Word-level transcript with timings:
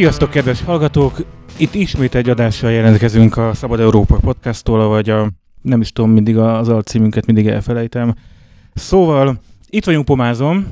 Sziasztok, 0.00 0.30
kedves 0.30 0.62
hallgatók! 0.62 1.16
Itt 1.56 1.74
ismét 1.74 2.14
egy 2.14 2.28
adással 2.28 2.70
jelentkezünk 2.70 3.36
a 3.36 3.54
Szabad 3.54 3.80
Európa 3.80 4.16
podcasttól, 4.16 4.88
vagy 4.88 5.10
a 5.10 5.30
nem 5.62 5.80
is 5.80 5.92
tudom, 5.92 6.10
mindig 6.10 6.36
az 6.38 6.68
alcímünket 6.68 7.26
mindig 7.26 7.46
elfelejtem. 7.46 8.14
Szóval 8.74 9.40
itt 9.68 9.84
vagyunk 9.84 10.04
Pomázon, 10.04 10.66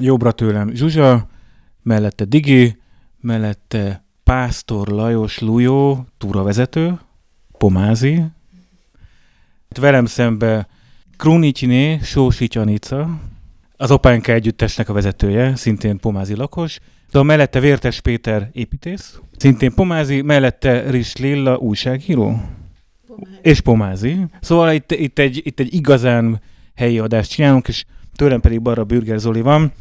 jobbra 0.00 0.32
tőlem 0.32 0.74
Zsuzsa, 0.74 1.28
mellette 1.82 2.24
Digi, 2.24 2.76
mellette 3.20 4.04
Pásztor 4.24 4.88
Lajos 4.88 5.38
Lujó, 5.38 6.06
túravezető, 6.18 6.98
Pomázi. 7.58 8.22
Velem 9.80 10.06
szembe 10.06 10.68
Krónicsiné 11.16 11.98
Sósi 12.02 12.48
Anica, 12.54 13.20
az 13.76 13.90
Opánka 13.90 14.32
együttesnek 14.32 14.88
a 14.88 14.92
vezetője, 14.92 15.56
szintén 15.56 15.98
Pomázi 15.98 16.36
lakos, 16.36 16.78
de 17.16 17.22
a 17.22 17.24
mellette 17.24 17.60
Vértes 17.60 18.00
Péter 18.00 18.50
építész, 18.52 19.20
szintén 19.36 19.74
Pomázi, 19.74 20.22
mellette 20.22 20.90
Ris 20.90 21.16
Lilla 21.16 21.56
újsághíró, 21.56 22.40
Pomázi. 23.06 23.38
és 23.42 23.60
Pomázi. 23.60 24.16
Szóval 24.40 24.72
itt, 24.72 24.92
itt, 24.92 25.18
egy, 25.18 25.40
itt 25.44 25.60
egy 25.60 25.74
igazán 25.74 26.40
helyi 26.74 26.98
adást 26.98 27.30
csinálunk, 27.30 27.68
és 27.68 27.84
tőlem 28.14 28.40
pedig 28.40 28.62
Barra 28.62 28.84
Bürger 28.84 29.18
Zoli 29.18 29.40
van. 29.40 29.72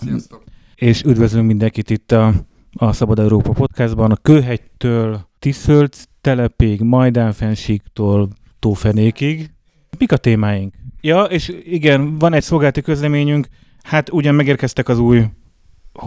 Sziasztok! 0.00 0.44
És 0.74 1.02
üdvözlünk 1.02 1.46
mindenkit 1.46 1.90
itt 1.90 2.12
a, 2.12 2.32
a 2.72 2.92
Szabad 2.92 3.18
Európa 3.18 3.52
podcastban, 3.52 4.10
a 4.10 4.16
Kőhegytől 4.16 5.28
Tiszölt 5.38 6.08
telepig, 6.20 6.80
Majdánfensíktól 6.80 8.28
Tófenékig. 8.58 9.50
Mik 9.98 10.12
a 10.12 10.16
témáink? 10.16 10.74
Ja, 11.00 11.22
és 11.22 11.52
igen, 11.64 12.18
van 12.18 12.32
egy 12.32 12.42
szolgálati 12.42 12.80
közleményünk, 12.80 13.46
hát 13.82 14.12
ugyan 14.12 14.34
megérkeztek 14.34 14.88
az 14.88 14.98
új 14.98 15.24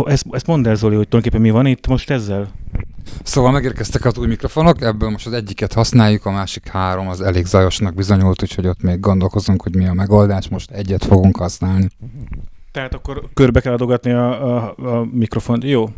ezt, 0.05 0.25
ezt 0.31 0.47
mondd 0.47 0.67
el, 0.67 0.75
Zoli, 0.75 0.95
hogy 0.95 1.07
tulajdonképpen 1.07 1.41
mi 1.41 1.49
van 1.51 1.65
itt 1.65 1.87
most 1.87 2.09
ezzel? 2.09 2.51
Szóval 3.23 3.51
megérkeztek 3.51 4.05
az 4.05 4.17
új 4.17 4.27
mikrofonok, 4.27 4.81
ebből 4.81 5.09
most 5.09 5.25
az 5.27 5.33
egyiket 5.33 5.73
használjuk, 5.73 6.25
a 6.25 6.31
másik 6.31 6.67
három 6.67 7.07
az 7.07 7.21
elég 7.21 7.45
zajosnak 7.45 7.95
bizonyult, 7.95 8.41
úgyhogy 8.41 8.67
ott 8.67 8.81
még 8.81 8.99
gondolkozunk, 8.99 9.61
hogy 9.61 9.75
mi 9.75 9.87
a 9.87 9.93
megoldás, 9.93 10.47
most 10.47 10.71
egyet 10.71 11.05
fogunk 11.05 11.37
használni. 11.37 11.87
Tehát 12.71 12.93
akkor 12.93 13.29
körbe 13.33 13.61
kell 13.61 13.73
adogatni 13.73 14.11
a, 14.11 14.55
a, 14.55 14.75
a 14.77 15.07
mikrofont. 15.11 15.63
Jó. 15.63 15.89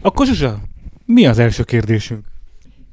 Akkor 0.00 0.26
Zsuzsa, 0.26 0.58
mi 1.04 1.26
az 1.26 1.38
első 1.38 1.62
kérdésünk? 1.62 2.24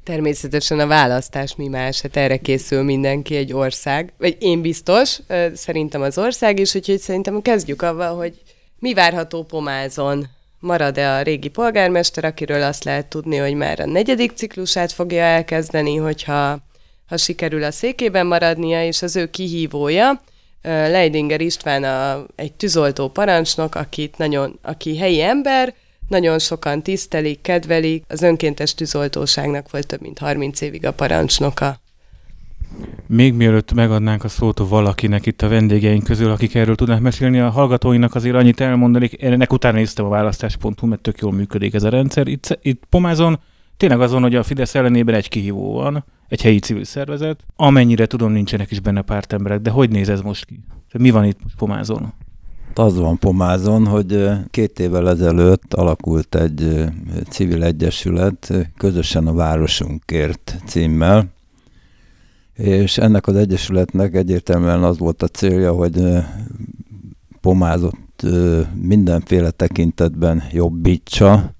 Természetesen 0.04 0.78
a 0.78 0.86
választás 0.86 1.56
mi 1.56 1.68
más, 1.68 2.00
hát 2.00 2.16
erre 2.16 2.36
készül 2.36 2.82
mindenki 2.82 3.36
egy 3.36 3.52
ország, 3.52 4.12
vagy 4.18 4.36
én 4.40 4.60
biztos, 4.60 5.18
szerintem 5.54 6.02
az 6.02 6.18
ország 6.18 6.58
is, 6.58 6.74
úgyhogy 6.74 6.98
szerintem 6.98 7.42
kezdjük 7.42 7.82
avval, 7.82 8.16
hogy 8.16 8.42
mi 8.78 8.94
várható 8.94 9.42
Pomázon? 9.42 10.26
Marad-e 10.60 11.14
a 11.14 11.22
régi 11.22 11.48
polgármester, 11.48 12.24
akiről 12.24 12.62
azt 12.62 12.84
lehet 12.84 13.06
tudni, 13.06 13.36
hogy 13.36 13.54
már 13.54 13.80
a 13.80 13.86
negyedik 13.86 14.32
ciklusát 14.32 14.92
fogja 14.92 15.22
elkezdeni, 15.22 15.96
hogyha 15.96 16.58
ha 17.06 17.16
sikerül 17.16 17.64
a 17.64 17.70
székében 17.70 18.26
maradnia, 18.26 18.86
és 18.86 19.02
az 19.02 19.16
ő 19.16 19.30
kihívója, 19.30 20.20
Leidinger 20.62 21.40
István 21.40 21.84
a, 21.84 22.26
egy 22.34 22.52
tűzoltó 22.52 23.08
parancsnok, 23.08 23.74
akit 23.74 24.18
nagyon, 24.18 24.58
aki 24.62 24.96
helyi 24.98 25.22
ember, 25.22 25.74
nagyon 26.08 26.38
sokan 26.38 26.82
tisztelik, 26.82 27.40
kedvelik, 27.40 28.04
az 28.08 28.22
önkéntes 28.22 28.74
tűzoltóságnak 28.74 29.70
volt 29.70 29.86
több 29.86 30.00
mint 30.00 30.18
30 30.18 30.60
évig 30.60 30.86
a 30.86 30.92
parancsnoka. 30.92 31.80
Még 33.06 33.34
mielőtt 33.34 33.72
megadnánk 33.72 34.24
a 34.24 34.28
szót 34.28 34.58
valakinek 34.58 35.26
itt 35.26 35.42
a 35.42 35.48
vendégeink 35.48 36.04
közül, 36.04 36.30
akik 36.30 36.54
erről 36.54 36.74
tudnak 36.74 37.00
mesélni, 37.00 37.38
a 37.38 37.50
hallgatóinak 37.50 38.14
azért 38.14 38.34
annyit 38.34 38.60
elmondanék, 38.60 39.22
ennek 39.22 39.52
utána 39.52 39.76
néztem 39.76 40.04
a 40.04 40.08
választás.hu, 40.08 40.86
mert 40.86 41.00
tök 41.00 41.18
jól 41.18 41.32
működik 41.32 41.74
ez 41.74 41.82
a 41.82 41.88
rendszer. 41.88 42.26
Itt, 42.26 42.58
itt 42.62 42.82
Pomázon 42.90 43.38
tényleg 43.76 44.00
azon, 44.00 44.22
hogy 44.22 44.34
a 44.34 44.42
Fidesz 44.42 44.74
ellenében 44.74 45.14
egy 45.14 45.28
kihívó 45.28 45.72
van, 45.72 46.04
egy 46.28 46.42
helyi 46.42 46.58
civil 46.58 46.84
szervezet, 46.84 47.44
amennyire 47.56 48.06
tudom, 48.06 48.32
nincsenek 48.32 48.70
is 48.70 48.80
benne 48.80 49.02
pártemberek, 49.02 49.60
de 49.60 49.70
hogy 49.70 49.90
néz 49.90 50.08
ez 50.08 50.20
most 50.20 50.44
ki? 50.44 50.60
Mi 50.98 51.10
van 51.10 51.24
itt 51.24 51.42
most 51.42 51.56
Pomázon? 51.56 52.12
Az 52.74 52.98
van 52.98 53.18
Pomázon, 53.18 53.86
hogy 53.86 54.28
két 54.50 54.78
évvel 54.78 55.08
ezelőtt 55.08 55.74
alakult 55.74 56.34
egy 56.34 56.84
civil 57.28 57.64
egyesület 57.64 58.52
közösen 58.76 59.26
a 59.26 59.34
Városunkért 59.34 60.56
címmel, 60.66 61.34
és 62.56 62.98
ennek 62.98 63.26
az 63.26 63.36
egyesületnek 63.36 64.14
egyértelműen 64.14 64.82
az 64.82 64.98
volt 64.98 65.22
a 65.22 65.28
célja, 65.28 65.72
hogy 65.72 66.02
pomázott 67.40 68.26
mindenféle 68.80 69.50
tekintetben 69.50 70.42
jobbítsa, 70.50 71.54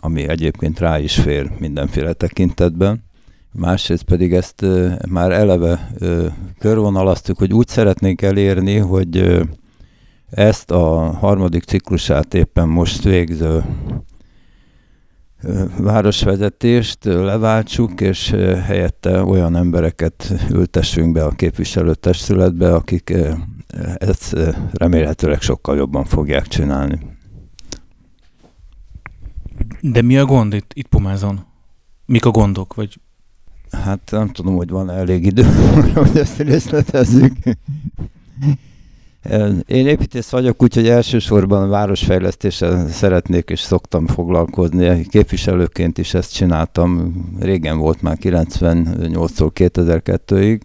ami 0.00 0.28
egyébként 0.28 0.78
rá 0.78 0.98
is 0.98 1.14
fér 1.14 1.50
mindenféle 1.58 2.12
tekintetben. 2.12 3.02
Másrészt 3.52 4.02
pedig 4.02 4.32
ezt 4.32 4.66
már 5.08 5.32
eleve 5.32 5.90
körvonalaztuk, 6.58 7.38
hogy 7.38 7.52
úgy 7.52 7.68
szeretnénk 7.68 8.22
elérni, 8.22 8.76
hogy 8.76 9.42
ezt 10.30 10.70
a 10.70 10.86
harmadik 11.12 11.64
ciklusát 11.64 12.34
éppen 12.34 12.68
most 12.68 13.02
végző 13.02 13.64
városvezetést 15.78 17.04
leváltsuk, 17.04 18.00
és 18.00 18.30
helyette 18.64 19.22
olyan 19.22 19.56
embereket 19.56 20.32
ültessünk 20.50 21.12
be 21.12 21.24
a 21.24 21.30
képviselőtestületbe, 21.30 22.74
akik 22.74 23.14
ezt 23.94 24.36
remélhetőleg 24.72 25.40
sokkal 25.40 25.76
jobban 25.76 26.04
fogják 26.04 26.46
csinálni. 26.46 27.16
De 29.80 30.02
mi 30.02 30.18
a 30.18 30.24
gond 30.24 30.54
itt, 30.54 30.70
itt 30.74 30.86
Pomázon? 30.86 31.46
Mik 32.06 32.24
a 32.24 32.30
gondok? 32.30 32.74
Vagy... 32.74 33.00
Hát 33.70 34.10
nem 34.10 34.28
tudom, 34.28 34.56
hogy 34.56 34.70
van 34.70 34.90
elég 34.90 35.24
idő, 35.24 35.42
hogy 35.94 36.16
ezt 36.16 36.38
részletezzük. 36.38 37.32
Én 39.66 39.86
építész 39.86 40.30
vagyok, 40.30 40.62
úgyhogy 40.62 40.88
elsősorban 40.88 41.68
városfejlesztéssel 41.68 42.88
szeretnék 42.88 43.50
és 43.50 43.60
szoktam 43.60 44.06
foglalkozni. 44.06 45.06
Képviselőként 45.06 45.98
is 45.98 46.14
ezt 46.14 46.34
csináltam. 46.34 47.14
Régen 47.40 47.78
volt 47.78 48.02
már 48.02 48.16
98-tól 48.20 49.50
2002-ig. 49.54 50.60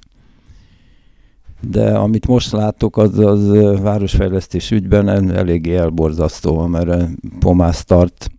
De 1.70 1.96
amit 1.96 2.28
most 2.28 2.52
látok, 2.52 2.98
az, 2.98 3.20
az 3.20 3.48
városfejlesztés 3.82 4.72
ügyben 4.72 5.32
eléggé 5.32 5.76
elborzasztó, 5.76 6.66
mert 6.66 7.08
Pomász 7.40 7.84
tart 7.84 8.30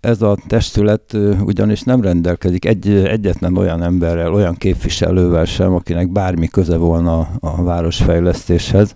ez 0.00 0.22
a 0.22 0.36
testület 0.46 1.16
ugyanis 1.40 1.82
nem 1.82 2.00
rendelkezik 2.00 2.64
egy, 2.64 2.88
egyetlen 2.88 3.56
olyan 3.56 3.82
emberrel, 3.82 4.34
olyan 4.34 4.54
képviselővel 4.54 5.44
sem, 5.44 5.74
akinek 5.74 6.12
bármi 6.12 6.46
köze 6.46 6.76
volna 6.76 7.28
a 7.40 7.62
városfejlesztéshez. 7.62 8.94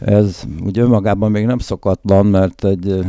Ez 0.00 0.44
ugye 0.64 0.82
önmagában 0.82 1.30
még 1.30 1.46
nem 1.46 1.58
szokatlan, 1.58 2.26
mert 2.26 2.64
egy 2.64 3.04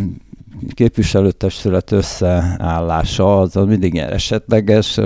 képviselőtestület 0.73 1.91
összeállása 1.91 3.39
az 3.39 3.53
mindig 3.53 3.97
esetleges, 3.97 4.99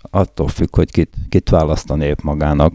attól 0.00 0.48
függ, 0.48 0.76
hogy 0.76 0.90
kit, 0.90 1.14
kit 1.28 1.50
választ 1.50 1.90
a 1.90 1.96
nép 1.96 2.20
magának. 2.22 2.72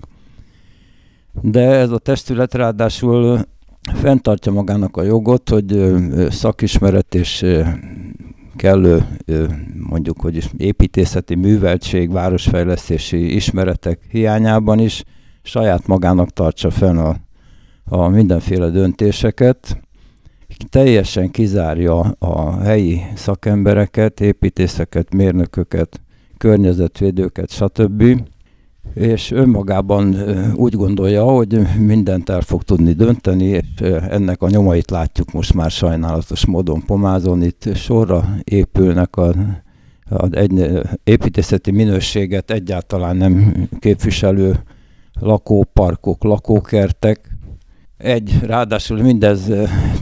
De 1.41 1.61
ez 1.61 1.91
a 1.91 1.97
testület 1.97 2.53
ráadásul 2.53 3.39
fenntartja 3.93 4.51
magának 4.51 4.97
a 4.97 5.03
jogot, 5.03 5.49
hogy 5.49 5.95
szakismeret 6.29 7.15
és 7.15 7.45
kellő 8.55 9.07
mondjuk, 9.89 10.21
hogy 10.21 10.35
is 10.35 10.49
építészeti 10.57 11.35
műveltség, 11.35 12.11
városfejlesztési 12.11 13.35
ismeretek 13.35 13.99
hiányában 14.09 14.79
is 14.79 15.03
saját 15.41 15.87
magának 15.87 16.29
tartsa 16.29 16.69
fenn 16.69 16.97
a, 16.97 17.15
a 17.85 18.07
mindenféle 18.07 18.69
döntéseket, 18.69 19.81
teljesen 20.69 21.31
kizárja 21.31 21.99
a 22.19 22.59
helyi 22.59 23.01
szakembereket, 23.15 24.19
építészeket, 24.19 25.13
mérnököket, 25.13 26.01
környezetvédőket, 26.37 27.49
stb 27.49 28.03
és 28.93 29.31
önmagában 29.31 30.15
úgy 30.55 30.73
gondolja, 30.73 31.23
hogy 31.23 31.59
mindent 31.79 32.29
el 32.29 32.41
fog 32.41 32.63
tudni 32.63 32.93
dönteni, 32.93 33.45
és 33.45 33.81
ennek 34.09 34.41
a 34.41 34.49
nyomait 34.49 34.89
látjuk 34.89 35.31
most 35.31 35.53
már 35.53 35.71
sajnálatos 35.71 36.45
módon 36.45 36.85
Pomázon. 36.85 37.43
Itt 37.43 37.75
sorra 37.75 38.23
épülnek 38.43 39.15
a, 39.15 39.33
a 40.09 40.27
egy, 40.31 40.69
építészeti 41.03 41.71
minőséget 41.71 42.51
egyáltalán 42.51 43.17
nem 43.17 43.67
képviselő 43.79 44.63
lakóparkok, 45.19 46.23
lakókertek. 46.23 47.35
Egy, 47.97 48.39
ráadásul 48.41 49.01
mindez 49.01 49.51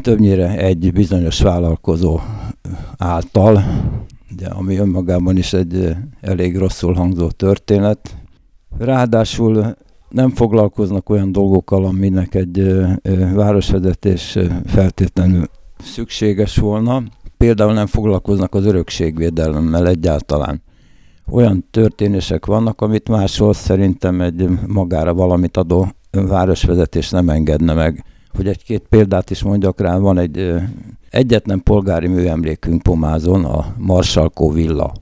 többnyire 0.02 0.58
egy 0.58 0.94
bizonyos 0.94 1.42
vállalkozó 1.42 2.20
által, 2.98 3.64
de 4.38 4.48
ami 4.48 4.78
önmagában 4.78 5.38
is 5.38 5.54
egy 5.54 5.96
elég 6.22 6.58
rosszul 6.58 6.94
hangzó 6.94 7.28
történet, 7.28 8.18
Ráadásul 8.77 9.75
nem 10.10 10.30
foglalkoznak 10.30 11.10
olyan 11.10 11.31
dolgokkal, 11.31 11.86
aminek 11.86 12.36
egy 12.36 12.86
városvezetés 13.33 14.38
feltétlenül 14.66 15.45
szükséges 15.77 16.57
volna. 16.57 17.04
például 17.38 17.74
nem 17.74 17.86
foglalkoznak 17.88 18.54
az 18.54 18.66
örökségvédelemmel 18.66 19.88
egyáltalán. 19.88 20.62
Olyan 21.31 21.66
történések 21.72 22.45
vannak, 22.45 22.81
amit 22.81 23.10
máshol 23.10 23.54
szerintem 23.54 24.22
egy 24.22 24.50
magára 24.68 25.13
valamit 25.13 25.57
adó 25.57 25.88
városvezetés 26.12 27.10
nem 27.10 27.30
engedne 27.30 27.74
meg. 27.74 28.04
Hogy 28.33 28.48
egy-két 28.48 28.86
példát 28.89 29.30
is 29.30 29.44
mondjak 29.44 29.80
rá, 29.80 29.98
van 29.98 30.18
egy 30.18 30.54
egyetlen 31.10 31.63
polgári 31.63 32.07
műemlékünk 32.07 32.81
Pomázon, 32.81 33.45
a 33.45 33.66
Marsalkó 33.78 34.51
villa. 34.51 34.94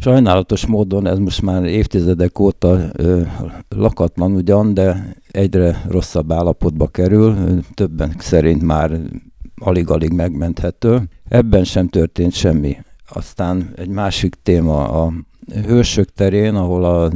Sajnálatos 0.00 0.66
módon 0.66 1.06
ez 1.06 1.18
most 1.18 1.42
már 1.42 1.64
évtizedek 1.64 2.38
óta 2.38 2.88
ö, 2.92 3.22
lakatlan 3.68 4.32
ugyan, 4.32 4.74
de 4.74 5.16
egyre 5.30 5.82
rosszabb 5.88 6.32
állapotba 6.32 6.86
kerül, 6.86 7.60
többen 7.74 8.14
szerint 8.18 8.62
már 8.62 9.00
alig-alig 9.54 10.12
megmenthető. 10.12 11.08
Ebben 11.28 11.64
sem 11.64 11.88
történt 11.88 12.32
semmi. 12.32 12.76
Aztán 13.08 13.72
egy 13.76 13.88
másik 13.88 14.34
téma 14.42 15.04
a 15.04 15.12
Hősök 15.66 16.12
terén, 16.12 16.54
ahol 16.54 16.84
a 16.84 17.10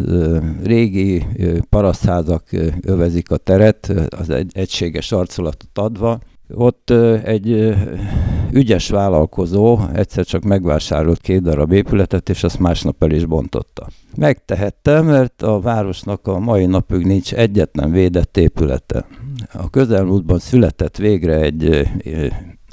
régi 0.63 1.27
parasztházak 1.69 2.45
övezik 2.81 3.31
a 3.31 3.37
teret, 3.37 3.93
az 4.09 4.31
egy 4.31 4.51
egységes 4.55 5.13
arculatot 5.13 5.79
adva, 5.79 6.19
ott 6.55 6.91
egy 7.25 7.75
ügyes 8.53 8.89
vállalkozó 8.89 9.79
egyszer 9.93 10.25
csak 10.25 10.43
megvásárolt 10.43 11.21
két 11.21 11.43
darab 11.43 11.73
épületet, 11.73 12.29
és 12.29 12.45
azt 12.45 12.59
másnap 12.59 13.03
el 13.03 13.11
is 13.11 13.25
bontotta. 13.25 13.87
Megtehette, 14.17 15.01
mert 15.01 15.43
a 15.43 15.61
városnak 15.61 16.27
a 16.27 16.39
mai 16.39 16.67
napig 16.67 17.07
nincs 17.07 17.35
egyetlen 17.35 17.91
védett 17.91 18.37
épülete. 18.37 19.07
A 19.53 19.71
közelmúltban 19.71 20.39
született 20.39 20.97
végre 20.97 21.35
egy 21.41 21.89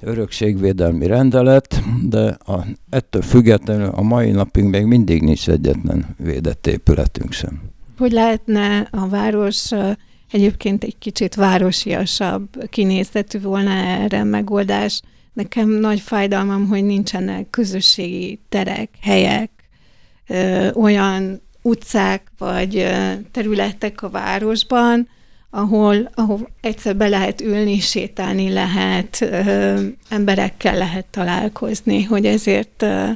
örökségvédelmi 0.01 1.07
rendelet, 1.07 1.81
de 2.09 2.37
a, 2.45 2.65
ettől 2.89 3.21
függetlenül 3.21 3.89
a 3.89 4.01
mai 4.01 4.31
napig 4.31 4.63
még 4.63 4.85
mindig 4.85 5.21
nincs 5.21 5.49
egyetlen 5.49 6.15
védett 6.17 6.67
épületünk 6.67 7.31
sem. 7.31 7.61
Hogy 7.97 8.11
lehetne 8.11 8.87
a 8.91 9.07
város 9.07 9.69
egyébként 10.31 10.83
egy 10.83 10.97
kicsit 10.97 11.35
városiasabb 11.35 12.69
kinézetű 12.69 13.39
volna 13.39 13.71
erre 13.71 14.23
megoldás. 14.23 15.01
Nekem 15.33 15.69
nagy 15.69 15.99
fájdalmam, 15.99 16.67
hogy 16.67 16.83
nincsenek 16.83 17.49
közösségi 17.49 18.39
terek, 18.49 18.89
helyek, 19.01 19.51
ö, 20.27 20.71
olyan 20.71 21.41
utcák 21.61 22.31
vagy 22.37 22.87
területek 23.31 24.01
a 24.01 24.09
városban, 24.09 25.07
ahol, 25.49 26.09
ahol 26.13 26.49
egyszer 26.61 26.95
be 26.95 27.07
lehet 27.07 27.41
ülni, 27.41 27.79
sétálni 27.79 28.49
lehet, 28.49 29.21
ö, 29.21 29.85
emberekkel 30.09 30.77
lehet 30.77 31.05
találkozni, 31.05 32.03
hogy 32.03 32.25
ezért 32.25 32.81
ö, 32.81 33.09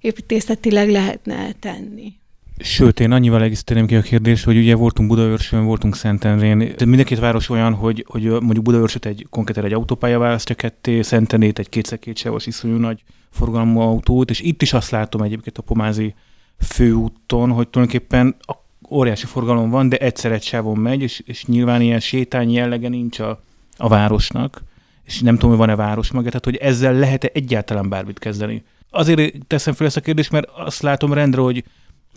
építészetileg 0.00 0.90
lehetne 0.90 1.52
tenni. 1.52 2.19
Sőt, 2.62 3.00
én 3.00 3.12
annyival 3.12 3.42
egészíteném 3.42 3.86
ki 3.86 3.96
a 3.96 4.00
kérdést, 4.00 4.44
hogy 4.44 4.56
ugye 4.56 4.74
voltunk 4.74 5.08
Budaörsön, 5.08 5.64
voltunk 5.64 5.96
Szentendrén. 5.96 6.58
De 6.58 6.84
mind 6.84 7.00
a 7.00 7.04
két 7.04 7.18
város 7.18 7.48
olyan, 7.48 7.74
hogy, 7.74 8.04
hogy 8.08 8.22
mondjuk 8.22 8.62
Budaörsöt 8.62 9.06
egy 9.06 9.26
konkrétan 9.30 9.64
egy 9.64 9.72
autópálya 9.72 10.18
választja 10.18 10.54
ketté, 10.54 11.02
Szentendét 11.02 11.58
egy 11.58 11.68
kétszer 11.68 11.98
két 11.98 12.16
sávos 12.16 12.46
iszonyú 12.46 12.76
nagy 12.76 13.02
forgalmú 13.30 13.80
autót, 13.80 14.30
és 14.30 14.40
itt 14.40 14.62
is 14.62 14.72
azt 14.72 14.90
látom 14.90 15.22
egyébként 15.22 15.58
a 15.58 15.62
Pomázi 15.62 16.14
főúton, 16.58 17.50
hogy 17.50 17.68
tulajdonképpen 17.68 18.36
a 18.38 18.54
óriási 18.90 19.26
forgalom 19.26 19.70
van, 19.70 19.88
de 19.88 19.96
egyszer 19.96 20.32
egy 20.32 20.42
sávon 20.42 20.76
megy, 20.76 21.02
és, 21.02 21.22
és 21.26 21.44
nyilván 21.44 21.80
ilyen 21.80 22.00
sétány 22.00 22.52
jellege 22.52 22.88
nincs 22.88 23.18
a, 23.18 23.42
a 23.76 23.88
városnak, 23.88 24.62
és 25.04 25.20
nem 25.20 25.34
tudom, 25.34 25.50
hogy 25.50 25.58
van-e 25.58 25.74
város 25.74 26.10
maga, 26.10 26.26
tehát 26.26 26.44
hogy 26.44 26.56
ezzel 26.56 26.94
lehet-e 26.94 27.30
egyáltalán 27.32 27.88
bármit 27.88 28.18
kezdeni. 28.18 28.64
Azért 28.90 29.46
teszem 29.46 29.74
fel 29.74 29.86
ezt 29.86 29.96
a 29.96 30.00
kérdést, 30.00 30.30
mert 30.30 30.48
azt 30.54 30.82
látom 30.82 31.12
rendre, 31.12 31.40
hogy 31.40 31.64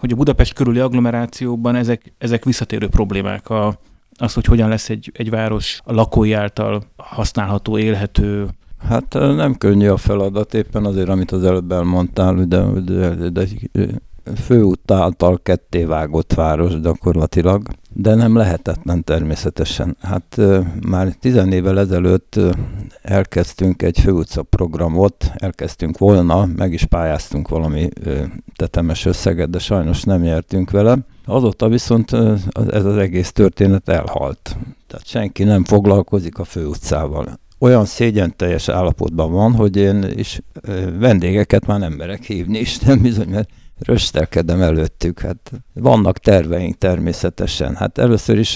hogy 0.04 0.12
a 0.12 0.16
Budapest 0.16 0.54
körüli 0.54 0.80
agglomerációban 0.80 1.76
ezek, 1.76 2.14
ezek 2.18 2.46
visszatérő 2.46 2.88
problémák. 2.88 3.50
A, 3.50 3.80
az, 4.18 4.34
hogy 4.34 4.46
hogyan 4.46 4.70
lesz 4.70 4.90
egy, 4.90 5.12
egy 5.14 5.30
város 5.30 5.82
a 5.84 5.94
lakói 5.94 6.34
által 6.34 6.84
használható, 6.98 7.78
élhető. 7.78 8.48
Hát 8.88 9.14
nem 9.14 9.56
könnyű 9.56 9.88
a 9.88 9.98
feladat, 9.98 10.54
éppen 10.54 10.86
azért, 10.86 11.10
amit 11.10 11.32
az 11.32 11.44
előbb 11.44 11.72
elmondtál, 11.72 12.36
de, 12.36 12.64
de, 12.86 13.30
de 13.30 13.48
főút 14.36 14.92
által 14.92 15.40
ketté 15.44 15.84
vágott 15.84 16.34
város 16.34 16.80
gyakorlatilag, 16.80 17.68
de 17.94 18.16
nem 18.16 18.36
lehetetlen 18.36 19.04
természetesen. 19.04 19.98
Hát 20.02 20.42
már 20.88 21.16
tizen 21.20 21.52
évvel 21.52 21.80
ezelőtt 21.80 22.40
elkezdtünk 23.02 23.82
egy 23.82 24.00
főutca 24.00 24.44
programot, 24.44 25.32
elkezdtünk 25.36 25.98
volna, 25.98 26.46
meg 26.56 26.74
is 26.74 26.86
pályáztunk 26.86 27.48
valami 27.48 27.90
tetemes 28.56 29.06
összeget, 29.06 29.50
de 29.50 29.60
sajnos 29.60 30.04
nem 30.04 30.22
nyertünk 30.22 30.72
vele. 30.72 30.98
Azóta 31.26 31.68
viszont 31.68 32.12
ez 32.70 32.86
az 32.86 32.98
egész 32.98 33.32
történet 33.32 33.90
elhalt. 33.90 34.58
Tehát 34.88 35.08
senki 35.08 35.44
nem 35.44 35.64
foglalkozik 35.64 36.40
a 36.40 36.44
főutcával 36.44 37.42
olyan 37.64 37.86
szégyen 37.86 38.34
teljes 38.36 38.70
állapotban 38.70 39.32
van, 39.32 39.54
hogy 39.54 39.76
én 39.76 40.06
is 40.16 40.42
vendégeket 41.00 41.66
már 41.66 41.80
nem 41.80 41.94
merek 41.94 42.24
hívni, 42.24 42.60
is, 42.60 42.80
nem 42.80 43.02
bizony, 43.02 43.30
mert 43.30 43.50
röstelkedem 43.80 44.62
előttük. 44.62 45.20
Hát 45.20 45.52
vannak 45.74 46.18
terveink 46.18 46.78
természetesen. 46.78 47.76
Hát 47.76 47.98
először 47.98 48.38
is 48.38 48.56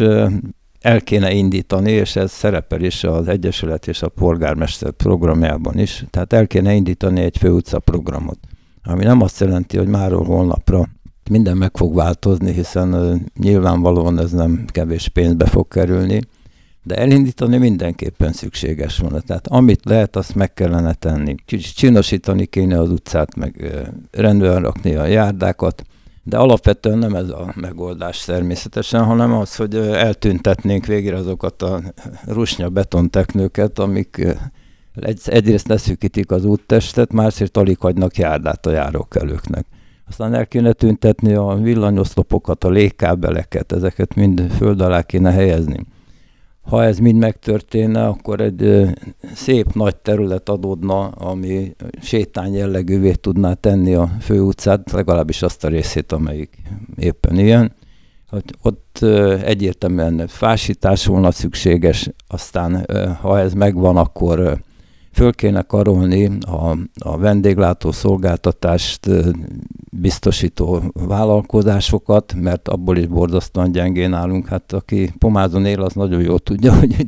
el 0.79 1.01
kéne 1.01 1.31
indítani, 1.33 1.91
és 1.91 2.15
ez 2.15 2.31
szerepel 2.31 2.81
is 2.81 3.03
az 3.03 3.27
Egyesület 3.27 3.87
és 3.87 4.01
a 4.01 4.09
polgármester 4.09 4.91
programjában 4.91 5.79
is, 5.79 6.05
tehát 6.09 6.33
el 6.33 6.47
kéne 6.47 6.73
indítani 6.73 7.21
egy 7.21 7.37
főutca 7.37 7.79
programot, 7.79 8.39
ami 8.83 9.03
nem 9.03 9.21
azt 9.21 9.39
jelenti, 9.39 9.77
hogy 9.77 9.87
máról 9.87 10.23
holnapra 10.23 10.85
minden 11.29 11.57
meg 11.57 11.77
fog 11.77 11.95
változni, 11.95 12.53
hiszen 12.53 13.21
nyilvánvalóan 13.39 14.19
ez 14.19 14.31
nem 14.31 14.65
kevés 14.67 15.07
pénzbe 15.07 15.45
fog 15.45 15.67
kerülni, 15.67 16.21
de 16.87 16.95
elindítani 16.95 17.57
mindenképpen 17.57 18.31
szükséges 18.31 18.97
volna. 18.97 19.19
Tehát 19.19 19.47
amit 19.47 19.85
lehet, 19.85 20.15
azt 20.15 20.35
meg 20.35 20.53
kellene 20.53 20.93
tenni. 20.93 21.35
Kicsit 21.45 21.75
csinosítani 21.75 22.45
kéne 22.45 22.79
az 22.79 22.89
utcát, 22.89 23.35
meg 23.35 23.81
rendben 24.11 24.61
rakni 24.61 24.95
a 24.95 25.05
járdákat, 25.05 25.83
de 26.23 26.37
alapvetően 26.37 26.97
nem 26.97 27.15
ez 27.15 27.29
a 27.29 27.53
megoldás 27.55 28.25
természetesen, 28.25 29.03
hanem 29.03 29.33
az, 29.33 29.55
hogy 29.55 29.75
eltüntetnénk 29.75 30.85
végre 30.85 31.15
azokat 31.15 31.61
a 31.61 31.81
rusnya 32.25 32.69
betonteknőket, 32.69 33.79
amik 33.79 34.27
egyrészt 35.25 35.67
leszűkítik 35.67 36.31
az 36.31 36.45
úttestet, 36.45 37.11
másrészt 37.11 37.57
alig 37.57 37.77
hagynak 37.79 38.17
járdát 38.17 38.65
a 38.65 38.71
járókelőknek. 38.71 39.65
Aztán 40.09 40.33
el 40.33 40.47
kéne 40.47 40.73
tüntetni 40.73 41.33
a 41.33 41.55
villanyoszlopokat, 41.61 42.63
a 42.63 42.69
légkábeleket, 42.69 43.71
ezeket 43.71 44.15
mind 44.15 44.51
föld 44.57 44.81
alá 44.81 45.01
kéne 45.01 45.31
helyezni 45.31 45.85
ha 46.67 46.83
ez 46.83 46.97
mind 46.97 47.17
megtörténne, 47.19 48.05
akkor 48.05 48.41
egy 48.41 48.87
szép 49.33 49.73
nagy 49.73 49.95
terület 49.95 50.49
adódna, 50.49 51.07
ami 51.07 51.75
sétány 52.01 52.53
jellegűvé 52.53 53.11
tudná 53.11 53.53
tenni 53.53 53.93
a 53.93 54.09
főutcát, 54.21 54.91
legalábbis 54.91 55.41
azt 55.41 55.63
a 55.63 55.67
részét, 55.67 56.11
amelyik 56.11 56.57
éppen 56.95 57.37
ilyen. 57.37 57.73
Ott 58.61 58.99
egyértelműen 59.43 60.27
fásítás 60.27 61.05
volna 61.05 61.31
szükséges, 61.31 62.09
aztán 62.27 62.85
ha 63.21 63.39
ez 63.39 63.53
megvan, 63.53 63.97
akkor 63.97 64.61
föl 65.17 65.33
kéne 65.33 65.61
karolni 65.61 66.31
a, 66.39 66.77
a 66.99 67.17
vendéglátó 67.17 67.91
szolgáltatást 67.91 69.09
biztosító 69.91 70.81
vállalkozásokat, 70.93 72.33
mert 72.33 72.67
abból 72.67 72.97
is 72.97 73.07
borzasztóan 73.07 73.71
gyengén 73.71 74.13
állunk. 74.13 74.47
Hát 74.47 74.73
aki 74.73 75.13
pomázon 75.17 75.65
él, 75.65 75.81
az 75.81 75.93
nagyon 75.93 76.21
jól 76.21 76.39
tudja, 76.39 76.73
hogy 76.79 77.07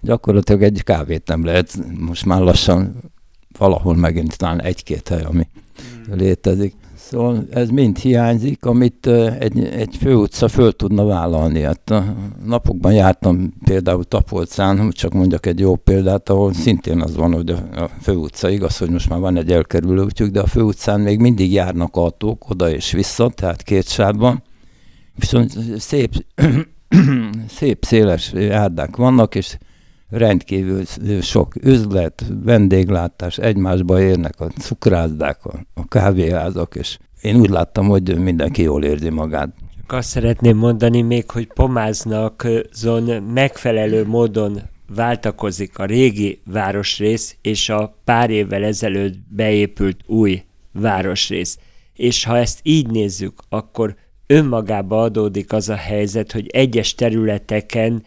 gyakorlatilag 0.00 0.62
egy 0.62 0.82
kávét 0.84 1.26
nem 1.26 1.44
lehet 1.44 1.78
most 1.98 2.24
már 2.24 2.40
lassan 2.40 2.96
valahol 3.58 3.94
megint 3.96 4.36
talán 4.36 4.62
egy-két 4.62 5.08
hely, 5.08 5.22
ami 5.22 5.46
hmm. 6.06 6.18
létezik. 6.18 6.74
Szóval 7.10 7.46
ez 7.50 7.68
mind 7.68 7.98
hiányzik, 7.98 8.64
amit 8.64 9.06
egy, 9.38 9.64
egy 9.64 9.96
főutca 10.00 10.48
föl 10.48 10.72
tudna 10.72 11.04
vállalni. 11.04 11.60
Hát 11.60 11.90
a 11.90 12.04
napokban 12.44 12.92
jártam 12.92 13.52
például 13.64 14.04
Tapolcán, 14.04 14.90
csak 14.90 15.12
mondjak 15.12 15.46
egy 15.46 15.58
jó 15.58 15.76
példát, 15.76 16.28
ahol 16.28 16.52
szintén 16.52 17.00
az 17.00 17.16
van, 17.16 17.32
hogy 17.32 17.50
a 17.50 17.90
főutca 18.00 18.48
igaz, 18.50 18.78
hogy 18.78 18.90
most 18.90 19.08
már 19.08 19.18
van 19.18 19.36
egy 19.36 19.52
elkerülő 19.52 20.02
útjuk, 20.02 20.30
de 20.30 20.40
a 20.40 20.46
főutcán 20.46 21.00
még 21.00 21.18
mindig 21.18 21.52
járnak 21.52 21.96
autók 21.96 22.50
oda 22.50 22.70
és 22.70 22.92
vissza, 22.92 23.28
tehát 23.28 23.62
két 23.62 23.88
sávban. 23.88 24.42
Viszont 25.14 25.52
szép, 25.78 26.24
szép 27.58 27.84
széles 27.84 28.32
járdák 28.32 28.96
vannak, 28.96 29.34
és 29.34 29.58
rendkívül 30.10 30.84
sok 31.20 31.54
üzlet, 31.64 32.24
vendéglátás, 32.44 33.38
egymásba 33.38 34.00
érnek 34.00 34.40
a 34.40 34.46
cukrázdák, 34.46 35.44
a, 35.44 35.52
a 35.74 35.88
kávéházak, 35.88 36.74
és 36.74 36.98
én 37.22 37.40
úgy 37.40 37.50
láttam, 37.50 37.88
hogy 37.88 38.18
mindenki 38.18 38.62
jól 38.62 38.84
érzi 38.84 39.08
magát. 39.08 39.54
Csak 39.76 39.92
azt 39.92 40.08
szeretném 40.08 40.56
mondani 40.56 41.02
még, 41.02 41.30
hogy 41.30 41.46
pomáznak 41.46 42.46
zon 42.72 43.22
megfelelő 43.22 44.06
módon 44.06 44.60
váltakozik 44.94 45.78
a 45.78 45.84
régi 45.84 46.40
városrész 46.44 47.36
és 47.42 47.68
a 47.68 47.98
pár 48.04 48.30
évvel 48.30 48.64
ezelőtt 48.64 49.14
beépült 49.28 50.00
új 50.06 50.42
városrész. 50.72 51.58
És 51.94 52.24
ha 52.24 52.36
ezt 52.36 52.60
így 52.62 52.90
nézzük, 52.90 53.32
akkor 53.48 53.96
önmagába 54.26 55.02
adódik 55.02 55.52
az 55.52 55.68
a 55.68 55.74
helyzet, 55.74 56.32
hogy 56.32 56.46
egyes 56.46 56.94
területeken 56.94 58.02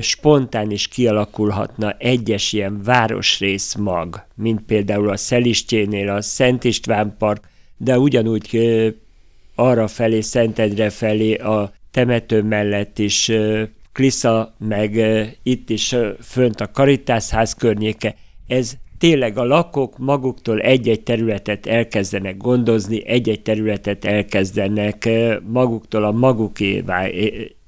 spontán 0.00 0.70
is 0.70 0.88
kialakulhatna 0.88 1.92
egyes 1.98 2.52
ilyen 2.52 2.82
városrész 2.82 3.74
mag, 3.74 4.26
mint 4.34 4.62
például 4.62 5.08
a 5.10 5.16
Szelistjénél 5.16 6.08
a 6.08 6.22
Szent 6.22 6.64
István 6.64 7.14
Park, 7.18 7.48
de 7.76 7.98
ugyanúgy 7.98 8.48
ö, 8.52 8.88
arra 9.54 9.88
felé, 9.88 10.20
Szentedre 10.20 10.90
felé 10.90 11.34
a 11.34 11.72
temető 11.90 12.42
mellett 12.42 12.98
is 12.98 13.28
ö, 13.28 13.62
Klisza, 13.92 14.54
meg 14.58 15.00
itt 15.42 15.70
is 15.70 15.94
fönt 16.20 16.60
a 16.60 16.70
Karitászház 16.70 17.54
környéke, 17.54 18.14
ez 18.46 18.72
tényleg 18.98 19.38
a 19.38 19.44
lakók 19.44 19.98
maguktól 19.98 20.60
egy-egy 20.60 21.02
területet 21.02 21.66
elkezdenek 21.66 22.36
gondozni, 22.36 23.06
egy-egy 23.06 23.42
területet 23.42 24.04
elkezdenek 24.04 25.08
maguktól 25.46 26.04
a 26.04 26.10
magukévá 26.10 27.06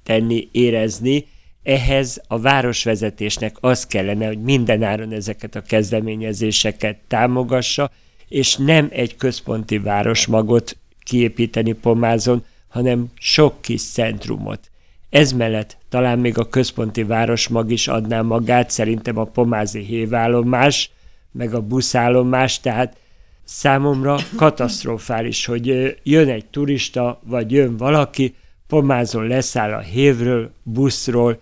tenni, 0.03 0.49
érezni, 0.53 1.27
ehhez 1.63 2.23
a 2.29 2.39
városvezetésnek 2.39 3.57
az 3.61 3.87
kellene, 3.87 4.27
hogy 4.27 4.43
mindenáron 4.43 5.13
ezeket 5.13 5.55
a 5.55 5.63
kezdeményezéseket 5.63 6.97
támogassa, 7.09 7.91
és 8.29 8.57
nem 8.57 8.89
egy 8.91 9.17
központi 9.17 9.79
városmagot 9.79 10.77
kiépíteni 11.05 11.73
Pomázon, 11.73 12.45
hanem 12.69 13.07
sok 13.15 13.63
kis 13.63 13.83
centrumot. 13.83 14.71
Ez 15.11 15.33
mellett 15.33 15.77
talán 15.89 16.19
még 16.19 16.39
a 16.39 16.49
központi 16.49 17.03
városmag 17.03 17.71
is 17.71 17.89
adná 17.89 18.23
magát, 18.23 18.71
szerintem 18.71 19.19
a 19.19 19.25
pomázi 19.25 19.81
hévállomás, 19.81 20.91
meg 21.33 21.55
a 21.55 21.61
buszállomás, 21.61 22.61
tehát 22.61 22.97
számomra 23.45 24.19
katasztrofális, 24.37 25.47
hogy 25.47 25.97
jön 26.03 26.29
egy 26.29 26.47
turista, 26.47 27.21
vagy 27.25 27.53
jön 27.53 27.77
valaki, 27.77 28.35
pomázon 28.67 29.27
leszáll 29.27 29.73
a 29.73 29.79
hévről, 29.79 30.51
buszról, 30.63 31.41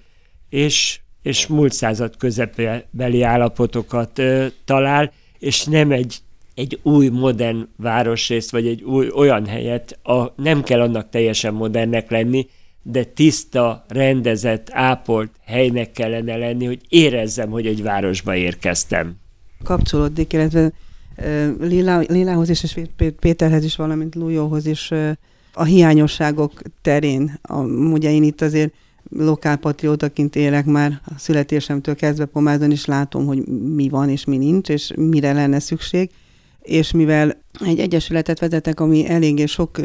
és, 0.49 1.01
és 1.23 1.47
múlt 1.47 1.73
század 1.73 2.17
közepbeli 2.17 3.23
állapotokat 3.23 4.19
ö, 4.19 4.47
talál, 4.65 5.13
és 5.39 5.65
nem 5.65 5.91
egy, 5.91 6.17
egy 6.55 6.79
új 6.83 7.09
modern 7.09 7.69
városrészt, 7.77 8.51
vagy 8.51 8.67
egy 8.67 8.83
új 8.83 9.09
olyan 9.11 9.47
helyet, 9.47 9.99
a, 10.03 10.33
nem 10.37 10.63
kell 10.63 10.81
annak 10.81 11.09
teljesen 11.11 11.55
modernnek 11.55 12.11
lenni, 12.11 12.47
de 12.83 13.05
tiszta, 13.05 13.85
rendezett, 13.89 14.69
ápolt 14.71 15.31
helynek 15.45 15.93
kellene 15.93 16.37
lenni, 16.37 16.67
hogy 16.67 16.81
érezzem, 16.89 17.51
hogy 17.51 17.67
egy 17.67 17.83
városba 17.83 18.35
érkeztem 18.35 19.17
kapcsolódik, 19.65 20.33
illetve 20.33 20.73
Lila, 21.61 21.99
Lilához 21.99 22.49
is, 22.49 22.63
és 22.63 22.81
Péterhez 23.21 23.65
is, 23.65 23.77
valamint 23.77 24.15
Lújóhoz 24.15 24.67
is 24.67 24.91
a 25.53 25.65
hiányosságok 25.65 26.63
terén. 26.83 27.39
A, 27.43 27.61
ugye 27.65 28.11
én 28.11 28.23
itt 28.23 28.41
azért 28.41 28.73
lokálpatriótaként 29.11 30.37
élek 30.37 30.65
már 30.65 31.01
a 31.05 31.19
születésemtől 31.19 31.95
kezdve 31.95 32.25
Pomázon 32.25 32.71
is 32.71 32.85
látom, 32.85 33.27
hogy 33.27 33.47
mi 33.49 33.89
van 33.89 34.09
és 34.09 34.25
mi 34.25 34.37
nincs, 34.37 34.69
és 34.69 34.93
mire 34.97 35.33
lenne 35.33 35.59
szükség 35.59 36.11
és 36.69 36.93
mivel 36.93 37.43
egy 37.65 37.79
egyesületet 37.79 38.39
vezetek, 38.39 38.81
ami 38.81 39.09
eléggé 39.09 39.47
sok 39.47 39.81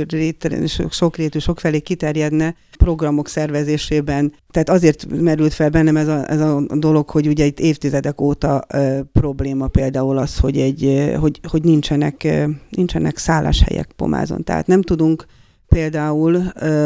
sok 0.89 1.15
rétű, 1.15 1.39
sok 1.39 1.59
felé 1.59 1.79
kiterjedne 1.79 2.55
programok 2.77 3.27
szervezésében. 3.27 4.33
Tehát 4.51 4.69
azért 4.69 5.05
merült 5.21 5.53
fel 5.53 5.69
bennem 5.69 5.97
ez 5.97 6.07
a, 6.07 6.29
ez 6.29 6.39
a 6.39 6.63
dolog, 6.75 7.09
hogy 7.09 7.27
ugye 7.27 7.45
itt 7.45 7.59
évtizedek 7.59 8.21
óta 8.21 8.63
ö, 8.73 8.99
probléma 9.11 9.67
például 9.67 10.17
az, 10.17 10.37
hogy, 10.37 10.57
egy, 10.57 11.13
hogy, 11.19 11.39
hogy 11.47 11.63
nincsenek, 11.63 12.23
ö, 12.23 12.45
nincsenek 12.69 13.17
szálláshelyek 13.17 13.91
Pomázon. 13.95 14.43
Tehát 14.43 14.67
nem 14.67 14.81
tudunk 14.81 15.25
például 15.73 16.35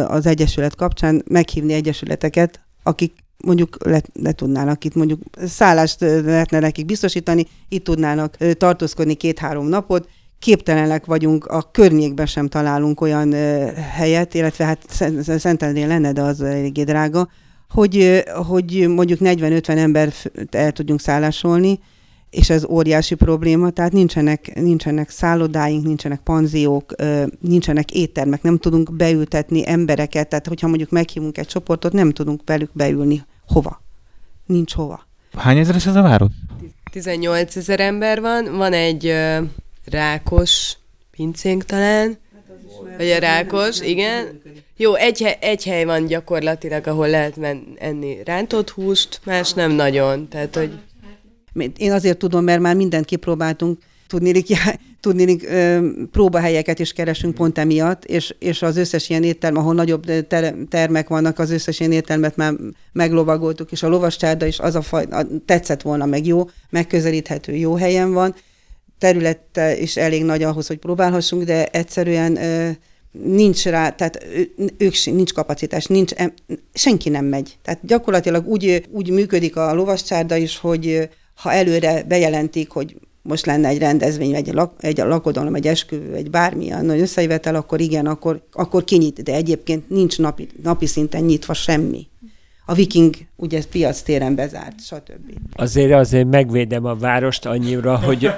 az 0.08 0.26
Egyesület 0.26 0.76
kapcsán 0.76 1.24
meghívni 1.30 1.74
egyesületeket, 1.74 2.60
akik 2.84 3.14
mondjuk 3.38 3.78
le, 3.86 4.02
le 4.14 4.32
tudnának 4.32 4.84
itt 4.84 4.96
mondjuk 4.96 5.22
szállást 5.46 6.00
lehetne 6.02 6.60
nekik 6.60 6.86
biztosítani, 6.86 7.46
itt 7.70 7.84
tudnának 7.84 8.38
tartózkodni 8.58 9.14
két-három 9.14 9.68
napot, 9.68 10.10
képtelenek 10.40 11.06
vagyunk, 11.06 11.46
a 11.46 11.72
környékben 11.72 12.26
sem 12.26 12.48
találunk 12.48 13.02
olyan 13.02 13.34
helyet, 13.76 14.34
illetve 14.34 14.66
hát 14.66 14.80
Szentendrén 15.40 15.88
lenne, 15.88 16.12
de 16.12 16.22
az 16.22 16.42
eléggé 16.42 16.84
drága, 16.84 17.30
hogy, 17.70 18.24
hogy 18.48 18.88
mondjuk 18.88 19.20
40-50 19.24 19.68
ember 19.70 20.14
el 20.52 20.72
tudjunk 20.72 21.00
szállásolni, 21.00 21.80
és 22.30 22.50
ez 22.50 22.66
óriási 22.66 23.16
probléma, 23.16 23.70
tehát 23.70 23.92
nincsenek, 23.92 24.56
nincsenek 24.56 25.10
szállodáink, 25.10 25.86
nincsenek 25.86 26.20
panziók, 26.20 26.96
nincsenek 27.40 27.92
éttermek, 27.92 28.42
nem 28.42 28.58
tudunk 28.58 28.96
beültetni 28.96 29.70
embereket, 29.70 30.30
tehát 30.30 30.48
hogyha 30.48 30.68
mondjuk 30.68 30.90
meghívunk 30.90 31.38
egy 31.38 31.48
csoportot, 31.48 31.94
nem 31.94 32.12
tudunk 32.12 32.42
velük 32.46 32.70
beülni. 32.74 33.26
Hova? 33.48 33.82
Nincs 34.46 34.74
hova. 34.74 35.08
Hány 35.34 35.58
ezeres 35.58 35.86
ez 35.86 35.96
a 35.96 36.02
város? 36.02 36.32
18 36.92 37.56
ezer 37.56 37.80
ember 37.80 38.22
van, 38.22 38.58
van 38.58 38.74
egy 38.74 39.14
rákos 39.86 40.78
pincénk 41.12 41.66
talán, 41.66 42.18
vagy 42.98 43.10
a 43.10 43.20
rákos, 43.20 43.82
igen. 43.82 44.42
Jó, 44.78 44.94
egy, 44.96 45.38
egy 45.40 45.64
hely 45.64 45.84
van 45.84 46.06
gyakorlatilag, 46.06 46.88
ahol 46.88 47.10
lehet 47.10 47.36
men- 47.36 47.76
enni 47.80 48.24
rántott 48.24 48.70
húst, 48.70 49.20
más 49.24 49.54
nem 49.54 49.72
nagyon. 49.72 50.28
Tehát, 50.28 50.56
hogy 50.56 50.72
én 51.78 51.92
azért 51.92 52.18
tudom, 52.18 52.44
mert 52.44 52.62
már 52.62 52.76
mindent 52.76 53.06
kipróbáltunk, 53.06 53.80
tudnélik, 54.08 54.48
tudnélik 55.02 55.50
próbahelyeket 56.12 56.80
is 56.80 56.94
keresünk 56.94 57.36
pont 57.36 57.58
emiatt, 57.58 58.06
és, 58.06 58.36
és 58.40 58.62
az 58.62 58.78
összes 58.78 59.10
ilyen 59.10 59.24
étterm, 59.24 59.58
ahol 59.58 59.74
nagyobb 59.74 60.28
ter, 60.28 60.56
termek 60.70 61.08
vannak, 61.08 61.40
az 61.40 61.52
összes 61.52 61.80
ilyen 61.80 61.92
éttermet 61.92 62.36
már 62.36 62.54
meglovagoltuk, 62.92 63.72
és 63.72 63.84
a 63.84 63.88
lovascsárda 63.88 64.46
is 64.46 64.60
az 64.60 64.76
a 64.76 64.82
faj, 64.82 65.06
a, 65.12 65.26
tetszett 65.46 65.82
volna, 65.82 66.06
meg 66.06 66.26
jó, 66.26 66.50
megközelíthető, 66.70 67.56
jó 67.56 67.76
helyen 67.76 68.14
van, 68.14 68.36
területe 68.98 69.78
is 69.78 69.98
elég 69.98 70.24
nagy 70.24 70.44
ahhoz, 70.44 70.68
hogy 70.68 70.78
próbálhassunk, 70.78 71.44
de 71.44 71.66
egyszerűen 71.66 72.38
nincs 73.12 73.66
rá, 73.66 73.90
tehát 73.90 74.26
ők 74.78 74.94
nincs 75.06 75.34
kapacitás, 75.34 75.86
nincs, 75.86 76.12
senki 76.74 77.10
nem 77.10 77.26
megy. 77.26 77.58
Tehát 77.62 77.80
gyakorlatilag 77.84 78.48
úgy, 78.48 78.88
úgy 78.92 79.10
működik 79.10 79.56
a 79.56 79.74
lovascsárda 79.74 80.36
is, 80.36 80.58
hogy 80.58 81.10
ha 81.38 81.52
előre 81.52 82.04
bejelentik, 82.04 82.70
hogy 82.70 82.96
most 83.22 83.46
lenne 83.46 83.68
egy 83.68 83.78
rendezvény, 83.78 84.36
egy, 84.36 84.54
lak, 84.54 84.74
egy 84.80 84.98
lakodalom, 84.98 85.56
egy 85.56 85.68
esküvő, 85.68 86.14
egy 86.14 86.30
bármilyen 86.30 86.86
nagy 86.86 87.00
összejövetel, 87.00 87.56
akkor 87.56 87.80
igen, 87.80 88.06
akkor, 88.06 88.42
akkor 88.52 88.84
kinyit, 88.84 89.24
de 89.24 89.34
egyébként 89.34 89.90
nincs 89.90 90.18
napi, 90.18 90.48
napi 90.64 90.86
szinten 90.86 91.24
nyitva 91.24 91.54
semmi. 91.54 92.08
A 92.66 92.74
viking 92.74 93.16
ugye 93.36 93.62
piac 93.72 94.02
téren 94.02 94.36
bezárt, 94.36 94.86
stb. 94.86 95.32
Azért 95.56 95.94
azért 95.94 96.28
megvédem 96.28 96.86
a 96.86 96.96
várost 96.96 97.46
annyira, 97.46 97.98
hogy 97.98 98.32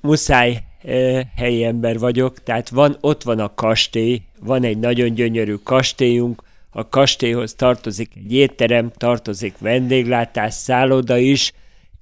muszáj 0.00 0.58
eh, 0.82 1.20
helyi 1.36 1.64
ember 1.64 1.98
vagyok, 1.98 2.42
tehát 2.42 2.68
van, 2.68 2.96
ott 3.00 3.22
van 3.22 3.38
a 3.38 3.54
kastély, 3.54 4.22
van 4.40 4.62
egy 4.62 4.78
nagyon 4.78 5.14
gyönyörű 5.14 5.54
kastélyunk, 5.54 6.42
a 6.70 6.88
kastélyhoz 6.88 7.54
tartozik 7.54 8.10
egy 8.16 8.32
étterem, 8.32 8.90
tartozik 8.96 9.58
vendéglátás, 9.58 10.54
szálloda 10.54 11.16
is, 11.16 11.52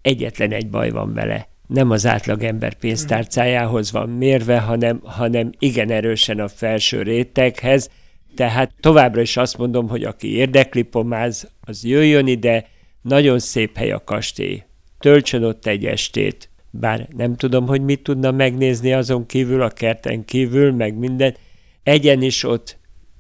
egyetlen 0.07 0.53
egy 0.53 0.71
baj 0.71 0.91
van 0.91 1.15
vele. 1.15 1.49
Nem 1.67 1.91
az 1.91 2.07
átlagember 2.07 2.75
pénztárcájához 2.75 3.93
van 3.93 4.09
mérve, 4.09 4.59
hanem, 4.59 5.01
hanem 5.05 5.53
igen 5.59 5.91
erősen 5.91 6.41
a 6.41 6.49
felső 6.49 7.03
réteghez. 7.03 7.91
Tehát 8.35 8.73
továbbra 8.81 9.21
is 9.21 9.37
azt 9.37 9.59
mondom, 9.59 9.89
hogy 9.89 10.03
aki 10.03 10.37
érdekli 10.37 10.83
pomáz, 10.83 11.51
az 11.61 11.85
jöjjön 11.85 12.27
ide, 12.27 12.67
nagyon 13.03 13.39
szép 13.39 13.77
hely 13.77 13.91
a 13.91 14.05
kastély. 14.05 14.63
Töltsön 14.99 15.45
ott 15.45 15.67
egy 15.67 15.85
estét, 15.85 16.51
bár 16.71 17.09
nem 17.17 17.37
tudom, 17.37 17.67
hogy 17.67 17.81
mit 17.81 18.03
tudna 18.03 18.31
megnézni 18.31 18.93
azon 18.93 19.27
kívül, 19.27 19.63
a 19.63 19.69
kerten 19.69 20.25
kívül, 20.25 20.73
meg 20.73 20.95
minden. 20.95 21.37
Egyen 21.83 22.23
is 22.23 22.45
ott, 22.45 22.79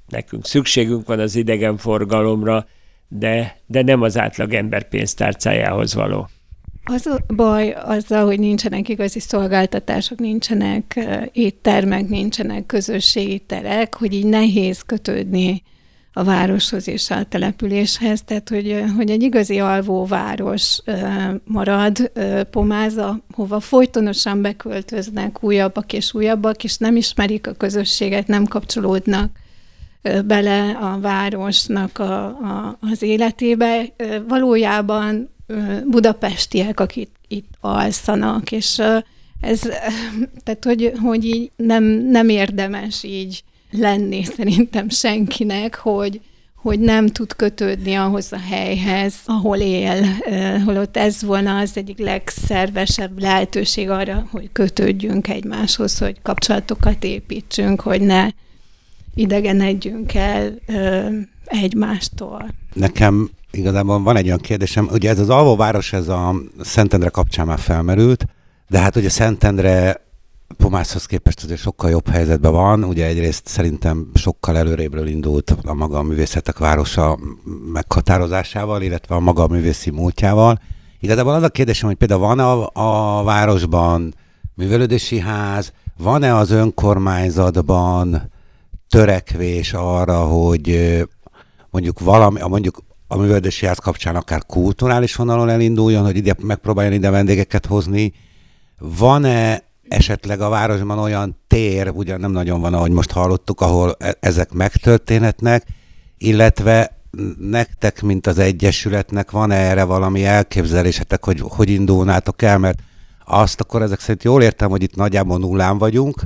nekünk 0.08 0.46
szükségünk 0.46 1.06
van 1.06 1.18
az 1.18 1.36
idegenforgalomra, 1.36 2.66
de, 3.08 3.56
de 3.66 3.82
nem 3.82 4.02
az 4.02 4.18
átlag 4.18 4.54
ember 4.54 4.88
pénztárcájához 4.88 5.94
való. 5.94 6.28
Az 6.88 7.06
a 7.06 7.18
baj 7.34 7.76
azzal, 7.84 8.24
hogy 8.24 8.38
nincsenek 8.38 8.88
igazi 8.88 9.20
szolgáltatások, 9.20 10.18
nincsenek 10.18 11.00
éttermek, 11.32 12.08
nincsenek 12.08 12.66
közösségi 12.66 13.38
terek, 13.38 13.94
hogy 13.94 14.12
így 14.12 14.26
nehéz 14.26 14.82
kötődni 14.82 15.62
a 16.12 16.24
városhoz 16.24 16.88
és 16.88 17.10
a 17.10 17.24
településhez, 17.24 18.22
tehát 18.24 18.48
hogy, 18.48 18.84
hogy 18.96 19.10
egy 19.10 19.22
igazi 19.22 19.58
alvóváros 19.58 20.82
marad 21.44 22.12
Pomáza, 22.50 23.20
hova 23.32 23.60
folytonosan 23.60 24.42
beköltöznek 24.42 25.42
újabbak 25.42 25.92
és 25.92 26.14
újabbak, 26.14 26.64
és 26.64 26.76
nem 26.76 26.96
ismerik 26.96 27.46
a 27.46 27.52
közösséget, 27.52 28.26
nem 28.26 28.44
kapcsolódnak 28.44 29.30
bele 30.24 30.70
a 30.70 30.98
városnak 31.00 31.98
a, 31.98 32.24
a, 32.26 32.78
az 32.80 33.02
életébe. 33.02 33.84
Valójában 34.28 35.34
budapestiek, 35.86 36.80
akik 36.80 37.08
itt 37.28 37.54
alszanak, 37.60 38.52
és 38.52 38.82
ez, 39.40 39.60
tehát 40.44 40.64
hogy, 40.64 40.92
hogy 41.02 41.24
így 41.24 41.50
nem, 41.56 41.84
nem 41.84 42.28
érdemes 42.28 43.02
így 43.02 43.44
lenni 43.70 44.24
szerintem 44.24 44.88
senkinek, 44.88 45.74
hogy, 45.74 46.20
hogy 46.54 46.80
nem 46.80 47.06
tud 47.06 47.34
kötődni 47.34 47.94
ahhoz 47.94 48.32
a 48.32 48.38
helyhez, 48.38 49.14
ahol 49.24 49.58
él, 49.58 50.04
holott 50.64 50.96
ez 50.96 51.22
volna 51.22 51.58
az 51.58 51.76
egyik 51.76 51.98
legszervesebb 51.98 53.20
lehetőség 53.20 53.90
arra, 53.90 54.26
hogy 54.30 54.48
kötődjünk 54.52 55.28
egymáshoz, 55.28 55.98
hogy 55.98 56.22
kapcsolatokat 56.22 57.04
építsünk, 57.04 57.80
hogy 57.80 58.00
ne 58.00 58.28
idegenedjünk 59.14 60.14
el 60.14 60.58
egymástól. 61.44 62.48
Nekem 62.72 63.30
igazából 63.56 64.02
van 64.02 64.16
egy 64.16 64.26
olyan 64.26 64.38
kérdésem, 64.38 64.88
ugye 64.92 65.10
ez 65.10 65.18
az 65.18 65.30
alvóváros, 65.30 65.92
ez 65.92 66.08
a 66.08 66.34
Szentendre 66.60 67.08
kapcsán 67.08 67.46
már 67.46 67.58
felmerült, 67.58 68.26
de 68.68 68.78
hát 68.78 68.96
ugye 68.96 69.08
Szentendre 69.08 70.04
Pomászhoz 70.56 71.06
képest 71.06 71.42
azért 71.42 71.60
sokkal 71.60 71.90
jobb 71.90 72.08
helyzetben 72.08 72.52
van. 72.52 72.84
Ugye 72.84 73.06
egyrészt 73.06 73.46
szerintem 73.46 74.10
sokkal 74.14 74.56
előrébről 74.56 75.06
indult 75.06 75.56
a 75.64 75.74
maga 75.74 75.98
a 75.98 76.02
művészetek 76.02 76.58
városa 76.58 77.18
meghatározásával, 77.72 78.82
illetve 78.82 79.14
a 79.14 79.20
maga 79.20 79.42
a 79.42 79.48
művészi 79.48 79.90
múltjával. 79.90 80.60
Igazából 81.00 81.34
az 81.34 81.42
a 81.42 81.48
kérdésem, 81.48 81.88
hogy 81.88 81.96
például 81.96 82.20
van 82.20 82.38
a, 82.38 82.70
a 83.18 83.22
városban 83.24 84.14
művelődési 84.54 85.18
ház, 85.18 85.72
van-e 85.98 86.36
az 86.36 86.50
önkormányzatban 86.50 88.30
törekvés 88.88 89.72
arra, 89.72 90.24
hogy 90.24 90.98
mondjuk 91.70 92.00
valami, 92.00 92.40
mondjuk 92.48 92.78
a 93.08 93.16
művelődési 93.16 93.66
ház 93.66 93.78
kapcsán 93.78 94.16
akár 94.16 94.42
kulturális 94.46 95.14
vonalon 95.14 95.48
elinduljon, 95.48 96.04
hogy 96.04 96.16
ide 96.16 96.34
megpróbáljon 96.42 96.94
ide 96.94 97.10
vendégeket 97.10 97.66
hozni. 97.66 98.12
Van-e 98.78 99.62
esetleg 99.88 100.40
a 100.40 100.48
városban 100.48 100.98
olyan 100.98 101.38
tér, 101.46 101.90
ugyan 101.94 102.20
nem 102.20 102.30
nagyon 102.30 102.60
van, 102.60 102.74
ahogy 102.74 102.90
most 102.90 103.10
hallottuk, 103.10 103.60
ahol 103.60 103.94
e- 103.98 104.16
ezek 104.20 104.52
megtörténhetnek, 104.52 105.66
illetve 106.18 106.96
nektek, 107.38 108.02
mint 108.02 108.26
az 108.26 108.38
Egyesületnek 108.38 109.30
van 109.30 109.50
-e 109.50 109.54
erre 109.54 109.84
valami 109.84 110.24
elképzelésetek, 110.24 111.24
hogy 111.24 111.40
hogy 111.40 111.70
indulnátok 111.70 112.42
el, 112.42 112.58
mert 112.58 112.78
azt 113.24 113.60
akkor 113.60 113.82
ezek 113.82 114.00
szerint 114.00 114.22
jól 114.22 114.42
értem, 114.42 114.70
hogy 114.70 114.82
itt 114.82 114.96
nagyjából 114.96 115.38
nullán 115.38 115.78
vagyunk. 115.78 116.20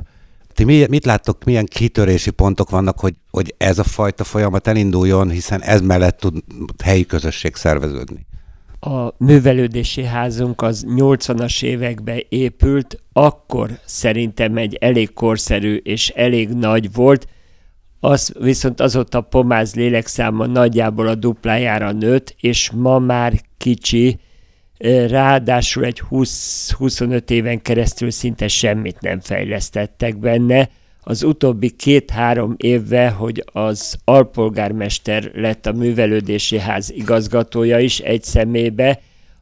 Ti 0.53 0.63
mi, 0.63 0.85
mit 0.89 1.05
láttok, 1.05 1.43
milyen 1.43 1.65
kitörési 1.65 2.31
pontok 2.31 2.69
vannak, 2.69 2.99
hogy, 2.99 3.15
hogy 3.31 3.55
ez 3.57 3.79
a 3.79 3.83
fajta 3.83 4.23
folyamat 4.23 4.67
elinduljon, 4.67 5.29
hiszen 5.29 5.61
ez 5.61 5.81
mellett 5.81 6.17
tud 6.17 6.43
helyi 6.83 7.05
közösség 7.05 7.55
szerveződni? 7.55 8.25
a 8.83 9.13
művelődési 9.17 10.03
házunk 10.03 10.61
az 10.61 10.85
80-as 10.87 11.63
években 11.63 12.23
épült, 12.29 13.03
akkor 13.13 13.69
szerintem 13.85 14.57
egy 14.57 14.75
elég 14.75 15.13
korszerű 15.13 15.75
és 15.75 16.09
elég 16.09 16.49
nagy 16.49 16.93
volt, 16.93 17.27
az 17.99 18.33
viszont 18.39 18.79
azóta 18.79 19.17
a 19.17 19.21
pomáz 19.21 19.75
lélekszáma 19.75 20.45
nagyjából 20.45 21.07
a 21.07 21.15
duplájára 21.15 21.91
nőtt, 21.91 22.35
és 22.39 22.71
ma 22.71 22.99
már 22.99 23.33
kicsi, 23.57 24.19
ráadásul 25.07 25.85
egy 25.85 26.01
20-25 26.11 27.29
éven 27.29 27.61
keresztül 27.61 28.11
szinte 28.11 28.47
semmit 28.47 29.01
nem 29.01 29.19
fejlesztettek 29.19 30.17
benne, 30.17 30.69
az 31.03 31.23
utóbbi 31.23 31.69
két-három 31.69 32.55
évve, 32.57 33.09
hogy 33.09 33.43
az 33.51 33.97
alpolgármester 34.03 35.31
lett 35.33 35.65
a 35.65 35.71
művelődési 35.71 36.59
ház 36.59 36.91
igazgatója 36.91 37.79
is 37.79 37.99
egy 37.99 38.23
szemébe, 38.23 38.99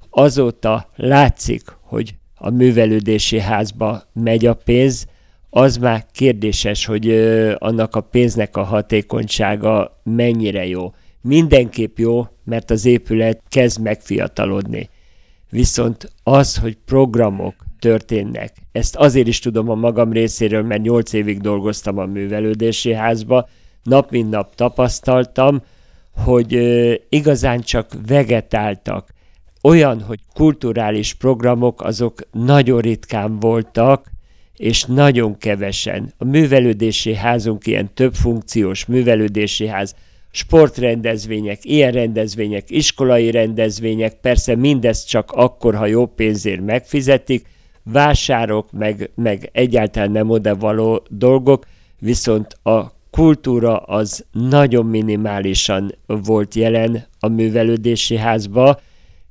azóta 0.10 0.90
látszik, 0.96 1.62
hogy 1.82 2.16
a 2.36 2.50
művelődési 2.50 3.40
házba 3.40 4.04
megy 4.14 4.46
a 4.46 4.54
pénz, 4.54 5.06
az 5.50 5.78
már 5.78 6.06
kérdéses, 6.12 6.86
hogy 6.86 7.12
annak 7.58 7.96
a 7.96 8.02
pénznek 8.02 8.58
a 8.58 8.64
hatékonysága 8.64 10.02
mennyire 10.04 10.66
jó. 10.66 10.94
Mindenképp 11.22 11.98
jó, 11.98 12.28
mert 12.44 12.72
az 12.72 12.86
épület 12.86 13.42
kezd 13.50 13.82
megfiatalodni. 13.82 14.90
Viszont 15.50 16.12
az, 16.24 16.58
hogy 16.58 16.78
programok, 16.86 17.56
történnek. 17.80 18.54
Ezt 18.72 18.96
azért 18.96 19.28
is 19.28 19.40
tudom 19.40 19.70
a 19.70 19.76
magam 19.76 20.12
részéről, 20.12 20.64
mert 20.64 20.82
nyolc 20.82 21.14
évig 21.14 21.42
dolgoztam 21.42 21.98
a 21.98 22.06
művelődési 22.06 22.94
házba, 22.94 23.50
nap 23.84 24.12
mint 24.12 24.30
nap 24.30 24.56
tapasztaltam, 24.56 25.62
hogy 26.16 26.54
igazán 27.10 27.62
csak 27.62 27.92
vegetáltak. 28.08 29.10
Olyan, 29.62 30.02
hogy 30.02 30.20
kulturális 30.34 31.14
programok 31.14 31.82
azok 31.82 32.22
nagyon 32.32 32.80
ritkán 32.80 33.40
voltak, 33.40 34.12
és 34.56 34.84
nagyon 34.84 35.38
kevesen. 35.38 36.14
A 36.18 36.26
művelődési 36.26 37.16
házunk 37.16 37.68
ilyen 37.68 37.94
többfunkciós 37.94 38.86
művelődési 38.86 39.68
ház, 39.68 39.96
sportrendezvények, 40.32 41.66
ilyen 41.66 41.92
rendezvények, 41.92 42.70
iskolai 42.70 43.32
rendezvények, 43.32 44.14
persze 44.14 44.56
mindezt 44.56 45.08
csak 45.08 45.32
akkor, 45.32 45.76
ha 45.76 45.86
jó 45.86 46.06
pénzért 46.06 46.62
megfizetik, 46.62 47.48
vásárok, 47.84 48.72
meg, 48.72 49.12
meg 49.16 49.50
egyáltalán 49.54 50.12
nem 50.12 50.30
oda 50.30 50.56
való 50.56 51.04
dolgok, 51.10 51.66
viszont 52.00 52.58
a 52.64 52.92
kultúra 53.12 53.78
az 53.78 54.26
nagyon 54.32 54.86
minimálisan 54.86 55.96
volt 56.06 56.56
jelen 56.56 57.08
a 57.20 57.28
művelődési 57.28 58.18
házba, 58.18 58.80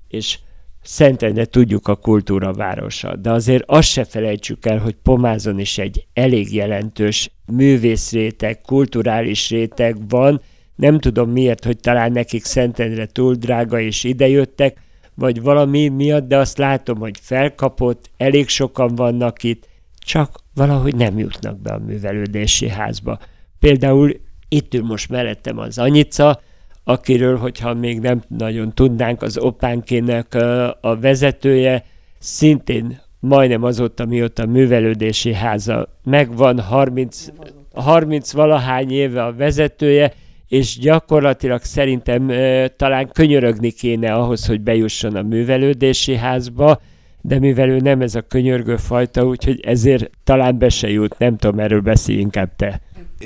és 0.08 0.38
Szentendre 0.82 1.44
tudjuk 1.44 1.88
a 1.88 1.96
kultúra 1.96 2.52
városa, 2.52 3.16
de 3.16 3.30
azért 3.30 3.62
azt 3.66 3.88
se 3.88 4.04
felejtsük 4.04 4.66
el, 4.66 4.78
hogy 4.78 4.96
Pomázon 5.02 5.58
is 5.58 5.78
egy 5.78 6.06
elég 6.12 6.54
jelentős 6.54 7.30
művészréteg, 7.46 8.60
kulturális 8.60 9.50
réteg 9.50 10.08
van. 10.08 10.40
Nem 10.78 10.98
tudom 10.98 11.30
miért, 11.30 11.64
hogy 11.64 11.78
talán 11.78 12.12
nekik 12.12 12.44
Szentendre 12.44 13.06
túl 13.06 13.34
drága 13.34 13.80
és 13.80 14.04
idejöttek, 14.04 14.80
vagy 15.14 15.42
valami 15.42 15.88
miatt, 15.88 16.28
de 16.28 16.36
azt 16.36 16.58
látom, 16.58 16.98
hogy 16.98 17.18
felkapott, 17.20 18.10
elég 18.16 18.48
sokan 18.48 18.94
vannak 18.94 19.42
itt, 19.42 19.68
csak 19.98 20.38
valahogy 20.54 20.94
nem 20.94 21.18
jutnak 21.18 21.60
be 21.60 21.72
a 21.72 21.78
művelődési 21.78 22.68
házba. 22.68 23.18
Például 23.58 24.20
itt 24.48 24.74
ül 24.74 24.84
most 24.84 25.08
mellettem 25.08 25.58
az 25.58 25.78
Anyica, 25.78 26.40
akiről, 26.84 27.36
hogyha 27.36 27.74
még 27.74 28.00
nem 28.00 28.22
nagyon 28.28 28.74
tudnánk, 28.74 29.22
az 29.22 29.38
opánkének 29.38 30.34
a 30.80 30.96
vezetője, 31.00 31.84
szintén 32.18 33.00
majdnem 33.20 33.62
azóta, 33.62 34.04
mióta 34.04 34.42
a 34.42 34.46
művelődési 34.46 35.32
háza 35.32 35.88
megvan, 36.04 36.60
30, 36.60 37.26
30 37.74 38.32
valahány 38.32 38.92
éve 38.92 39.24
a 39.24 39.34
vezetője, 39.34 40.12
és 40.48 40.78
gyakorlatilag 40.78 41.62
szerintem 41.62 42.32
talán 42.76 43.08
könyörögni 43.12 43.70
kéne 43.70 44.12
ahhoz, 44.12 44.46
hogy 44.46 44.60
bejusson 44.60 45.16
a 45.16 45.22
művelődési 45.22 46.16
házba, 46.16 46.80
de 47.20 47.38
mivel 47.38 47.68
ő 47.68 47.78
nem 47.78 48.00
ez 48.00 48.14
a 48.14 48.22
könyörgő 48.22 48.76
fajta, 48.76 49.24
úgyhogy 49.24 49.60
ezért 49.60 50.10
talán 50.24 50.58
be 50.58 50.68
se 50.68 50.90
jut, 50.90 51.18
nem 51.18 51.36
tudom, 51.36 51.58
erről 51.58 51.80
beszélj 51.80 52.18
inkább 52.18 52.56
te. 52.56 52.80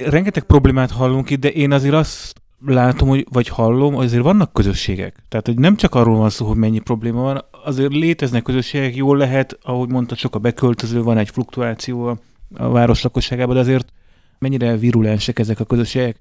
Rengeteg 0.06 0.42
problémát 0.42 0.90
hallunk 0.90 1.30
itt, 1.30 1.40
de 1.40 1.48
én 1.48 1.72
azért 1.72 1.94
azt 1.94 2.40
látom, 2.66 3.08
hogy, 3.08 3.26
vagy 3.30 3.48
hallom, 3.48 3.96
azért 3.96 4.22
vannak 4.22 4.52
közösségek. 4.52 5.16
Tehát, 5.28 5.46
hogy 5.46 5.58
nem 5.58 5.76
csak 5.76 5.94
arról 5.94 6.16
van 6.16 6.30
szó, 6.30 6.46
hogy 6.46 6.56
mennyi 6.56 6.78
probléma 6.78 7.22
van, 7.22 7.44
azért 7.64 7.92
léteznek 7.92 8.42
közösségek, 8.42 8.96
jól 8.96 9.16
lehet, 9.16 9.58
ahogy 9.62 9.88
mondta, 9.88 10.14
sok 10.14 10.34
a 10.34 10.38
beköltöző, 10.38 11.02
van 11.02 11.18
egy 11.18 11.30
fluktuáció 11.30 12.06
a, 12.06 12.18
a 12.54 12.68
város 12.68 13.02
lakosságában, 13.02 13.54
de 13.54 13.60
azért 13.60 13.92
mennyire 14.38 14.76
virulensek 14.76 15.38
ezek 15.38 15.60
a 15.60 15.64
közösségek. 15.64 16.16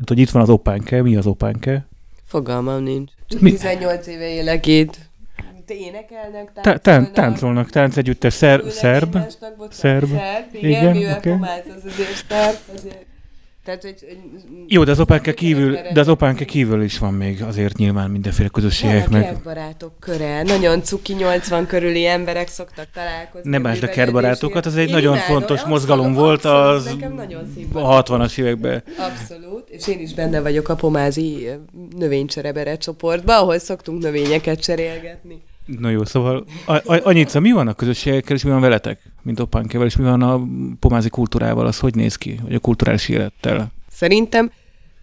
Tehát, 0.00 0.08
hogy 0.08 0.18
itt 0.18 0.30
van 0.30 0.42
az 0.42 0.48
opánke, 0.48 1.02
mi 1.02 1.16
az 1.16 1.26
opánke? 1.26 1.86
Fogalmam 2.24 2.82
nincs. 2.82 3.10
Csak 3.28 3.40
mi? 3.40 3.50
18 3.50 4.06
éve 4.06 4.28
élek 4.28 4.66
itt. 4.66 4.98
Te 5.66 5.74
énekelnek, 5.74 6.52
táncolnak. 6.52 6.82
Tán, 6.82 7.12
táncolnak, 7.12 7.70
tánc 7.70 7.96
együttes, 7.96 8.34
szer, 8.34 8.62
szerb, 8.68 9.16
szerb, 9.70 10.06
szerb, 10.06 10.08
igen, 10.52 10.70
igen 10.70 10.96
mivel 10.96 11.18
okay. 11.18 11.32
az 11.32 11.84
azért 11.84 12.24
szerb, 12.28 12.56
azért 12.74 13.06
tehát, 13.78 13.98
hogy, 14.00 14.08
hogy 14.08 14.64
Jó, 14.66 14.84
de 14.84 14.90
az 14.90 15.00
opánke 15.00 15.34
kívül, 15.34 15.78
de 15.92 16.00
az 16.00 16.08
opánke 16.08 16.44
kívül 16.44 16.82
is 16.82 16.98
van 16.98 17.14
még 17.14 17.42
azért 17.42 17.76
nyilván 17.76 18.10
mindenféle 18.10 18.48
közösségek. 18.48 19.08
Van 19.08 19.14
a 19.14 19.16
meg... 19.16 19.24
kertbarátok 19.24 19.92
köre. 20.00 20.42
Nagyon 20.42 20.82
cuki 20.82 21.12
80 21.12 21.66
körüli 21.66 22.06
emberek 22.06 22.48
szoktak 22.48 22.86
találkozni. 22.94 23.50
Nem 23.50 23.62
másd 23.62 23.82
a 23.82 23.88
kertbarátokat, 23.88 24.66
az 24.66 24.76
egy 24.76 24.88
én 24.88 24.94
nagyon 24.94 25.14
imádom, 25.14 25.34
fontos 25.34 25.64
mozgalom 25.64 26.12
volt 26.12 26.44
az 26.44 26.96
a 27.72 28.02
60-as 28.02 28.38
években. 28.38 28.82
Abszolút, 28.98 29.68
és 29.68 29.88
én 29.88 30.00
is 30.00 30.14
benne 30.14 30.40
vagyok 30.40 30.68
a 30.68 30.74
pomázi 30.74 31.48
növénycserebere 31.96 32.76
csoportban, 32.76 33.36
ahol 33.36 33.58
szoktunk 33.58 34.02
növényeket 34.02 34.60
cserélgetni. 34.60 35.42
Na 35.66 35.90
jó, 35.90 36.04
szóval 36.04 36.44
annyit, 36.86 37.40
mi 37.40 37.52
van 37.52 37.68
a 37.68 37.74
közösségekkel, 37.74 38.36
és 38.36 38.44
mi 38.44 38.50
van 38.50 38.60
veletek, 38.60 39.00
mint 39.22 39.40
Opánkevel, 39.40 39.86
és 39.86 39.96
mi 39.96 40.04
van 40.04 40.22
a 40.22 40.40
pomázi 40.80 41.08
kultúrával, 41.08 41.66
az 41.66 41.78
hogy 41.78 41.94
néz 41.94 42.16
ki, 42.16 42.38
vagy 42.42 42.54
a 42.54 42.58
kulturális 42.58 43.08
élettel? 43.08 43.72
Szerintem 43.90 44.50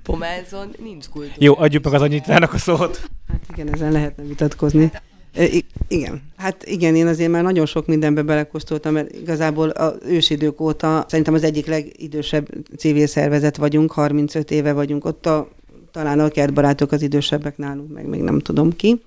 Pomázon 0.04 0.76
nincs 0.84 1.08
kultúra. 1.08 1.36
Jó, 1.38 1.58
adjuk 1.58 1.84
meg 1.84 1.93
az 1.93 2.02
annyitának 2.02 2.54
a 2.54 2.58
szót. 2.58 3.10
Hát 3.28 3.41
igen, 3.54 3.74
ezen 3.74 3.91
lehetne 3.91 4.24
vitatkozni. 4.24 4.91
I- 5.38 5.65
igen. 5.88 6.22
Hát 6.36 6.65
igen, 6.65 6.96
én 6.96 7.08
azért 7.08 7.32
már 7.32 7.43
nagyon 7.43 7.65
sok 7.65 7.88
mindenbe 7.88 8.22
belekóstoltam, 8.22 8.93
mert 8.93 9.12
igazából 9.12 9.70
az 9.70 9.93
ősidők 10.06 10.62
óta 10.62 11.06
szerintem 11.08 11.34
az 11.34 11.43
egyik 11.43 11.65
legidősebb 11.65 12.48
civil 12.78 13.08
szervezet 13.08 13.58
vagyunk, 13.58 13.91
35 13.91 14.52
éve 14.52 14.74
vagyunk 14.74 15.06
ott, 15.06 15.26
a, 15.26 15.50
talán 15.91 16.20
a 16.20 16.28
kertbarátok 16.30 16.91
az 16.91 17.02
idősebbek 17.02 17.58
nálunk, 17.58 17.93
meg 17.93 18.08
még 18.08 18.22
nem 18.22 18.39
tudom 18.39 18.76
ki. 18.76 19.02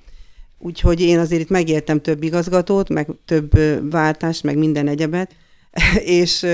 Úgyhogy 0.62 1.00
én 1.00 1.18
azért 1.18 1.42
itt 1.42 1.48
megértem 1.48 2.00
több 2.00 2.22
igazgatót, 2.22 2.88
meg 2.88 3.08
több 3.24 3.58
váltást, 3.90 4.42
meg 4.42 4.58
minden 4.58 4.88
egyebet, 4.88 5.34
és, 6.04 6.46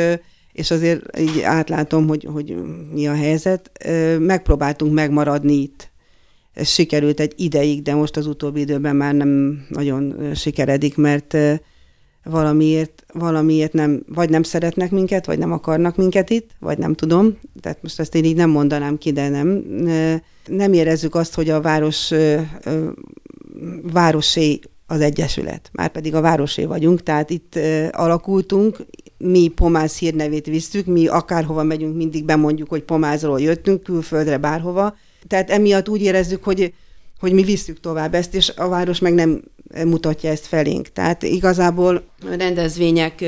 és 0.53 0.71
azért 0.71 1.19
így 1.19 1.40
átlátom, 1.40 2.07
hogy, 2.07 2.29
hogy 2.33 2.57
mi 2.92 3.07
a 3.07 3.14
helyzet. 3.14 3.71
Megpróbáltunk 4.19 4.92
megmaradni 4.92 5.55
itt. 5.55 5.90
Ez 6.55 6.69
sikerült 6.69 7.21
egy 7.21 7.33
ideig, 7.37 7.83
de 7.83 7.95
most 7.95 8.16
az 8.16 8.27
utóbbi 8.27 8.61
időben 8.61 8.97
már 8.97 9.14
nem 9.14 9.64
nagyon 9.69 10.35
sikeredik, 10.35 10.97
mert 10.97 11.37
valamiért, 12.25 13.05
valamiért 13.12 13.73
nem, 13.73 14.03
vagy 14.09 14.31
nem 14.31 14.42
szeretnek 14.42 14.90
minket, 14.90 15.27
vagy 15.27 15.38
nem 15.38 15.53
akarnak 15.53 15.97
minket 15.97 16.31
itt, 16.31 16.51
vagy 16.61 16.79
nem 16.79 16.95
tudom. 16.95 17.38
Tehát 17.61 17.83
most 17.83 18.01
ezt 18.01 18.14
én 18.14 18.25
így 18.25 18.37
nem 18.37 18.51
mondanám 18.51 18.99
ki, 18.99 19.12
de 19.12 19.29
nem. 19.29 19.64
Nem 20.47 20.73
érezzük 20.73 21.14
azt, 21.14 21.35
hogy 21.35 21.51
a 21.51 21.61
város 21.61 22.12
városé 23.83 24.59
az 24.87 25.01
Egyesület, 25.01 25.71
már 25.73 25.88
pedig 25.88 26.14
a 26.14 26.21
városé 26.21 26.64
vagyunk, 26.64 27.03
tehát 27.03 27.31
itt 27.31 27.59
alakultunk, 27.90 28.77
mi 29.19 29.49
Pomáz 29.49 29.99
hírnevét 29.99 30.47
visszük, 30.47 30.87
mi 30.87 31.07
akárhova 31.07 31.62
megyünk, 31.62 31.97
mindig 31.97 32.25
bemondjuk, 32.25 32.69
hogy 32.69 32.83
Pomázról 32.83 33.40
jöttünk, 33.40 33.83
külföldre, 33.83 34.38
bárhova. 34.38 34.97
Tehát 35.27 35.51
emiatt 35.51 35.88
úgy 35.88 36.03
érezzük, 36.03 36.45
hogy, 36.45 36.75
hogy 37.21 37.33
mi 37.33 37.42
visszük 37.42 37.81
tovább 37.81 38.14
ezt, 38.14 38.35
és 38.35 38.53
a 38.57 38.69
város 38.69 38.99
meg 38.99 39.14
nem 39.14 39.42
mutatja 39.85 40.31
ezt 40.31 40.47
felénk. 40.47 40.88
Tehát 40.88 41.23
igazából 41.23 42.03
rendezvények 42.37 43.25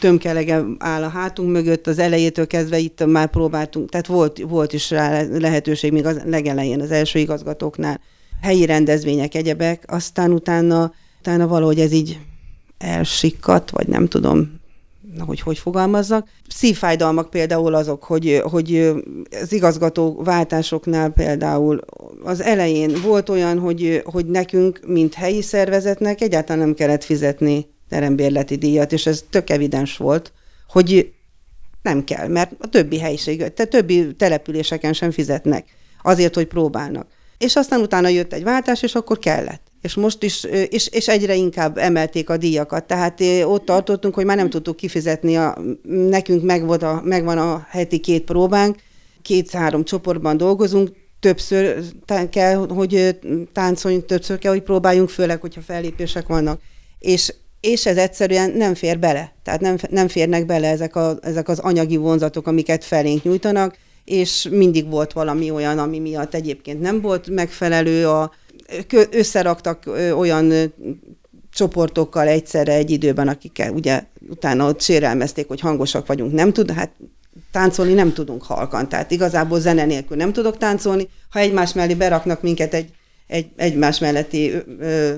tömkelege 0.00 0.64
áll 0.78 1.02
a 1.02 1.08
hátunk 1.08 1.50
mögött, 1.50 1.86
az 1.86 1.98
elejétől 1.98 2.46
kezdve 2.46 2.78
itt 2.78 3.06
már 3.06 3.30
próbáltunk, 3.30 3.90
tehát 3.90 4.06
volt, 4.06 4.38
volt 4.38 4.72
is 4.72 4.90
rá 4.90 5.22
lehetőség 5.22 5.92
még 5.92 6.06
az 6.06 6.20
legelején 6.24 6.80
az 6.80 6.90
első 6.90 7.18
igazgatóknál, 7.18 8.00
helyi 8.42 8.66
rendezvények, 8.66 9.34
egyebek, 9.34 9.84
aztán 9.86 10.32
utána, 10.32 10.92
utána 11.18 11.46
valahogy 11.46 11.80
ez 11.80 11.92
így 11.92 12.18
elsikkat, 12.78 13.70
vagy 13.70 13.88
nem 13.88 14.08
tudom, 14.08 14.60
hogy 15.18 15.40
hogy 15.40 15.58
fogalmazzak. 15.58 16.28
Szívfájdalmak 16.48 17.30
például 17.30 17.74
azok, 17.74 18.04
hogy, 18.04 18.42
hogy 18.44 18.92
az 19.42 19.52
igazgató 19.52 20.22
váltásoknál 20.22 21.10
például 21.10 21.80
az 22.22 22.42
elején 22.42 23.00
volt 23.02 23.28
olyan, 23.28 23.58
hogy, 23.58 24.02
hogy 24.04 24.26
nekünk, 24.26 24.80
mint 24.86 25.14
helyi 25.14 25.42
szervezetnek 25.42 26.20
egyáltalán 26.20 26.62
nem 26.62 26.74
kellett 26.74 27.04
fizetni 27.04 27.66
terembérleti 27.88 28.56
díjat, 28.56 28.92
és 28.92 29.06
ez 29.06 29.24
tök 29.30 29.50
evidens 29.50 29.96
volt, 29.96 30.32
hogy 30.68 31.12
nem 31.82 32.04
kell, 32.04 32.28
mert 32.28 32.52
a 32.58 32.68
többi 32.68 32.98
helység, 32.98 33.38
tehát 33.38 33.70
többi 33.70 34.14
településeken 34.16 34.92
sem 34.92 35.10
fizetnek 35.10 35.64
azért, 36.02 36.34
hogy 36.34 36.46
próbálnak 36.46 37.06
és 37.42 37.56
aztán 37.56 37.80
utána 37.80 38.08
jött 38.08 38.32
egy 38.32 38.42
váltás, 38.42 38.82
és 38.82 38.94
akkor 38.94 39.18
kellett. 39.18 39.62
És 39.80 39.94
most 39.94 40.22
is, 40.22 40.44
és, 40.68 40.88
és 40.88 41.08
egyre 41.08 41.34
inkább 41.34 41.78
emelték 41.78 42.30
a 42.30 42.36
díjakat. 42.36 42.84
Tehát 42.84 43.20
ott 43.44 43.64
tartottunk, 43.64 44.14
hogy 44.14 44.24
már 44.24 44.36
nem 44.36 44.50
tudtuk 44.50 44.76
kifizetni, 44.76 45.36
a, 45.36 45.58
nekünk 45.82 46.42
megvan 46.42 46.80
a, 46.80 47.00
megvan 47.04 47.38
a 47.38 47.66
heti 47.70 47.98
két 47.98 48.24
próbánk, 48.24 48.76
két-három 49.22 49.84
csoportban 49.84 50.36
dolgozunk, 50.36 50.90
többször 51.20 51.78
kell, 52.30 52.54
hogy 52.54 53.18
táncoljunk, 53.52 54.06
többször 54.06 54.38
kell, 54.38 54.52
hogy 54.52 54.62
próbáljunk, 54.62 55.08
főleg, 55.08 55.40
hogyha 55.40 55.60
fellépések 55.60 56.26
vannak. 56.26 56.60
És, 56.98 57.34
és 57.60 57.86
ez 57.86 57.96
egyszerűen 57.96 58.50
nem 58.50 58.74
fér 58.74 58.98
bele. 58.98 59.32
Tehát 59.44 59.60
nem, 59.60 59.76
nem 59.90 60.08
férnek 60.08 60.46
bele 60.46 60.68
ezek, 60.68 60.96
a, 60.96 61.18
ezek 61.22 61.48
az 61.48 61.58
anyagi 61.58 61.96
vonzatok, 61.96 62.46
amiket 62.46 62.84
felénk 62.84 63.22
nyújtanak 63.22 63.76
és 64.04 64.48
mindig 64.50 64.90
volt 64.90 65.12
valami 65.12 65.50
olyan, 65.50 65.78
ami 65.78 65.98
miatt 65.98 66.34
egyébként 66.34 66.80
nem 66.80 67.00
volt 67.00 67.28
megfelelő. 67.28 68.08
A, 68.08 68.32
összeraktak 69.10 69.82
olyan 70.16 70.72
csoportokkal 71.52 72.26
egyszerre 72.28 72.72
egy 72.72 72.90
időben, 72.90 73.28
akikkel 73.28 73.72
ugye 73.72 74.04
utána 74.28 74.68
ott 74.68 74.80
sérelmezték, 74.80 75.48
hogy 75.48 75.60
hangosak 75.60 76.06
vagyunk, 76.06 76.32
nem 76.32 76.52
tud, 76.52 76.70
hát 76.70 76.90
táncolni 77.50 77.92
nem 77.92 78.12
tudunk 78.12 78.42
halkan, 78.42 78.88
tehát 78.88 79.10
igazából 79.10 79.60
zene 79.60 79.84
nélkül 79.84 80.16
nem 80.16 80.32
tudok 80.32 80.58
táncolni. 80.58 81.08
Ha 81.30 81.38
egymás 81.38 81.72
mellé 81.72 81.94
beraknak 81.94 82.42
minket 82.42 82.74
egy, 82.74 82.90
egy 83.26 83.46
egymás 83.56 83.98
melletti 83.98 84.52
ö, 84.78 85.14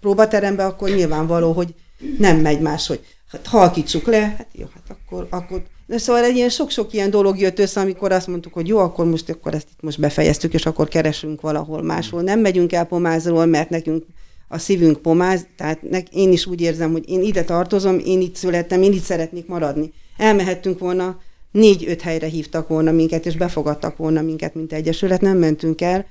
próbaterembe, 0.00 0.64
akkor 0.64 0.88
nyilvánvaló, 0.88 1.52
hogy 1.52 1.74
nem 2.18 2.36
megy 2.36 2.60
más, 2.60 2.86
hogy 2.86 3.00
hát 3.30 3.46
halkítsuk 3.46 4.06
le, 4.06 4.20
hát 4.20 4.48
jó, 4.52 4.66
hát 4.74 4.98
akkor, 4.98 5.26
akkor 5.30 5.62
de 5.86 5.98
szóval 5.98 6.24
egy 6.24 6.36
ilyen 6.36 6.48
sok-sok 6.48 6.92
ilyen 6.92 7.10
dolog 7.10 7.38
jött 7.38 7.58
össze, 7.58 7.80
amikor 7.80 8.12
azt 8.12 8.26
mondtuk, 8.26 8.52
hogy 8.52 8.68
jó, 8.68 8.78
akkor 8.78 9.06
most 9.06 9.30
akkor 9.30 9.54
ezt 9.54 9.68
itt 9.72 9.82
most 9.82 10.00
befejeztük, 10.00 10.54
és 10.54 10.66
akkor 10.66 10.88
keresünk 10.88 11.40
valahol 11.40 11.82
máshol. 11.82 12.22
Nem 12.22 12.40
megyünk 12.40 12.72
el 12.72 12.84
pomázról, 12.84 13.46
mert 13.46 13.70
nekünk 13.70 14.04
a 14.48 14.58
szívünk 14.58 15.02
pomáz, 15.02 15.46
tehát 15.56 15.82
nek, 15.82 16.14
én 16.14 16.32
is 16.32 16.46
úgy 16.46 16.60
érzem, 16.60 16.92
hogy 16.92 17.08
én 17.08 17.22
ide 17.22 17.44
tartozom, 17.44 17.98
én 18.04 18.20
itt 18.20 18.36
születtem, 18.36 18.82
én 18.82 18.92
itt 18.92 19.02
szeretnék 19.02 19.46
maradni. 19.46 19.92
Elmehettünk 20.16 20.78
volna, 20.78 21.20
négy-öt 21.50 22.00
helyre 22.02 22.26
hívtak 22.26 22.68
volna 22.68 22.90
minket, 22.90 23.26
és 23.26 23.36
befogadtak 23.36 23.96
volna 23.96 24.22
minket, 24.22 24.54
mint 24.54 24.72
egyesület, 24.72 25.20
nem 25.20 25.38
mentünk 25.38 25.80
el. 25.80 26.06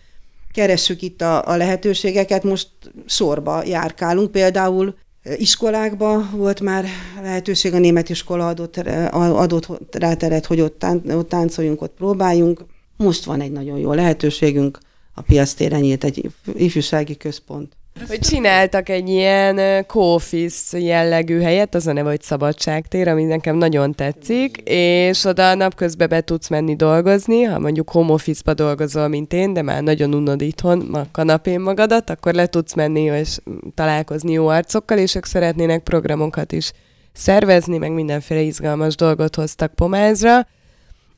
Keressük 0.53 1.01
itt 1.01 1.21
a, 1.21 1.47
a 1.47 1.55
lehetőségeket, 1.55 2.43
most 2.43 2.69
sorba 3.05 3.63
járkálunk, 3.65 4.31
például 4.31 4.95
iskolákba 5.37 6.29
volt 6.31 6.61
már 6.61 6.85
lehetőség, 7.21 7.73
a 7.73 7.79
német 7.79 8.09
iskola 8.09 8.47
adott, 8.47 8.77
adott 9.11 9.95
rá 9.95 10.13
teret, 10.13 10.45
hogy 10.45 10.61
ott, 10.61 10.79
tán, 10.79 11.09
ott 11.09 11.29
táncoljunk, 11.29 11.81
ott 11.81 11.93
próbáljunk. 11.97 12.65
Most 12.97 13.23
van 13.23 13.41
egy 13.41 13.51
nagyon 13.51 13.77
jó 13.77 13.93
lehetőségünk, 13.93 14.79
a 15.13 15.21
piac 15.21 15.53
téren 15.53 15.79
nyílt 15.79 16.03
egy 16.03 16.31
ifjúsági 16.53 17.17
központ. 17.17 17.73
Hogy 18.07 18.19
csináltak 18.19 18.89
egy 18.89 19.09
ilyen 19.09 19.85
co-office 19.87 20.79
jellegű 20.79 21.39
helyet, 21.39 21.75
az 21.75 21.87
a 21.87 21.93
neve, 21.93 22.09
hogy 22.09 22.21
Szabadságtér, 22.21 23.07
ami 23.07 23.23
nekem 23.23 23.55
nagyon 23.55 23.91
tetszik, 23.91 24.57
és 24.63 25.23
oda 25.23 25.55
napközben 25.55 26.09
be 26.09 26.21
tudsz 26.21 26.47
menni 26.47 26.75
dolgozni, 26.75 27.43
ha 27.43 27.59
mondjuk 27.59 27.89
home 27.89 28.11
office-ba 28.11 28.53
dolgozol, 28.53 29.07
mint 29.07 29.33
én, 29.33 29.53
de 29.53 29.61
már 29.61 29.83
nagyon 29.83 30.13
unod 30.13 30.41
itthon 30.41 30.93
a 30.93 31.05
kanapén 31.11 31.59
magadat, 31.59 32.09
akkor 32.09 32.33
le 32.33 32.45
tudsz 32.45 32.73
menni 32.73 33.01
és 33.01 33.37
találkozni 33.73 34.31
jó 34.31 34.47
arcokkal, 34.47 34.97
és 34.97 35.15
ők 35.15 35.25
szeretnének 35.25 35.83
programokat 35.83 36.51
is 36.51 36.71
szervezni, 37.13 37.77
meg 37.77 37.91
mindenféle 37.91 38.41
izgalmas 38.41 38.95
dolgot 38.95 39.35
hoztak 39.35 39.73
Pomázra, 39.73 40.47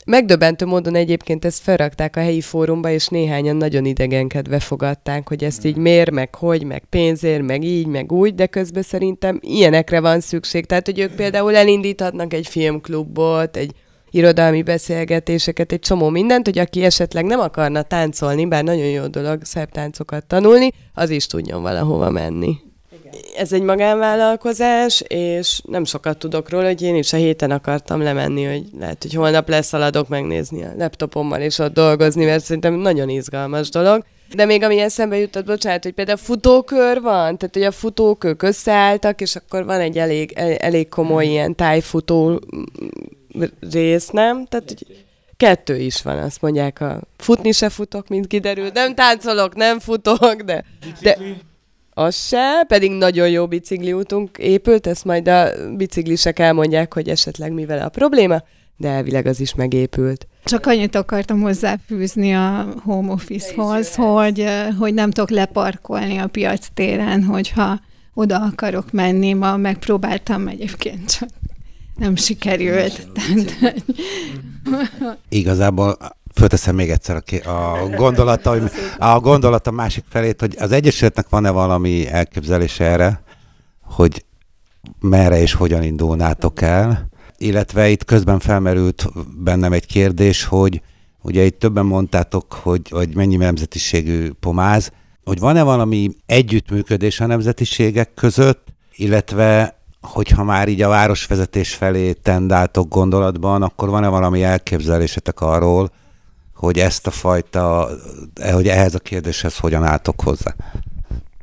Megdöbbentő 0.10 0.66
módon 0.66 0.96
egyébként 0.96 1.46
ezt 1.46 1.62
felrakták 1.62 2.16
a 2.16 2.20
helyi 2.20 2.42
fórumba, 2.42 2.90
és 2.90 3.08
néhányan 3.08 3.56
nagyon 3.56 3.86
idegenkedve 3.86 4.60
fogadták, 4.60 5.28
hogy 5.28 5.44
ezt 5.44 5.66
így 5.66 5.76
mér, 5.76 6.10
meg 6.10 6.36
hogy, 6.36 6.64
meg 6.64 6.84
pénzért, 6.90 7.42
meg 7.42 7.64
így, 7.64 7.88
meg 7.88 8.12
úgy, 8.12 8.36
de 8.36 8.46
közben 8.46 8.84
szerintem 8.84 9.40
ilyenekre 9.42 10.00
van 10.00 10.20
szükség. 10.20 10.66
Tehát, 10.66 10.86
hogy 10.86 11.00
ők 11.00 11.16
például 11.16 11.56
elindíthatnak 11.56 12.34
egy 12.34 12.48
filmklubot, 12.48 13.58
egy 13.58 13.72
irodalmi 14.12 14.64
beszélgetéseket, 14.64 15.72
egy 15.72 15.80
csomó 15.80 16.10
mindent, 16.10 16.46
hogy 16.46 16.60
aki 16.60 16.84
esetleg 16.84 17.26
nem 17.26 17.40
akarna 17.40 17.82
táncolni, 17.82 18.46
bár 18.46 18.64
nagyon 18.64 18.88
jó 18.88 19.08
dolog 19.08 19.44
szebb 19.44 19.70
táncokat 19.70 20.26
tanulni, 20.26 20.70
az 20.94 21.10
is 21.10 21.26
tudjon 21.26 21.62
valahova 21.62 22.10
menni 22.10 22.67
ez 23.38 23.54
egy 23.54 23.62
magánvállalkozás, 23.62 25.04
és 25.08 25.62
nem 25.66 25.86
sokat 25.86 26.18
tudok 26.18 26.50
róla, 26.50 26.66
hogy 26.66 26.82
én 26.82 26.96
is 26.96 27.14
a 27.14 27.18
héten 27.18 27.52
akartam 27.52 28.02
lemenni, 28.02 28.44
hogy 28.44 28.64
lehet, 28.80 29.02
hogy 29.02 29.14
holnap 29.14 29.50
leszaladok 29.50 30.08
megnézni 30.08 30.64
a 30.64 30.74
laptopommal 30.78 31.42
és 31.42 31.60
ott 31.60 31.74
dolgozni, 31.74 32.26
mert 32.26 32.44
szerintem 32.44 32.74
nagyon 32.74 33.10
izgalmas 33.10 33.70
dolog. 33.70 34.04
De 34.36 34.46
még 34.46 34.64
ami 34.64 34.80
eszembe 34.80 35.18
jutott, 35.18 35.46
bocsánat, 35.46 35.84
hogy 35.84 35.94
például 35.94 36.18
futókör 36.18 37.02
van, 37.02 37.38
tehát 37.38 37.54
hogy 37.54 37.64
a 37.64 37.72
futókők 37.72 38.42
összeálltak, 38.42 39.22
és 39.22 39.36
akkor 39.36 39.66
van 39.66 39.80
egy 39.80 39.98
elég, 39.98 40.32
elég 40.58 40.90
komoly 40.90 41.26
ilyen 41.26 41.56
tájfutó 41.56 42.42
rész, 43.72 44.08
nem? 44.10 44.46
Tehát, 44.46 44.68
hogy 44.68 45.06
kettő 45.38 45.78
is 45.78 46.02
van, 46.02 46.18
azt 46.18 46.42
mondják, 46.42 46.82
a 46.82 47.02
futni 47.18 47.52
se 47.52 47.70
futok, 47.70 48.08
mint 48.08 48.28
kiderült, 48.28 48.74
nem 48.74 48.96
táncolok, 48.96 49.56
nem 49.56 49.80
futok, 49.80 50.42
de, 50.42 50.64
de 51.02 51.18
az 51.98 52.16
se, 52.16 52.64
pedig 52.68 52.92
nagyon 52.92 53.30
jó 53.30 53.48
bicikliútunk 53.48 54.38
épült, 54.38 54.88
ezt 54.88 55.06
majd 55.06 55.28
a 55.28 55.50
biciklisek 55.76 56.40
elmondják, 56.40 56.94
hogy 56.94 57.10
esetleg 57.10 57.52
mivel 57.52 57.80
a 57.80 57.90
probléma, 57.90 58.44
de 58.78 58.90
elvileg 58.90 59.26
az 59.26 59.40
is 59.40 59.56
megépült. 59.56 60.28
Csak 60.44 60.66
annyit 60.66 60.96
akartam 60.96 61.42
hozzáfűzni 61.42 62.34
a 62.34 62.74
home 62.84 63.12
office-hoz, 63.12 63.96
hogy, 63.96 64.46
hogy 64.80 64.94
nem 64.94 65.12
tudok 65.12 65.30
leparkolni 65.30 66.18
a 66.18 66.28
piac 66.28 66.68
téren, 66.74 67.24
hogyha 67.24 67.80
oda 68.14 68.42
akarok 68.42 68.92
menni. 68.92 69.34
Ma 69.34 69.58
megpróbáltam 69.58 70.48
egyébként, 70.48 71.18
csak 71.18 71.30
nem 71.96 72.16
sikerült. 72.16 73.08
Igazából 75.30 75.98
fölteszem 76.38 76.76
még 76.76 76.90
egyszer 76.90 77.24
a, 77.46 77.50
a 77.50 77.90
gondolata, 77.90 78.50
hogy 78.50 78.72
a 78.98 79.20
gondolata 79.20 79.72
másik 79.72 80.04
felét, 80.10 80.40
hogy 80.40 80.56
az 80.60 80.72
Egyesületnek 80.72 81.30
van-e 81.30 81.50
valami 81.50 82.08
elképzelése 82.08 82.84
erre, 82.84 83.22
hogy 83.82 84.26
merre 85.00 85.42
és 85.42 85.54
hogyan 85.54 85.84
indulnátok 85.84 86.62
el, 86.62 87.10
illetve 87.38 87.90
itt 87.90 88.06
közben 88.06 88.40
felmerült 88.40 89.08
bennem 89.44 89.74
egy 89.74 89.86
kérdés, 89.86 90.44
hogy 90.44 90.82
ugye 91.22 91.44
itt 91.44 91.60
többen 91.60 91.86
mondtátok, 91.86 92.54
hogy, 92.54 92.90
hogy 92.90 93.16
mennyi 93.16 93.36
nemzetiségű 93.36 94.32
pomáz, 94.40 94.92
hogy 95.24 95.40
van-e 95.40 95.64
valami 95.64 96.10
együttműködés 96.26 97.20
a 97.20 97.26
nemzetiségek 97.26 98.14
között, 98.14 98.68
illetve 98.96 99.78
hogyha 100.02 100.44
már 100.44 100.68
így 100.68 100.82
a 100.82 100.90
városvezetés 100.90 101.74
felé 101.74 102.14
tendáltok 102.14 102.90
gondolatban, 102.90 103.62
akkor 103.62 103.90
van-e 103.90 104.08
valami 104.08 104.44
elképzelésetek 104.44 105.42
arról, 105.42 105.92
hogy 106.58 106.78
ezt 106.78 107.08
a 107.08 107.12
fajta, 107.12 107.90
hogy 108.52 108.68
ehhez 108.68 108.96
a 108.96 109.00
kérdéshez 109.00 109.58
hogyan 109.58 109.84
álltok 109.84 110.22
hozzá? 110.22 110.56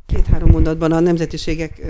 Két-három 0.07 0.51
mondatban 0.51 0.93
a 0.93 1.01
nemzetiségek 1.01 1.83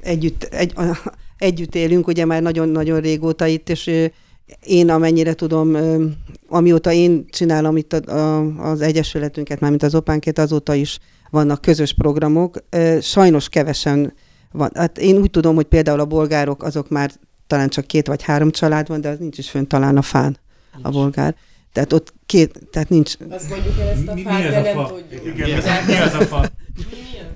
együtt, 0.00 0.42
egy, 0.42 0.72
a, 0.76 1.12
együtt 1.38 1.74
élünk, 1.74 2.06
ugye 2.06 2.24
már 2.24 2.42
nagyon-nagyon 2.42 3.00
régóta 3.00 3.46
itt, 3.46 3.68
és 3.68 4.08
én 4.62 4.90
amennyire 4.90 5.34
tudom, 5.34 5.76
amióta 6.48 6.92
én 6.92 7.24
csinálom 7.30 7.76
itt 7.76 7.92
a, 7.92 8.12
a, 8.12 8.70
az 8.70 8.80
Egyesületünket, 8.80 9.60
mármint 9.60 9.82
az 9.82 9.94
Opánkét, 9.94 10.38
azóta 10.38 10.74
is 10.74 10.98
vannak 11.30 11.60
közös 11.60 11.94
programok. 11.94 12.56
Sajnos 13.00 13.48
kevesen 13.48 14.12
van. 14.52 14.70
Hát 14.74 14.98
én 14.98 15.16
úgy 15.16 15.30
tudom, 15.30 15.54
hogy 15.54 15.66
például 15.66 16.00
a 16.00 16.04
bolgárok, 16.04 16.62
azok 16.62 16.88
már 16.88 17.10
talán 17.46 17.68
csak 17.68 17.86
két 17.86 18.06
vagy 18.06 18.22
három 18.22 18.50
család 18.50 18.88
van, 18.88 19.00
de 19.00 19.08
az 19.08 19.18
nincs 19.18 19.38
is 19.38 19.50
fönn 19.50 19.66
talán 19.66 19.96
a 19.96 20.02
fán, 20.02 20.38
a 20.82 20.90
bolgár. 20.90 21.34
Tehát 21.74 21.92
ott 21.92 22.14
két, 22.26 22.58
tehát 22.70 22.88
nincs, 22.88 23.14
Azt 23.30 23.50
mondjuk 23.50 23.78
el 23.80 23.88
ezt 23.88 24.08
a 24.08 24.16
fát, 24.16 24.50
de 24.50 24.60
nem 24.60 24.86
tudjuk. 24.86 25.26
Igen, 25.26 25.62
mi 25.86 25.96
az 25.96 26.14
a 26.14 26.20
fa? 26.20 26.44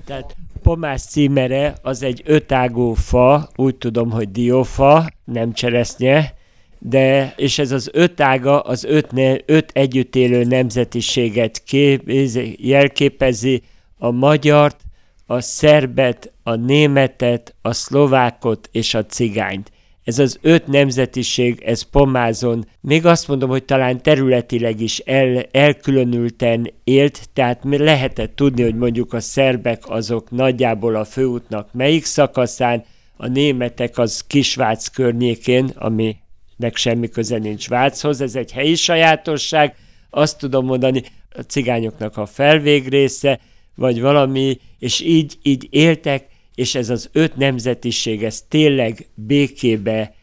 Tehát 0.05 0.35
Pomás 0.61 1.01
címere 1.01 1.75
az 1.81 2.03
egy 2.03 2.21
ötágú 2.25 2.93
fa, 2.93 3.49
úgy 3.55 3.75
tudom, 3.75 4.11
hogy 4.11 4.31
diófa, 4.31 5.09
nem 5.25 5.53
cseresznye, 5.53 6.33
de, 6.79 7.33
és 7.37 7.59
ez 7.59 7.71
az 7.71 7.89
öt 7.93 8.21
ága, 8.21 8.59
az 8.59 8.83
öt, 8.83 9.11
ne, 9.11 9.35
öt 9.45 9.71
együtt 9.73 10.15
élő 10.15 10.43
nemzetiséget 10.43 11.63
kép, 11.63 12.11
jelképezi, 12.57 13.61
a 13.97 14.11
magyart, 14.11 14.81
a 15.25 15.41
szerbet, 15.41 16.31
a 16.43 16.55
németet, 16.55 17.55
a 17.61 17.73
szlovákot 17.73 18.69
és 18.71 18.93
a 18.93 19.05
cigányt. 19.05 19.71
Ez 20.09 20.19
az 20.19 20.39
öt 20.41 20.67
nemzetiség, 20.67 21.61
ez 21.65 21.81
Pomázon, 21.81 22.65
még 22.81 23.05
azt 23.05 23.27
mondom, 23.27 23.49
hogy 23.49 23.63
talán 23.63 24.01
területileg 24.01 24.81
is 24.81 24.99
el, 24.99 25.45
elkülönülten 25.51 26.71
élt, 26.83 27.29
tehát 27.33 27.63
lehetett 27.63 28.35
tudni, 28.35 28.63
hogy 28.63 28.75
mondjuk 28.75 29.13
a 29.13 29.19
szerbek 29.19 29.89
azok 29.89 30.31
nagyjából 30.31 30.95
a 30.95 31.05
főútnak 31.05 31.73
melyik 31.73 32.05
szakaszán, 32.05 32.83
a 33.17 33.27
németek 33.27 33.97
az 33.97 34.23
Kisvác 34.27 34.87
környékén, 34.87 35.71
aminek 35.75 36.75
semmi 36.75 37.09
köze 37.09 37.37
nincs 37.37 37.67
Váchoz, 37.69 38.21
ez 38.21 38.35
egy 38.35 38.51
helyi 38.51 38.75
sajátosság, 38.75 39.75
azt 40.09 40.37
tudom 40.37 40.65
mondani, 40.65 41.03
a 41.29 41.41
cigányoknak 41.41 42.17
a 42.17 42.25
felvégrésze, 42.25 43.39
vagy 43.75 44.01
valami, 44.01 44.59
és 44.79 44.99
így, 45.01 45.37
így 45.41 45.67
éltek, 45.69 46.27
és 46.59 46.75
ez 46.75 46.89
az 46.89 47.09
öt 47.11 47.35
nemzetiség, 47.35 48.23
ez 48.23 48.41
tényleg 48.47 49.07
békébe, 49.13 50.13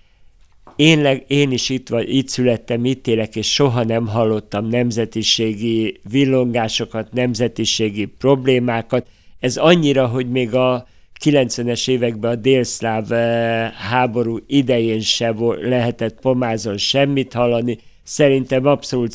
én, 0.77 1.03
leg, 1.03 1.25
én 1.27 1.51
is 1.51 1.69
itt, 1.69 1.89
vagy, 1.89 2.15
itt 2.15 2.29
születtem, 2.29 2.85
itt 2.85 3.07
élek, 3.07 3.37
és 3.37 3.53
soha 3.53 3.85
nem 3.85 4.07
hallottam 4.07 4.69
nemzetiségi 4.69 6.01
villongásokat, 6.11 7.13
nemzetiségi 7.13 8.05
problémákat. 8.05 9.07
Ez 9.41 9.57
annyira, 9.57 10.07
hogy 10.07 10.31
még 10.31 10.55
a 10.55 10.87
90-es 11.25 11.89
években 11.89 12.31
a 12.31 12.35
délszláv 12.35 13.13
eh, 13.13 13.71
háború 13.73 14.39
idején 14.47 15.01
se 15.01 15.35
lehetett 15.61 16.21
pomázon 16.21 16.77
semmit 16.77 17.33
hallani. 17.33 17.79
Szerintem 18.03 18.67
abszolút 18.67 19.13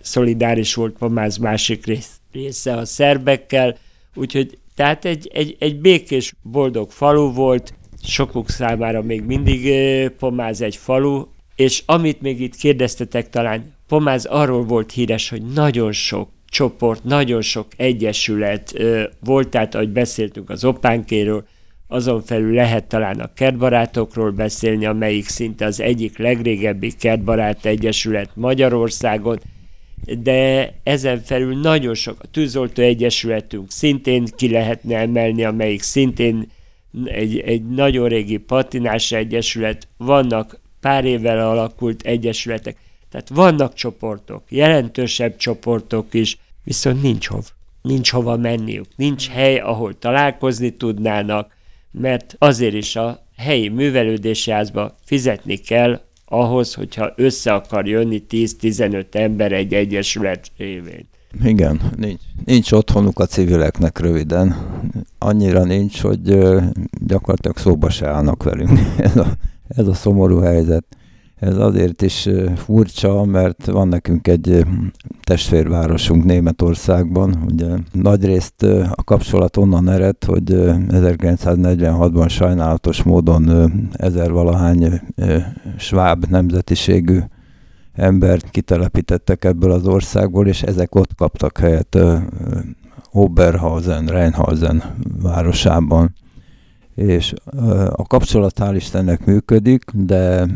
szolidáris 0.00 0.74
volt 0.74 0.96
pomáz 0.98 1.36
másik 1.36 1.86
rész, 1.86 2.10
része 2.32 2.76
a 2.76 2.84
szerbekkel, 2.84 3.76
úgyhogy 4.14 4.58
tehát 4.76 5.04
egy, 5.04 5.30
egy, 5.34 5.56
egy 5.58 5.80
békés, 5.80 6.32
boldog 6.42 6.90
falu 6.90 7.32
volt, 7.32 7.74
sokuk 8.02 8.50
számára 8.50 9.02
még 9.02 9.22
mindig 9.22 9.72
Pomáz 10.18 10.60
egy 10.60 10.76
falu, 10.76 11.24
és 11.56 11.82
amit 11.86 12.20
még 12.20 12.40
itt 12.40 12.54
kérdeztetek 12.56 13.30
talán, 13.30 13.74
Pomáz 13.88 14.24
arról 14.24 14.64
volt 14.64 14.92
híres, 14.92 15.28
hogy 15.28 15.42
nagyon 15.42 15.92
sok 15.92 16.28
csoport, 16.48 17.04
nagyon 17.04 17.40
sok 17.40 17.66
egyesület 17.76 18.82
volt, 19.20 19.48
tehát 19.48 19.74
ahogy 19.74 19.88
beszéltünk 19.88 20.50
az 20.50 20.64
opánkéről, 20.64 21.44
azon 21.88 22.22
felül 22.22 22.54
lehet 22.54 22.84
talán 22.84 23.20
a 23.20 23.32
kertbarátokról 23.34 24.30
beszélni, 24.30 24.86
amelyik 24.86 25.28
szinte 25.28 25.64
az 25.64 25.80
egyik 25.80 26.18
legrégebbi 26.18 26.92
kertbarát 26.92 27.64
egyesület 27.64 28.30
Magyarországon, 28.34 29.38
de 30.04 30.72
ezen 30.82 31.22
felül 31.22 31.60
nagyon 31.60 31.94
sok, 31.94 32.16
a 32.22 32.26
tűzoltó 32.30 32.82
egyesületünk 32.82 33.70
szintén 33.70 34.26
ki 34.36 34.50
lehetne 34.50 34.98
emelni, 34.98 35.44
amelyik 35.44 35.82
szintén 35.82 36.50
egy, 37.04 37.38
egy 37.38 37.66
nagyon 37.66 38.08
régi 38.08 38.36
patinás 38.36 39.12
egyesület, 39.12 39.88
vannak 39.96 40.60
pár 40.80 41.04
évvel 41.04 41.48
alakult 41.48 42.02
egyesületek, 42.02 42.76
tehát 43.10 43.28
vannak 43.28 43.74
csoportok, 43.74 44.42
jelentősebb 44.48 45.36
csoportok 45.36 46.14
is, 46.14 46.38
viszont 46.64 47.02
nincs 47.02 47.26
hov. 47.26 47.44
Nincs 47.82 48.10
hova 48.10 48.36
menniük, 48.36 48.86
nincs 48.96 49.28
hely, 49.28 49.58
ahol 49.58 49.98
találkozni 49.98 50.70
tudnának, 50.70 51.56
mert 51.90 52.36
azért 52.38 52.74
is 52.74 52.96
a 52.96 53.26
helyi 53.36 53.68
művelődési 53.68 54.50
házba 54.50 54.96
fizetni 55.04 55.56
kell 55.56 56.00
ahhoz, 56.28 56.74
hogyha 56.74 57.12
össze 57.16 57.52
akar 57.52 57.86
jönni 57.86 58.24
10-15 58.30 59.14
ember 59.14 59.52
egy 59.52 59.74
egyesület 59.74 60.50
révén. 60.56 61.08
Igen, 61.44 61.80
nincs, 61.96 62.20
nincs 62.44 62.72
otthonuk 62.72 63.18
a 63.18 63.26
civileknek 63.26 63.98
röviden. 63.98 64.56
Annyira 65.18 65.64
nincs, 65.64 66.00
hogy 66.00 66.38
gyakorlatilag 67.06 67.56
szóba 67.56 67.90
se 67.90 68.08
állnak 68.08 68.42
velünk. 68.42 68.78
Ez 68.96 69.16
a, 69.16 69.26
ez 69.68 69.86
a 69.86 69.94
szomorú 69.94 70.38
helyzet. 70.38 70.84
Ez 71.36 71.56
azért 71.56 72.02
is 72.02 72.28
furcsa, 72.54 73.24
mert 73.24 73.66
van 73.66 73.88
nekünk 73.88 74.28
egy 74.28 74.64
testvérvárosunk 75.22 76.24
Németországban. 76.24 77.42
Ugye 77.50 77.66
nagyrészt 77.92 78.62
a 78.94 79.04
kapcsolat 79.04 79.56
onnan 79.56 79.88
ered, 79.88 80.24
hogy 80.24 80.52
ö, 80.52 80.74
1946-ban 80.88 82.28
sajnálatos 82.28 83.02
módon 83.02 83.70
ezer 83.92 84.32
valahány 84.32 85.00
sváb 85.76 86.24
nemzetiségű 86.28 87.20
embert 87.92 88.50
kitelepítettek 88.50 89.44
ebből 89.44 89.70
az 89.70 89.86
országból, 89.86 90.46
és 90.46 90.62
ezek 90.62 90.94
ott 90.94 91.14
kaptak 91.14 91.58
helyet 91.58 91.98
Oberhausen, 93.12 94.06
Rheinhausen 94.06 94.82
városában. 95.22 96.14
És 96.94 97.34
a 97.90 98.06
kapcsolat 98.06 98.58
hál' 98.60 98.74
Istennek 98.74 99.24
működik, 99.24 99.84
de 99.94 100.46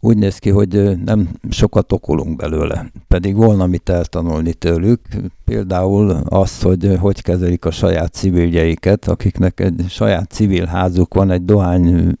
úgy 0.00 0.16
néz 0.16 0.38
ki, 0.38 0.50
hogy 0.50 0.98
nem 1.04 1.28
sokat 1.50 1.92
okolunk 1.92 2.36
belőle. 2.36 2.90
Pedig 3.08 3.36
volna 3.36 3.66
mit 3.66 3.88
eltanulni 3.88 4.52
tőlük. 4.52 5.00
Például 5.44 6.10
azt, 6.28 6.62
hogy 6.62 6.96
hogy 7.00 7.22
kezelik 7.22 7.64
a 7.64 7.70
saját 7.70 8.12
civiljeiket, 8.12 9.08
akiknek 9.08 9.60
egy 9.60 9.84
saját 9.88 10.30
civil 10.30 10.64
házuk 10.64 11.14
van, 11.14 11.30
egy 11.30 11.44
dohány 11.44 12.16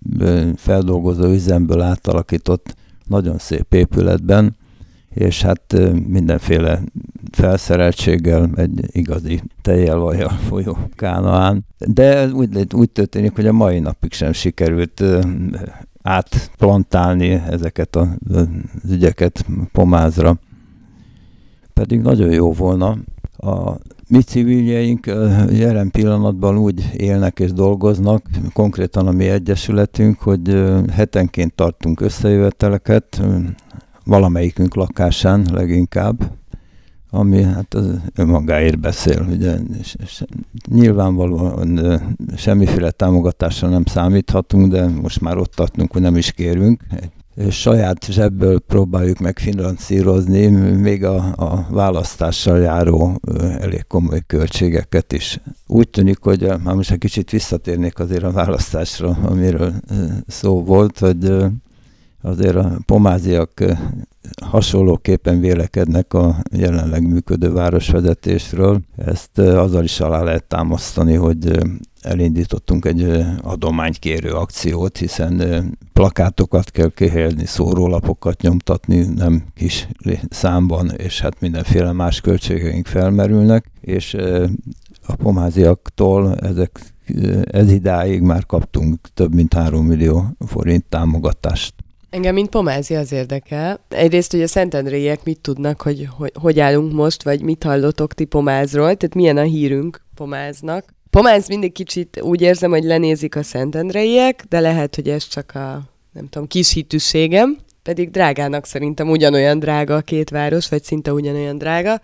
feldolgozó 0.56 1.24
üzemből 1.24 1.80
átalakított 1.80 2.74
nagyon 3.06 3.38
szép 3.38 3.74
épületben, 3.74 4.56
és 5.14 5.42
hát 5.42 5.76
mindenféle 6.06 6.82
felszereltséggel 7.32 8.50
egy 8.54 8.80
igazi 8.86 9.42
tejjel 9.62 9.96
vajjal 9.96 10.28
folyó 10.28 10.78
kánaán. 10.94 11.64
De 11.78 12.28
úgy, 12.28 12.74
úgy 12.74 12.90
történik, 12.90 13.34
hogy 13.34 13.46
a 13.46 13.52
mai 13.52 13.78
napig 13.78 14.12
sem 14.12 14.32
sikerült 14.32 15.04
átplantálni 16.02 17.28
ezeket 17.28 17.96
az 17.96 18.48
ügyeket 18.90 19.46
pomázra. 19.72 20.38
Pedig 21.72 22.00
nagyon 22.00 22.30
jó 22.30 22.52
volna. 22.52 22.96
A 23.36 23.74
mi 24.08 24.22
civiljeink 24.22 25.06
jelen 25.50 25.90
pillanatban 25.90 26.58
úgy 26.58 26.90
élnek 26.96 27.40
és 27.40 27.52
dolgoznak, 27.52 28.24
konkrétan 28.52 29.06
a 29.06 29.12
mi 29.12 29.28
egyesületünk, 29.28 30.18
hogy 30.18 30.64
hetenként 30.92 31.54
tartunk 31.54 32.00
összejöveteleket, 32.00 33.22
valamelyikünk 34.04 34.74
lakásán 34.74 35.46
leginkább, 35.52 36.39
ami 37.10 37.42
hát 37.42 37.74
az 37.74 38.00
önmagáért 38.14 38.78
beszél. 38.78 39.26
Ugye, 39.30 39.56
és, 39.80 39.96
és 40.02 40.24
nyilvánvalóan 40.68 42.00
semmiféle 42.36 42.90
támogatásra 42.90 43.68
nem 43.68 43.84
számíthatunk, 43.84 44.72
de 44.72 44.88
most 44.88 45.20
már 45.20 45.36
ott 45.38 45.54
tartunk, 45.54 45.92
hogy 45.92 46.02
nem 46.02 46.16
is 46.16 46.32
kérünk. 46.32 46.82
saját 47.50 48.04
zsebből 48.04 48.60
próbáljuk 48.60 49.18
megfinanszírozni, 49.18 50.46
még 50.76 51.04
a, 51.04 51.16
a 51.36 51.66
választással 51.70 52.58
járó 52.58 53.20
elég 53.58 53.86
komoly 53.86 54.20
költségeket 54.26 55.12
is. 55.12 55.40
Úgy 55.66 55.88
tűnik, 55.88 56.18
hogy 56.20 56.52
már 56.64 56.74
most 56.74 56.90
egy 56.90 56.98
kicsit 56.98 57.30
visszatérnék 57.30 57.98
azért 57.98 58.22
a 58.22 58.30
választásra, 58.30 59.18
amiről 59.22 59.72
szó 60.26 60.62
volt, 60.64 60.98
hogy 60.98 61.32
azért 62.22 62.56
a 62.56 62.78
pomáziak 62.86 63.64
hasonlóképpen 64.44 65.40
vélekednek 65.40 66.14
a 66.14 66.36
jelenleg 66.52 67.06
működő 67.06 67.52
városvezetésről. 67.52 68.80
Ezt 68.96 69.38
azzal 69.38 69.84
is 69.84 70.00
alá 70.00 70.22
lehet 70.22 70.44
támasztani, 70.44 71.14
hogy 71.14 71.58
elindítottunk 72.00 72.84
egy 72.84 73.24
adománykérő 73.42 74.30
akciót, 74.30 74.96
hiszen 74.96 75.64
plakátokat 75.92 76.70
kell 76.70 76.90
kihelyezni, 76.94 77.46
szórólapokat 77.46 78.40
nyomtatni, 78.40 79.04
nem 79.14 79.44
kis 79.54 79.88
számban, 80.28 80.90
és 80.90 81.20
hát 81.20 81.40
mindenféle 81.40 81.92
más 81.92 82.20
költségeink 82.20 82.86
felmerülnek, 82.86 83.70
és 83.80 84.16
a 85.06 85.16
pomáziaktól 85.16 86.36
ezek 86.36 86.80
ez 87.50 87.72
idáig 87.72 88.20
már 88.20 88.46
kaptunk 88.46 88.98
több 89.14 89.34
mint 89.34 89.54
3 89.54 89.86
millió 89.86 90.24
forint 90.38 90.84
támogatást. 90.88 91.74
Engem, 92.10 92.34
mint 92.34 92.48
pomázi 92.48 92.94
az 92.94 93.12
érdekel. 93.12 93.80
Egyrészt, 93.88 94.30
hogy 94.30 94.42
a 94.42 94.46
szentendréiek 94.46 95.24
mit 95.24 95.40
tudnak, 95.40 95.80
hogy, 95.80 96.08
hogy 96.16 96.32
hogy 96.34 96.60
állunk 96.60 96.92
most, 96.92 97.22
vagy 97.22 97.42
mit 97.42 97.62
hallottok 97.62 98.14
ti 98.14 98.24
pomázról, 98.24 98.94
tehát 98.94 99.14
milyen 99.14 99.36
a 99.36 99.42
hírünk 99.42 100.00
pomáznak. 100.14 100.84
Pomáz 101.10 101.48
mindig 101.48 101.72
kicsit 101.72 102.20
úgy 102.22 102.40
érzem, 102.40 102.70
hogy 102.70 102.84
lenézik 102.84 103.36
a 103.36 103.42
szentendreiek, 103.42 104.44
de 104.48 104.60
lehet, 104.60 104.94
hogy 104.94 105.08
ez 105.08 105.28
csak 105.28 105.54
a, 105.54 105.82
nem 106.12 106.28
tudom, 106.28 106.48
kis 106.48 106.72
hitűségem, 106.72 107.58
pedig 107.82 108.10
drágának 108.10 108.66
szerintem 108.66 109.10
ugyanolyan 109.10 109.58
drága 109.58 109.94
a 109.96 110.00
két 110.00 110.30
város, 110.30 110.68
vagy 110.68 110.82
szinte 110.82 111.12
ugyanolyan 111.12 111.58
drága. 111.58 112.00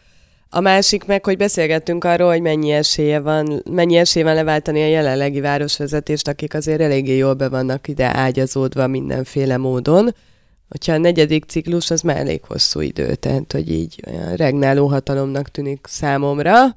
A 0.57 0.61
másik 0.61 1.05
meg, 1.05 1.25
hogy 1.25 1.37
beszélgettünk 1.37 2.05
arról, 2.05 2.31
hogy 2.31 2.41
mennyi 2.41 2.71
esélye 2.71 3.21
van, 3.21 3.63
mennyi 3.71 3.97
esélye 3.97 4.25
van 4.25 4.35
leváltani 4.35 4.83
a 4.83 4.87
jelenlegi 4.87 5.41
városvezetést, 5.41 6.29
akik 6.29 6.55
azért 6.55 6.81
eléggé 6.81 7.17
jól 7.17 7.35
be 7.35 7.49
vannak 7.49 7.89
ide 7.89 8.17
ágyazódva 8.17 8.87
mindenféle 8.87 9.57
módon. 9.57 10.15
Hogyha 10.69 10.93
a 10.93 10.99
negyedik 10.99 11.45
ciklus, 11.45 11.91
az 11.91 12.01
már 12.01 12.17
elég 12.17 12.41
hosszú 12.45 12.81
idő, 12.81 13.15
tehát 13.15 13.53
hogy 13.53 13.71
így 13.71 14.03
olyan 14.07 14.37
regnáló 14.37 14.87
hatalomnak 14.87 15.49
tűnik 15.49 15.87
számomra, 15.89 16.77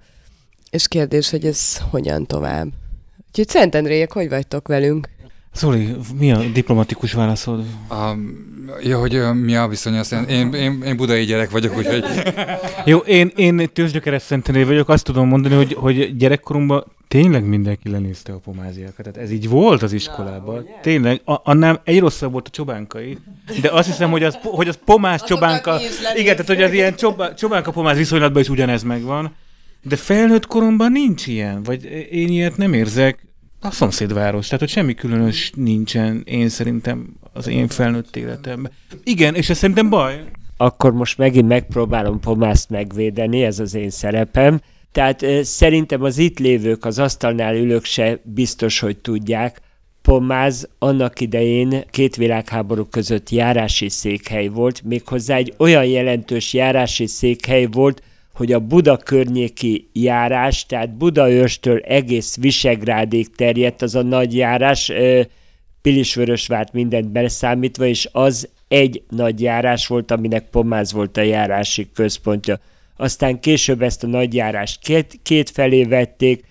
és 0.70 0.88
kérdés, 0.88 1.30
hogy 1.30 1.46
ez 1.46 1.78
hogyan 1.90 2.26
tovább. 2.26 2.68
Úgyhogy 3.28 3.48
Szentendréjek, 3.48 4.12
hogy 4.12 4.30
vagytok 4.30 4.68
velünk? 4.68 5.10
Zoli, 5.54 5.96
mi 6.20 6.32
a 6.32 6.38
diplomatikus 6.54 7.14
válaszod? 7.14 7.64
Um, 7.92 8.48
ja, 8.84 9.00
hogy 9.00 9.16
uh, 9.16 9.34
mi 9.34 9.56
a 9.56 9.68
viszony, 9.68 9.98
aztán 9.98 10.28
én, 10.28 10.54
én, 10.54 10.82
én 10.86 10.98
budai 10.98 11.26
gyerek 11.26 11.50
vagyok, 11.50 11.78
úgyhogy... 11.78 12.04
Jó, 12.86 12.98
én, 12.98 13.32
én 13.36 13.70
tőzsdekeres 13.74 14.22
szentené 14.22 14.64
vagyok, 14.64 14.90
azt 14.90 15.04
tudom 15.04 15.28
mondani, 15.28 15.56
hogy, 15.56 15.74
hogy 15.74 16.16
gyerekkoromban 16.18 16.84
tényleg 17.08 17.44
mindenki 17.44 17.90
lenézte 17.90 18.32
a 18.34 18.38
pomáziakat. 18.38 18.96
Tehát 18.96 19.18
ez 19.18 19.32
így 19.32 19.50
volt 19.50 19.84
az 19.84 19.94
iskolában. 19.94 20.56
Na, 20.56 20.80
tényleg, 20.82 21.22
a, 21.26 21.36
annál 21.44 21.82
egy 21.84 22.00
rosszabb 22.00 22.32
volt 22.32 22.48
a 22.48 22.52
csobánkai, 22.52 23.18
de 23.62 23.70
azt 23.72 23.88
hiszem, 23.88 24.12
hogy 24.12 24.24
az, 24.24 24.38
hogy 24.42 24.68
az 24.68 24.80
pomás 24.86 25.24
csobánka... 25.24 25.80
Igen, 26.16 26.36
tehát 26.36 26.48
hogy 26.48 26.62
az 26.62 26.74
ilyen 26.74 26.96
csobá, 26.96 27.34
csobánka 27.34 27.72
pomáz 27.72 27.98
viszonylatban 27.98 28.42
is 28.42 28.50
ugyanez 28.50 28.84
megvan. 28.84 29.36
De 29.82 29.96
felnőtt 29.96 30.48
koromban 30.48 30.92
nincs 30.92 31.28
ilyen, 31.28 31.64
vagy 31.64 32.08
én 32.12 32.28
ilyet 32.28 32.58
nem 32.58 32.74
érzek 32.74 33.28
a 33.62 33.72
szomszédváros, 33.72 34.46
tehát 34.46 34.60
hogy 34.60 34.70
semmi 34.70 34.94
különös 34.94 35.52
nincsen 35.56 36.22
én 36.26 36.50
szerintem 36.50 37.14
az 37.34 37.48
én 37.48 37.68
felnőtt 37.68 38.16
életemben. 38.16 38.72
Igen, 39.04 39.36
és 39.36 39.50
ez 39.50 39.58
szerintem 39.58 39.90
baj. 39.90 40.24
Akkor 40.58 40.94
most 40.94 41.18
megint 41.18 41.48
megpróbálom 41.48 42.20
Pomászt 42.20 42.70
megvédeni, 42.70 43.44
ez 43.44 43.60
az 43.60 43.74
én 43.74 43.90
szerepem. 43.90 44.62
Tehát 44.92 45.26
szerintem 45.42 46.04
az 46.04 46.18
itt 46.18 46.40
lévők, 46.40 46.86
az 46.86 47.00
asztalnál 47.00 47.56
ülők 47.56 47.86
se 47.86 48.20
biztos, 48.24 48.80
hogy 48.80 48.98
tudják, 48.98 49.62
Pomáz 50.02 50.70
annak 50.80 51.22
idején 51.22 51.84
két 51.90 52.16
világháború 52.16 52.86
között 52.86 53.30
járási 53.30 53.90
székhely 53.90 54.48
volt, 54.48 54.84
méghozzá 54.84 55.36
egy 55.36 55.54
olyan 55.58 55.86
jelentős 55.86 56.54
járási 56.54 57.06
székhely 57.06 57.66
volt, 57.66 58.02
hogy 58.40 58.52
a 58.52 58.60
Buda 58.60 58.98
környéki 58.98 59.90
járás, 59.94 60.66
tehát 60.66 60.98
Budaörstől 60.98 61.80
egész 61.80 62.38
Visegrádig 62.38 63.36
terjedt 63.36 63.82
az 63.82 63.96
a 63.96 64.02
nagy 64.02 64.36
járás, 64.36 64.92
Pilisvörösvárt 65.82 66.74
mindent 66.74 67.12
beszámítva, 67.12 67.86
és 67.86 68.10
az 68.12 68.50
egy 68.68 69.04
nagy 69.10 69.42
járás 69.42 69.88
volt, 69.88 70.12
aminek 70.12 70.50
Pomáz 70.50 70.92
volt 70.92 71.18
a 71.18 71.22
járási 71.22 71.90
központja. 71.94 72.60
Aztán 72.98 73.40
később 73.40 73.82
ezt 73.82 74.04
a 74.04 74.08
nagy 74.08 74.34
járást 74.34 74.80
két, 74.82 75.20
két 75.24 75.50
felé 75.50 75.84
vették, 75.84 76.44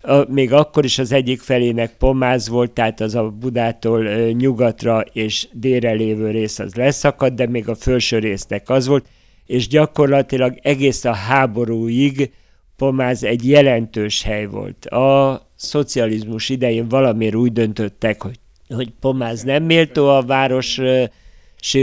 a, 0.00 0.32
még 0.32 0.52
akkor 0.52 0.84
is 0.84 0.98
az 0.98 1.12
egyik 1.12 1.40
felének 1.40 1.96
Pomáz 1.98 2.48
volt, 2.48 2.70
tehát 2.70 3.00
az 3.00 3.14
a 3.14 3.28
Budától 3.28 4.06
ö, 4.06 4.30
nyugatra 4.30 5.00
és 5.12 5.48
délre 5.52 5.92
lévő 5.92 6.30
rész 6.30 6.58
az 6.58 6.74
leszakadt, 6.74 7.34
de 7.34 7.46
még 7.46 7.68
a 7.68 7.74
felső 7.74 8.18
résznek 8.18 8.70
az 8.70 8.86
volt, 8.86 9.06
és 9.46 9.68
gyakorlatilag 9.68 10.58
egész 10.62 11.04
a 11.04 11.12
háborúig 11.12 12.32
Pomáz 12.76 13.24
egy 13.24 13.48
jelentős 13.48 14.22
hely 14.22 14.46
volt. 14.46 14.86
A 14.86 15.40
szocializmus 15.54 16.48
idején 16.48 16.88
valamiért 16.88 17.34
úgy 17.34 17.52
döntöttek, 17.52 18.22
hogy, 18.22 18.38
hogy 18.68 18.92
Pomáz 19.00 19.42
nem 19.42 19.62
méltó 19.62 20.08
a 20.08 20.22
város 20.22 20.80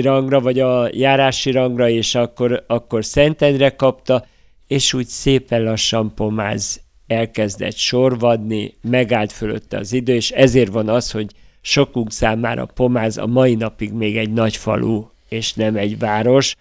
rangra, 0.02 0.40
vagy 0.40 0.60
a 0.60 0.90
járási 0.92 1.52
rangra, 1.52 1.90
és 1.90 2.16
akkor, 2.16 2.64
akkor 2.68 3.06
Szentendre 3.06 3.70
kapta, 3.70 4.26
és 4.68 4.94
úgy 4.94 5.08
szépen 5.08 5.64
lassan 5.64 6.14
Pomáz 6.16 6.82
elkezdett 7.08 7.76
sorvadni, 7.76 8.74
megállt 8.82 9.32
fölötte 9.32 9.78
az 9.78 9.94
idő, 9.94 10.14
és 10.14 10.32
ezért 10.32 10.72
van 10.72 10.90
az, 10.90 11.12
hogy 11.12 11.32
sokunk 11.62 12.12
számára 12.12 12.66
Pomáz 12.66 13.18
a 13.18 13.28
mai 13.28 13.56
napig 13.56 13.94
még 13.94 14.18
egy 14.18 14.32
nagy 14.32 14.56
falu, 14.56 15.06
és 15.30 15.54
nem 15.54 15.76
egy 15.76 15.98
város, 15.98 16.56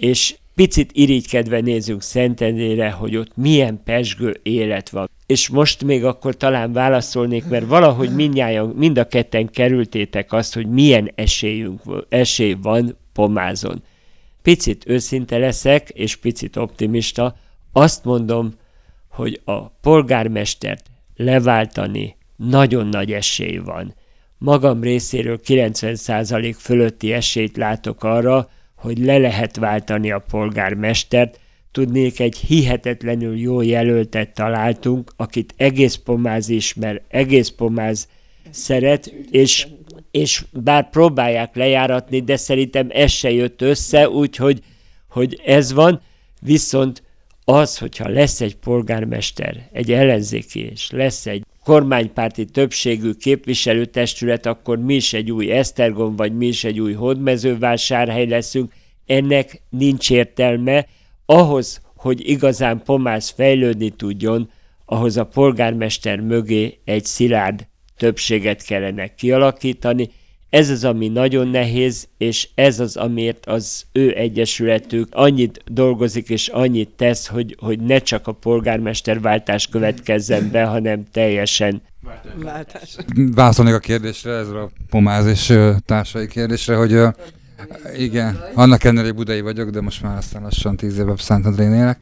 és 0.00 0.36
picit 0.54 0.90
irigykedve 0.92 1.60
nézünk 1.60 2.02
Szentendére, 2.02 2.90
hogy 2.90 3.16
ott 3.16 3.36
milyen 3.36 3.80
pesgő 3.84 4.40
élet 4.42 4.90
van. 4.90 5.10
És 5.26 5.48
most 5.48 5.84
még 5.84 6.04
akkor 6.04 6.36
talán 6.36 6.72
válaszolnék, 6.72 7.44
mert 7.48 7.66
valahogy 7.66 8.14
mindjárt, 8.14 8.74
mind 8.74 8.98
a 8.98 9.06
ketten 9.06 9.50
kerültétek 9.50 10.32
azt, 10.32 10.54
hogy 10.54 10.66
milyen 10.66 11.10
esélyünk, 11.14 11.80
esély 12.08 12.56
van 12.62 12.96
pomázon. 13.12 13.82
Picit 14.42 14.84
őszinte 14.88 15.38
leszek, 15.38 15.88
és 15.88 16.16
picit 16.16 16.56
optimista, 16.56 17.36
azt 17.72 18.04
mondom, 18.04 18.54
hogy 19.08 19.40
a 19.44 19.68
polgármestert 19.68 20.84
leváltani 21.16 22.16
nagyon 22.36 22.86
nagy 22.86 23.12
esély 23.12 23.56
van. 23.56 23.94
Magam 24.38 24.82
részéről 24.82 25.40
90% 25.46 26.54
fölötti 26.58 27.12
esélyt 27.12 27.56
látok 27.56 28.04
arra, 28.04 28.48
hogy 28.80 28.98
le 28.98 29.18
lehet 29.18 29.56
váltani 29.56 30.10
a 30.10 30.18
polgármestert, 30.18 31.40
tudnék 31.72 32.20
egy 32.20 32.36
hihetetlenül 32.36 33.38
jó 33.38 33.60
jelöltet 33.60 34.34
találtunk, 34.34 35.12
akit 35.16 35.54
egész 35.56 35.94
pomáz 35.94 36.48
ismer, 36.48 37.02
egész 37.08 37.48
pomáz 37.48 38.08
szeret, 38.50 39.06
és, 39.30 39.66
és 40.10 40.44
bár 40.52 40.90
próbálják 40.90 41.56
lejáratni, 41.56 42.20
de 42.20 42.36
szerintem 42.36 42.88
ez 42.90 43.10
se 43.10 43.30
jött 43.30 43.62
össze, 43.62 44.08
úgyhogy 44.08 44.62
hogy 45.08 45.40
ez 45.44 45.72
van, 45.72 46.00
viszont 46.40 47.02
az, 47.44 47.78
hogyha 47.78 48.08
lesz 48.08 48.40
egy 48.40 48.56
polgármester, 48.56 49.68
egy 49.72 49.92
ellenzéki, 49.92 50.70
és 50.70 50.90
lesz 50.90 51.26
egy 51.26 51.44
kormánypárti 51.70 52.44
többségű 52.44 53.12
képviselőtestület, 53.12 54.46
akkor 54.46 54.78
mi 54.78 54.94
is 54.94 55.12
egy 55.12 55.30
új 55.30 55.50
Esztergom, 55.50 56.16
vagy 56.16 56.36
mi 56.36 56.46
is 56.46 56.64
egy 56.64 56.80
új 56.80 56.92
hódmezővásárhely 56.92 58.26
leszünk. 58.26 58.72
Ennek 59.06 59.62
nincs 59.68 60.10
értelme. 60.10 60.86
Ahhoz, 61.26 61.80
hogy 61.96 62.28
igazán 62.28 62.82
Pomász 62.84 63.30
fejlődni 63.30 63.90
tudjon, 63.90 64.50
ahhoz 64.84 65.16
a 65.16 65.24
polgármester 65.24 66.20
mögé 66.20 66.80
egy 66.84 67.04
szilárd 67.04 67.66
többséget 67.96 68.62
kellene 68.62 69.14
kialakítani, 69.14 70.10
ez 70.50 70.70
az, 70.70 70.84
ami 70.84 71.08
nagyon 71.08 71.48
nehéz, 71.48 72.08
és 72.18 72.48
ez 72.54 72.80
az, 72.80 72.96
amiért 72.96 73.46
az 73.46 73.84
ő 73.92 74.16
egyesületük 74.16 75.08
annyit 75.10 75.62
dolgozik 75.66 76.28
és 76.28 76.48
annyit 76.48 76.88
tesz, 76.88 77.26
hogy, 77.26 77.56
hogy 77.60 77.80
ne 77.80 77.98
csak 77.98 78.26
a 78.26 78.32
polgármesterváltás 78.32 79.66
következzen 79.66 80.50
be, 80.50 80.64
hanem 80.64 81.04
teljesen 81.12 81.82
Váltás. 82.34 82.96
Válaszolnék 83.14 83.74
a 83.74 83.78
kérdésre, 83.78 84.32
ez 84.32 84.48
a 84.48 84.70
pomáz 84.90 85.26
és 85.26 85.58
társai 85.86 86.26
kérdésre, 86.26 86.76
hogy 86.76 86.98
igen, 87.96 88.40
annak 88.54 88.84
ellenére 88.84 89.12
budai 89.12 89.40
vagyok, 89.40 89.70
de 89.70 89.80
most 89.80 90.02
már 90.02 90.16
aztán 90.16 90.42
lassan 90.42 90.76
tíz 90.76 90.98
éve 90.98 91.14
Szentendrén 91.16 91.72
élek. 91.72 91.98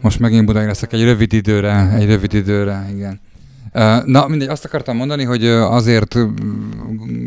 Most 0.00 0.18
megint 0.18 0.46
budai 0.46 0.66
leszek 0.66 0.92
egy 0.92 1.02
rövid 1.02 1.32
időre, 1.32 1.90
egy 1.94 2.06
rövid 2.06 2.34
időre, 2.34 2.86
igen. 2.94 3.20
Na, 4.04 4.28
mindegy, 4.28 4.48
azt 4.48 4.64
akartam 4.64 4.96
mondani, 4.96 5.24
hogy 5.24 5.46
azért 5.46 6.16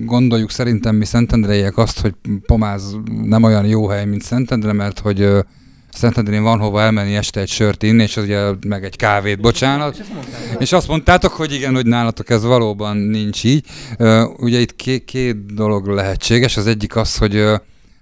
gondoljuk 0.05 0.51
szerintem 0.51 0.95
mi 0.95 1.05
Szentendreiek 1.05 1.77
azt, 1.77 1.99
hogy 1.99 2.13
Pomáz 2.45 2.95
nem 3.23 3.43
olyan 3.43 3.65
jó 3.65 3.87
hely, 3.87 4.05
mint 4.05 4.21
Szentendre, 4.21 4.73
mert 4.73 4.99
hogy 4.99 5.29
Szentendrén 5.93 6.43
van 6.43 6.59
hova 6.59 6.81
elmenni 6.81 7.15
este 7.15 7.39
egy 7.39 7.49
sört 7.49 7.83
inni, 7.83 8.03
és 8.03 8.17
az 8.17 8.23
ugye 8.23 8.51
meg 8.67 8.83
egy 8.83 8.95
kávét, 8.95 9.41
bocsánat. 9.41 10.03
És 10.59 10.71
azt 10.71 10.87
mondtátok, 10.87 11.31
hogy 11.31 11.53
igen, 11.53 11.73
hogy 11.73 11.85
nálatok 11.85 12.29
ez 12.29 12.43
valóban 12.43 12.97
nincs 12.97 13.43
így. 13.43 13.65
Ugye 14.37 14.59
itt 14.59 14.75
két, 14.75 15.05
két 15.05 15.53
dolog 15.53 15.87
lehetséges. 15.87 16.57
Az 16.57 16.67
egyik 16.67 16.95
az, 16.95 17.17
hogy 17.17 17.43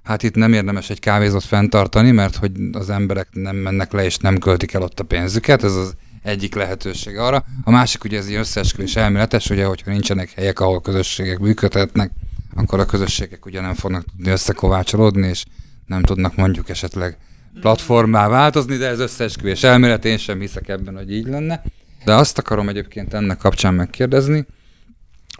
hát 0.03 0.23
itt 0.23 0.35
nem 0.35 0.53
érdemes 0.53 0.89
egy 0.89 0.99
kávézót 0.99 1.43
fenntartani, 1.43 2.11
mert 2.11 2.35
hogy 2.35 2.51
az 2.71 2.89
emberek 2.89 3.27
nem 3.31 3.55
mennek 3.55 3.91
le 3.91 4.05
és 4.05 4.17
nem 4.17 4.37
költik 4.37 4.73
el 4.73 4.81
ott 4.81 4.99
a 4.99 5.03
pénzüket. 5.03 5.63
Ez 5.63 5.75
az 5.75 5.93
egyik 6.26 6.55
lehetőség 6.55 7.17
arra. 7.17 7.45
A 7.63 7.71
másik 7.71 8.03
ugye 8.03 8.17
ez 8.17 8.26
egy 8.26 8.34
összeesküvés 8.34 8.95
elméletes, 8.95 9.49
ugye, 9.49 9.65
hogyha 9.65 9.91
nincsenek 9.91 10.30
helyek, 10.30 10.59
ahol 10.59 10.82
közösségek 10.82 11.39
működhetnek, 11.39 12.11
akkor 12.55 12.80
a 12.80 12.86
közösségek 12.86 13.45
ugye 13.45 13.61
nem 13.61 13.73
fognak 13.73 14.05
tudni 14.05 14.32
összekovácsolódni, 14.32 15.28
és 15.28 15.43
nem 15.86 16.03
tudnak 16.03 16.36
mondjuk 16.36 16.69
esetleg 16.69 17.17
platformá 17.61 18.28
változni, 18.28 18.78
de 18.78 18.88
ez 18.88 18.99
összeesküvés 18.99 19.63
elmélet, 19.63 20.05
én 20.05 20.17
sem 20.17 20.39
hiszek 20.39 20.67
ebben, 20.67 20.95
hogy 20.95 21.11
így 21.11 21.28
lenne. 21.28 21.63
De 22.05 22.13
azt 22.13 22.38
akarom 22.38 22.69
egyébként 22.69 23.13
ennek 23.13 23.38
kapcsán 23.38 23.73
megkérdezni, 23.73 24.45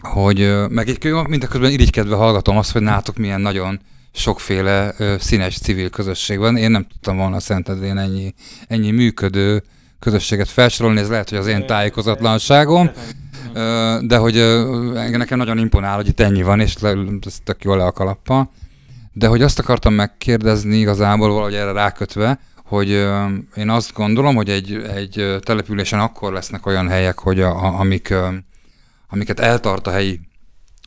hogy 0.02 0.68
meg 0.68 0.88
egy 0.88 1.12
mindeközben 1.28 1.70
irigykedve 1.70 2.14
hallgatom 2.14 2.56
azt, 2.56 2.72
hogy 2.72 2.82
nátok 2.82 3.16
milyen 3.16 3.40
nagyon 3.40 3.80
sokféle 4.12 4.94
színes 5.18 5.58
civil 5.58 5.90
közösség 5.90 6.38
van. 6.38 6.56
Én 6.56 6.70
nem 6.70 6.86
tudtam 6.86 7.16
volna 7.16 7.40
Szentedrén 7.40 7.98
ennyi, 7.98 8.34
ennyi 8.66 8.90
működő 8.90 9.62
közösséget 9.98 10.48
felsorolni, 10.48 11.00
ez 11.00 11.08
lehet, 11.08 11.28
hogy 11.28 11.38
az 11.38 11.46
én 11.46 11.66
tájékozatlanságom, 11.66 12.90
de 14.00 14.16
hogy 14.16 14.34
nekem 15.10 15.38
nagyon 15.38 15.58
imponál, 15.58 15.96
hogy 15.96 16.08
itt 16.08 16.20
ennyi 16.20 16.42
van, 16.42 16.60
és 16.60 16.74
ez 17.20 17.38
tök 17.44 17.64
jól 17.64 17.76
le 17.76 17.84
a 17.84 17.92
kalappal. 17.92 18.50
De 19.12 19.26
hogy 19.26 19.42
azt 19.42 19.58
akartam 19.58 19.94
megkérdezni 19.94 20.76
igazából 20.76 21.28
valahogy 21.28 21.54
erre 21.54 21.72
rákötve, 21.72 22.38
hogy 22.64 22.88
én 23.56 23.68
azt 23.70 23.92
gondolom, 23.92 24.34
hogy 24.34 24.50
egy, 24.50 24.72
egy 24.94 25.36
településen 25.40 26.00
akkor 26.00 26.32
lesznek 26.32 26.66
olyan 26.66 26.88
helyek, 26.88 27.18
hogy 27.18 27.40
a, 27.40 27.64
a, 27.64 27.78
amik, 27.78 28.14
amiket 29.08 29.40
eltart 29.40 29.86
a 29.86 29.90
helyi 29.90 30.20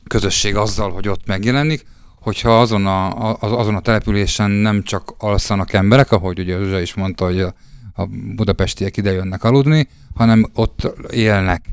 közösség 0.06 0.56
azzal, 0.56 0.90
hogy 0.90 1.08
ott 1.08 1.26
megjelenik, 1.26 1.84
hogyha 2.20 2.60
azon 2.60 2.86
a, 2.86 3.36
azon 3.40 3.74
a 3.74 3.80
településen 3.80 4.50
nem 4.50 4.82
csak 4.82 5.14
alszanak 5.18 5.72
emberek, 5.72 6.12
ahogy 6.12 6.38
ugye 6.38 6.56
Zsuzsa 6.56 6.80
is 6.80 6.94
mondta, 6.94 7.24
hogy 7.24 7.40
a, 7.40 7.54
a 8.00 8.08
budapestiek 8.36 8.96
ide 8.96 9.12
jönnek 9.12 9.44
aludni, 9.44 9.88
hanem 10.14 10.50
ott 10.54 10.92
élnek, 11.10 11.64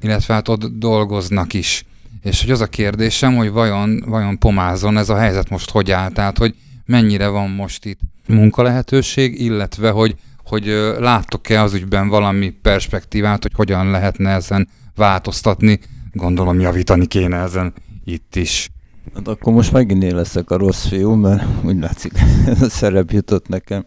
illetve 0.00 0.34
hát 0.34 0.48
ott 0.48 0.64
dolgoznak 0.64 1.54
is. 1.54 1.84
És 2.22 2.40
hogy 2.40 2.50
az 2.50 2.60
a 2.60 2.66
kérdésem, 2.66 3.36
hogy 3.36 3.50
vajon, 3.50 4.02
vajon 4.06 4.38
pomázon 4.38 4.96
ez 4.96 5.08
a 5.08 5.16
helyzet 5.16 5.50
most 5.50 5.70
hogy 5.70 5.90
áll, 5.90 6.10
tehát 6.10 6.38
hogy 6.38 6.54
mennyire 6.84 7.28
van 7.28 7.50
most 7.50 7.84
itt 7.84 8.00
munkalehetőség, 8.26 9.40
illetve 9.40 9.90
hogy, 9.90 10.14
hogy 10.44 10.64
láttok-e 10.98 11.62
az 11.62 11.74
ügyben 11.74 12.08
valami 12.08 12.50
perspektívát, 12.50 13.42
hogy 13.42 13.52
hogyan 13.54 13.90
lehetne 13.90 14.30
ezen 14.30 14.68
változtatni, 14.94 15.80
gondolom 16.12 16.60
javítani 16.60 17.06
kéne 17.06 17.36
ezen 17.36 17.72
itt 18.04 18.36
is. 18.36 18.70
Hát 19.14 19.28
akkor 19.28 19.52
most 19.52 19.72
megint 19.72 20.02
én 20.02 20.14
leszek 20.14 20.50
a 20.50 20.56
rossz 20.56 20.86
fiú, 20.86 21.12
mert 21.14 21.44
úgy 21.64 21.78
látszik, 21.78 22.12
ez 22.46 22.62
a 22.68 22.68
szerep 22.68 23.10
jutott 23.10 23.48
nekem. 23.48 23.84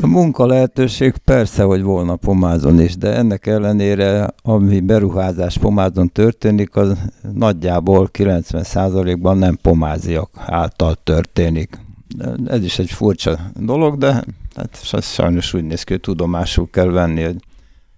Munka 0.00 0.46
lehetőség 0.46 1.16
persze, 1.16 1.62
hogy 1.62 1.82
volna 1.82 2.16
pomázon 2.16 2.80
is, 2.80 2.96
de 2.96 3.14
ennek 3.16 3.46
ellenére, 3.46 4.34
ami 4.42 4.80
beruházás 4.80 5.58
pomázon 5.58 6.12
történik, 6.12 6.76
az 6.76 6.98
nagyjából 7.32 8.10
90%-ban 8.12 9.38
nem 9.38 9.58
pomáziak 9.62 10.30
által 10.36 10.94
történik. 10.94 11.80
Ez 12.46 12.64
is 12.64 12.78
egy 12.78 12.90
furcsa 12.90 13.38
dolog, 13.60 13.98
de 13.98 14.24
hát 14.54 15.02
sajnos 15.02 15.54
úgy 15.54 15.64
néz 15.64 15.82
ki, 15.82 15.92
hogy 15.92 16.02
tudomásul 16.02 16.68
kell 16.70 16.90
venni, 16.90 17.22
hogy 17.22 17.36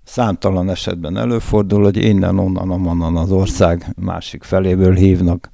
számtalan 0.04 0.70
esetben 0.70 1.16
előfordul, 1.16 1.82
hogy 1.82 1.96
innen, 1.96 2.38
onnan, 2.38 2.70
onnan 2.70 3.16
az 3.16 3.32
ország 3.32 3.94
másik 4.00 4.42
feléből 4.42 4.94
hívnak 4.94 5.50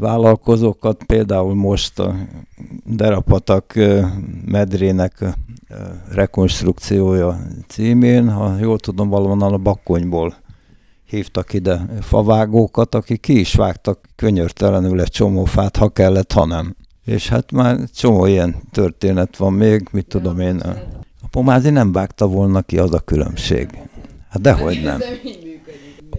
vállalkozókat, 0.00 1.04
például 1.04 1.54
most 1.54 1.98
a 1.98 2.14
Derapatak 2.84 3.74
medrének 4.44 5.24
rekonstrukciója 6.10 7.38
címén, 7.68 8.30
ha 8.30 8.56
jól 8.58 8.78
tudom, 8.78 9.08
valahonnan 9.08 9.52
a 9.52 9.58
Bakkonyból 9.58 10.34
hívtak 11.06 11.52
ide 11.52 11.86
favágókat, 12.00 12.94
akik 12.94 13.20
ki 13.20 13.38
is 13.40 13.54
vágtak 13.54 13.98
könyörtelenül 14.16 15.00
egy 15.00 15.10
csomó 15.10 15.44
fát, 15.44 15.76
ha 15.76 15.88
kellett, 15.88 16.32
ha 16.32 16.44
nem. 16.44 16.76
És 17.04 17.28
hát 17.28 17.52
már 17.52 17.78
csomó 17.94 18.26
ilyen 18.26 18.54
történet 18.72 19.36
van 19.36 19.52
még, 19.52 19.88
mit 19.92 20.06
tudom 20.06 20.40
én. 20.40 20.56
A 21.22 21.26
pomázi 21.30 21.70
nem 21.70 21.92
vágta 21.92 22.26
volna 22.26 22.62
ki, 22.62 22.78
az 22.78 22.94
a 22.94 23.00
különbség. 23.00 23.68
Hát 24.28 24.42
dehogy 24.42 24.82
nem 24.82 25.00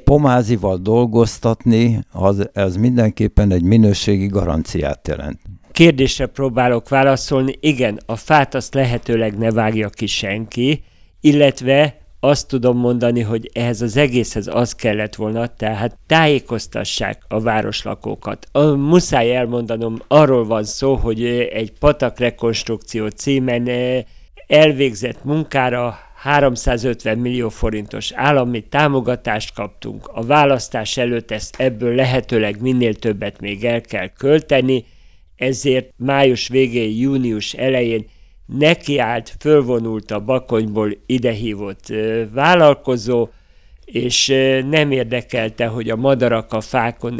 pomázival 0.05 0.77
dolgoztatni, 0.77 1.99
az, 2.11 2.49
az 2.53 2.75
mindenképpen 2.75 3.51
egy 3.51 3.63
minőségi 3.63 4.27
garanciát 4.27 5.07
jelent. 5.07 5.39
Kérdésre 5.71 6.25
próbálok 6.25 6.89
válaszolni. 6.89 7.55
Igen, 7.59 7.99
a 8.05 8.15
fát 8.15 8.55
azt 8.55 8.73
lehetőleg 8.73 9.37
ne 9.37 9.51
vágja 9.51 9.89
ki 9.89 10.05
senki, 10.05 10.83
illetve 11.21 11.97
azt 12.19 12.47
tudom 12.47 12.77
mondani, 12.77 13.21
hogy 13.21 13.49
ehhez 13.53 13.81
az 13.81 13.97
egészhez 13.97 14.47
az 14.47 14.75
kellett 14.75 15.15
volna, 15.15 15.47
tehát 15.47 15.97
tájékoztassák 16.07 17.21
a 17.27 17.39
városlakókat. 17.39 18.47
A, 18.51 18.63
muszáj 18.63 19.35
elmondanom, 19.35 20.01
arról 20.07 20.45
van 20.45 20.63
szó, 20.63 20.95
hogy 20.95 21.25
egy 21.53 21.71
patakrekonstrukció 21.79 23.07
címen 23.07 23.67
eh, 23.67 24.03
elvégzett 24.47 25.23
munkára 25.23 25.97
350 26.25 27.17
millió 27.17 27.49
forintos 27.49 28.11
állami 28.11 28.61
támogatást 28.61 29.53
kaptunk. 29.53 30.09
A 30.13 30.25
választás 30.25 30.97
előtt 30.97 31.31
ezt 31.31 31.55
ebből 31.59 31.95
lehetőleg 31.95 32.61
minél 32.61 32.93
többet 32.93 33.39
még 33.39 33.65
el 33.65 33.81
kell 33.81 34.07
költeni, 34.07 34.85
ezért 35.35 35.93
május 35.97 36.47
végén, 36.47 36.97
június 36.97 37.53
elején 37.53 38.05
nekiállt, 38.45 39.35
fölvonult 39.39 40.11
a 40.11 40.19
Bakonyból 40.19 40.97
idehívott 41.05 41.93
vállalkozó, 42.33 43.29
és 43.85 44.27
nem 44.69 44.91
érdekelte, 44.91 45.65
hogy 45.65 45.89
a 45.89 45.95
madarak 45.95 46.53
a 46.53 46.61
fákon 46.61 47.19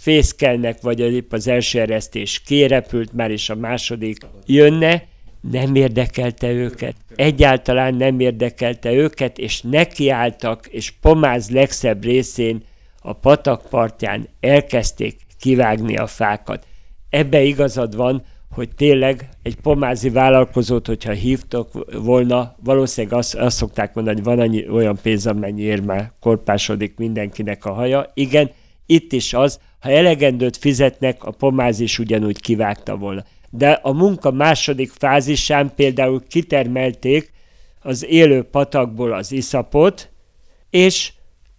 fészkelnek, 0.00 0.80
vagy 0.80 1.00
épp 1.00 1.32
az 1.32 1.48
első 1.48 1.80
eresztés 1.80 2.40
kérepült 2.40 3.12
már, 3.12 3.30
és 3.30 3.50
a 3.50 3.54
második 3.54 4.16
jönne, 4.46 5.02
nem 5.50 5.74
érdekelte 5.74 6.50
őket. 6.50 6.94
Egyáltalán 7.16 7.94
nem 7.94 8.20
érdekelte 8.20 8.92
őket, 8.92 9.38
és 9.38 9.60
nekiálltak, 9.60 10.66
és 10.66 10.90
Pomáz 10.90 11.50
legszebb 11.50 12.04
részén 12.04 12.62
a 13.02 13.12
patak 13.12 13.68
partján 13.68 14.28
elkezdték 14.40 15.16
kivágni 15.40 15.96
a 15.96 16.06
fákat. 16.06 16.66
Ebbe 17.10 17.42
igazad 17.42 17.96
van, 17.96 18.22
hogy 18.50 18.68
tényleg 18.76 19.28
egy 19.42 19.56
pomázi 19.56 20.10
vállalkozót, 20.10 20.86
hogyha 20.86 21.12
hívtok 21.12 21.86
volna, 22.02 22.54
valószínűleg 22.64 23.18
azt, 23.18 23.34
azt 23.34 23.56
szokták 23.56 23.94
mondani, 23.94 24.16
hogy 24.16 24.24
van 24.24 24.38
annyi, 24.38 24.68
olyan 24.68 24.98
pénz, 25.02 25.26
amennyiért 25.26 25.84
már 25.84 26.12
korpásodik 26.20 26.96
mindenkinek 26.96 27.64
a 27.64 27.72
haja. 27.72 28.10
Igen, 28.14 28.50
itt 28.86 29.12
is 29.12 29.34
az, 29.34 29.60
ha 29.80 29.90
elegendőt 29.90 30.56
fizetnek, 30.56 31.24
a 31.24 31.30
pomáz 31.30 31.80
is 31.80 31.98
ugyanúgy 31.98 32.40
kivágta 32.40 32.96
volna 32.96 33.24
de 33.50 33.70
a 33.70 33.92
munka 33.92 34.30
második 34.30 34.90
fázisán 34.90 35.72
például 35.74 36.22
kitermelték 36.28 37.32
az 37.80 38.04
élő 38.04 38.42
patakból 38.42 39.12
az 39.12 39.32
iszapot, 39.32 40.10
és 40.70 41.12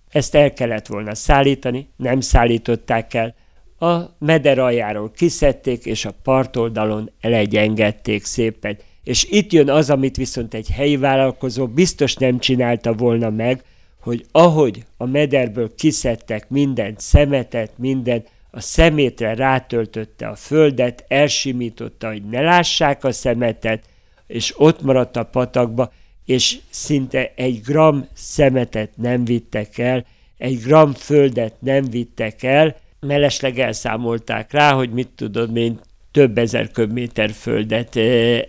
ezt 0.09 0.35
el 0.35 0.53
kellett 0.53 0.87
volna 0.87 1.15
szállítani, 1.15 1.89
nem 1.95 2.19
szállították 2.19 3.13
el, 3.13 3.35
a 3.79 4.15
meder 4.19 4.59
aljáról 4.59 5.11
kiszedték, 5.11 5.85
és 5.85 6.05
a 6.05 6.13
partoldalon 6.23 7.11
elegyengedték 7.21 8.25
szépen. 8.25 8.77
És 9.03 9.23
itt 9.29 9.51
jön 9.51 9.69
az, 9.69 9.89
amit 9.89 10.15
viszont 10.15 10.53
egy 10.53 10.69
helyi 10.69 10.97
vállalkozó 10.97 11.67
biztos 11.67 12.15
nem 12.15 12.39
csinálta 12.39 12.93
volna 12.93 13.29
meg, 13.29 13.63
hogy 14.01 14.25
ahogy 14.31 14.85
a 14.97 15.05
mederből 15.05 15.75
kiszedtek 15.75 16.49
mindent, 16.49 16.99
szemetet, 16.99 17.71
mindent, 17.77 18.29
a 18.51 18.59
szemétre 18.59 19.35
rátöltötte 19.35 20.27
a 20.27 20.35
földet, 20.35 21.05
elsimította, 21.07 22.07
hogy 22.07 22.23
ne 22.23 22.41
lássák 22.41 23.03
a 23.03 23.11
szemetet, 23.11 23.85
és 24.27 24.53
ott 24.57 24.81
maradt 24.81 25.15
a 25.15 25.23
patakba, 25.23 25.91
és 26.25 26.57
szinte 26.69 27.33
egy 27.35 27.61
gram 27.61 28.07
szemetet 28.13 28.91
nem 28.95 29.25
vittek 29.25 29.77
el, 29.77 30.05
egy 30.37 30.59
gram 30.59 30.93
földet 30.93 31.53
nem 31.59 31.83
vittek 31.83 32.43
el, 32.43 32.75
mellesleg 32.99 33.59
elszámolták 33.59 34.51
rá, 34.51 34.73
hogy 34.73 34.89
mit 34.89 35.09
tudod 35.15 35.57
én, 35.57 35.79
több 36.11 36.37
ezer 36.37 36.71
köbméter 36.71 37.31
földet 37.31 37.95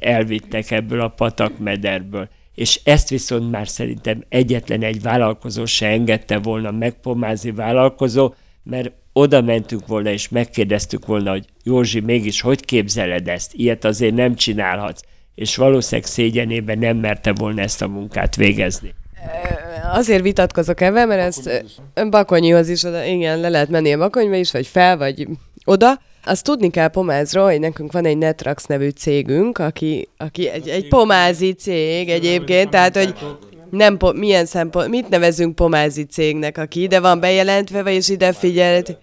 elvittek 0.00 0.70
ebből 0.70 1.00
a 1.00 1.08
patakmederből. 1.08 2.28
és 2.54 2.80
ezt 2.84 3.08
viszont 3.08 3.50
már 3.50 3.68
szerintem 3.68 4.24
egyetlen 4.28 4.82
egy 4.82 5.02
vállalkozó 5.02 5.64
se 5.64 5.86
engedte 5.86 6.38
volna 6.38 6.70
meg, 6.70 7.00
pomázi 7.00 7.50
vállalkozó, 7.50 8.34
mert 8.62 8.92
oda 9.18 9.40
mentünk 9.40 9.86
volna, 9.86 10.10
és 10.10 10.28
megkérdeztük 10.28 11.06
volna, 11.06 11.30
hogy 11.30 11.44
Józsi, 11.62 12.00
mégis 12.00 12.40
hogy 12.40 12.64
képzeled 12.64 13.28
ezt? 13.28 13.54
Ilyet 13.54 13.84
azért 13.84 14.14
nem 14.14 14.34
csinálhatsz. 14.34 15.00
És 15.34 15.56
valószínűleg 15.56 16.10
szégyenében 16.10 16.78
nem 16.78 16.96
merte 16.96 17.32
volna 17.32 17.62
ezt 17.62 17.82
a 17.82 17.88
munkát 17.88 18.36
végezni. 18.36 18.94
Azért 19.92 20.22
vitatkozok 20.22 20.80
ebben, 20.80 21.08
mert 21.08 21.20
ezt 21.20 21.64
Bakonyihoz 22.10 22.68
is, 22.68 22.82
oda, 22.82 23.04
igen, 23.04 23.40
le 23.40 23.48
lehet 23.48 23.68
menni 23.68 23.92
a 23.92 23.98
Bakonyba 23.98 24.36
is, 24.36 24.50
vagy 24.50 24.66
fel, 24.66 24.96
vagy 24.96 25.26
oda. 25.64 26.00
Azt 26.24 26.44
tudni 26.44 26.70
kell 26.70 26.88
Pomázról, 26.88 27.44
hogy 27.44 27.60
nekünk 27.60 27.92
van 27.92 28.04
egy 28.04 28.18
Netrax 28.18 28.64
nevű 28.64 28.88
cégünk, 28.88 29.58
aki, 29.58 30.08
aki 30.16 30.48
egy, 30.48 30.68
egy 30.68 30.88
pomázi 30.88 31.52
cég 31.52 32.08
egyébként, 32.08 32.70
tehát 32.70 32.96
hogy 32.96 33.14
nem 33.70 33.96
po- 33.96 34.16
milyen 34.16 34.46
szempont, 34.46 34.88
mit 34.88 35.08
nevezünk 35.08 35.54
pomázi 35.54 36.04
cégnek, 36.04 36.58
aki 36.58 36.82
ide 36.82 37.00
van 37.00 37.20
bejelentve, 37.20 37.82
vagy 37.82 38.10
ide 38.10 38.32
figyelt. 38.32 38.98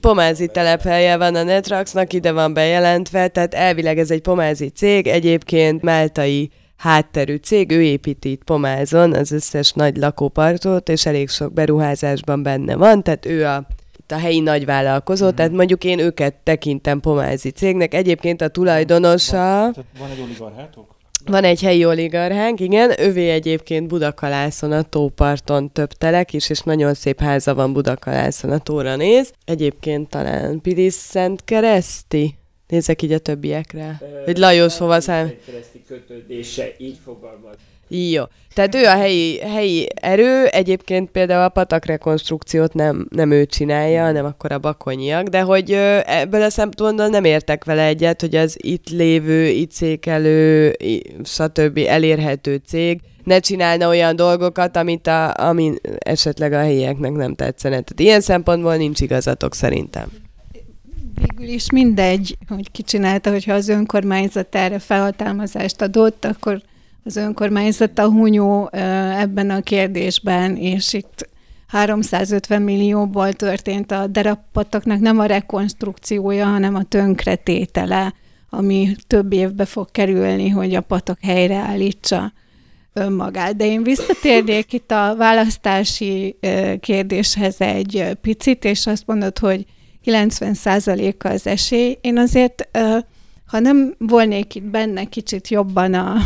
Pomázi 0.00 0.46
telephelye 0.46 1.16
van 1.16 1.34
a 1.34 1.42
Netraxnak, 1.42 2.12
ide 2.12 2.32
van 2.32 2.54
bejelentve, 2.54 3.28
tehát 3.28 3.54
elvileg 3.54 3.98
ez 3.98 4.10
egy 4.10 4.20
pomázi 4.20 4.68
cég, 4.68 5.06
egyébként 5.06 5.82
máltai 5.82 6.50
hátterű 6.76 7.36
cég, 7.36 7.70
ő 7.70 7.82
építi 7.82 8.30
itt 8.30 8.44
Pomázon 8.44 9.14
az 9.14 9.32
összes 9.32 9.72
nagy 9.72 9.96
lakópartot, 9.96 10.88
és 10.88 11.06
elég 11.06 11.28
sok 11.28 11.52
beruházásban 11.52 12.42
benne 12.42 12.76
van, 12.76 13.02
tehát 13.02 13.26
ő 13.26 13.46
a 13.46 13.66
a 14.12 14.18
helyi 14.18 14.40
nagyvállalkozó, 14.40 15.26
mm-hmm. 15.26 15.34
tehát 15.34 15.52
mondjuk 15.52 15.84
én 15.84 15.98
őket 15.98 16.34
tekintem 16.34 17.00
pomázi 17.00 17.50
cégnek. 17.50 17.94
Egyébként 17.94 18.40
a 18.40 18.48
tulajdonosa... 18.48 19.60
Van, 19.60 19.74
van 19.98 20.10
egy 20.10 20.20
oligarchátok? 20.20 20.98
Van 21.26 21.44
egy 21.44 21.60
helyi 21.60 21.84
oligarchánk, 21.84 22.60
igen, 22.60 23.00
övé 23.00 23.30
egyébként 23.30 23.88
Budakalászon 23.88 24.72
a 24.72 24.82
tóparton 24.82 25.72
több 25.72 25.92
telek 25.92 26.32
is, 26.32 26.50
és 26.50 26.60
nagyon 26.60 26.94
szép 26.94 27.20
háza 27.20 27.54
van 27.54 27.72
Budakalászon, 27.72 28.50
a 28.50 28.58
tóra 28.58 28.96
néz. 28.96 29.32
Egyébként 29.44 30.08
talán 30.08 30.60
Pilis 30.60 30.92
Szent 30.92 31.44
Kereszti, 31.44 32.34
Nézzek 32.70 33.02
így 33.02 33.12
a 33.12 33.18
többiekre. 33.18 34.00
Hogy 34.24 34.38
Lajos 34.38 34.78
hova 34.78 35.00
szám... 35.00 35.32
kötődése, 35.86 36.74
így 36.78 36.98
fogalmaz. 37.04 37.56
Jó. 37.92 38.22
Tehát 38.54 38.74
ő 38.74 38.84
a 38.84 38.96
helyi, 38.96 39.40
helyi 39.40 39.86
erő, 39.94 40.46
egyébként 40.46 41.10
például 41.10 41.44
a 41.44 41.48
patakrekonstrukciót 41.48 42.74
nem, 42.74 43.06
nem 43.10 43.30
ő 43.30 43.46
csinálja, 43.46 44.02
hanem 44.02 44.24
akkor 44.24 44.52
a 44.52 44.58
bakonyiak, 44.58 45.26
de 45.26 45.40
hogy 45.40 45.72
ebből 46.04 46.42
a 46.42 46.50
szempontból 46.50 47.08
nem 47.08 47.24
értek 47.24 47.64
vele 47.64 47.82
egyet, 47.82 48.20
hogy 48.20 48.34
az 48.34 48.56
itt 48.60 48.88
lévő, 48.88 49.46
itt 49.46 49.72
székelő, 49.72 50.76
stb. 51.24 51.78
elérhető 51.86 52.60
cég 52.66 53.00
ne 53.24 53.38
csinálna 53.38 53.88
olyan 53.88 54.16
dolgokat, 54.16 54.76
amit 54.76 55.06
a, 55.06 55.34
ami 55.48 55.74
esetleg 55.98 56.52
a 56.52 56.58
helyieknek 56.58 57.12
nem 57.12 57.34
tetszene. 57.34 57.74
Tehát 57.74 58.00
ilyen 58.00 58.20
szempontból 58.20 58.76
nincs 58.76 59.00
igazatok 59.00 59.54
szerintem. 59.54 60.08
Végül 61.14 61.54
is 61.54 61.70
mindegy, 61.70 62.36
hogy 62.48 62.70
ki 62.70 62.82
csinálta, 62.82 63.30
hogyha 63.30 63.52
az 63.52 63.68
önkormányzat 63.68 64.54
erre 64.54 64.78
felhatalmazást 64.78 65.82
adott, 65.82 66.24
akkor 66.24 66.62
az 67.04 67.16
önkormányzat 67.16 67.98
a 67.98 68.08
hunyó 68.08 68.68
ebben 69.18 69.50
a 69.50 69.60
kérdésben, 69.60 70.56
és 70.56 70.92
itt 70.92 71.28
350 71.66 72.62
millióból 72.62 73.32
történt 73.32 73.92
a 73.92 74.06
derappataknak 74.06 75.00
nem 75.00 75.18
a 75.18 75.24
rekonstrukciója, 75.24 76.46
hanem 76.46 76.74
a 76.74 76.82
tönkretétele, 76.82 78.14
ami 78.50 78.96
több 79.06 79.32
évbe 79.32 79.64
fog 79.64 79.90
kerülni, 79.90 80.48
hogy 80.48 80.74
a 80.74 80.80
patak 80.80 81.18
helyreállítsa 81.22 82.32
önmagát. 82.92 83.56
De 83.56 83.66
én 83.66 83.82
visszatérnék 83.82 84.72
itt 84.78 84.90
a 84.90 85.14
választási 85.16 86.36
kérdéshez 86.80 87.60
egy 87.60 88.18
picit, 88.20 88.64
és 88.64 88.86
azt 88.86 89.06
mondod, 89.06 89.38
hogy 89.38 89.64
90%-a 90.04 91.28
az 91.28 91.46
esély. 91.46 91.98
Én 92.00 92.18
azért, 92.18 92.68
ha 93.46 93.58
nem 93.58 93.94
volnék 93.98 94.54
itt 94.54 94.70
benne 94.70 95.04
kicsit 95.04 95.48
jobban 95.48 95.94
a 95.94 96.16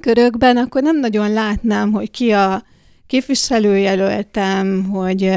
körökben, 0.00 0.56
akkor 0.56 0.82
nem 0.82 0.98
nagyon 0.98 1.32
látnám, 1.32 1.92
hogy 1.92 2.10
ki 2.10 2.30
a 2.30 2.62
képviselőjelöltem, 3.06 4.84
hogy, 4.84 5.32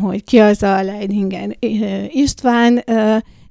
hogy 0.00 0.24
ki 0.24 0.38
az 0.38 0.62
a 0.62 0.82
Leidingen 0.82 1.56
István. 2.08 2.84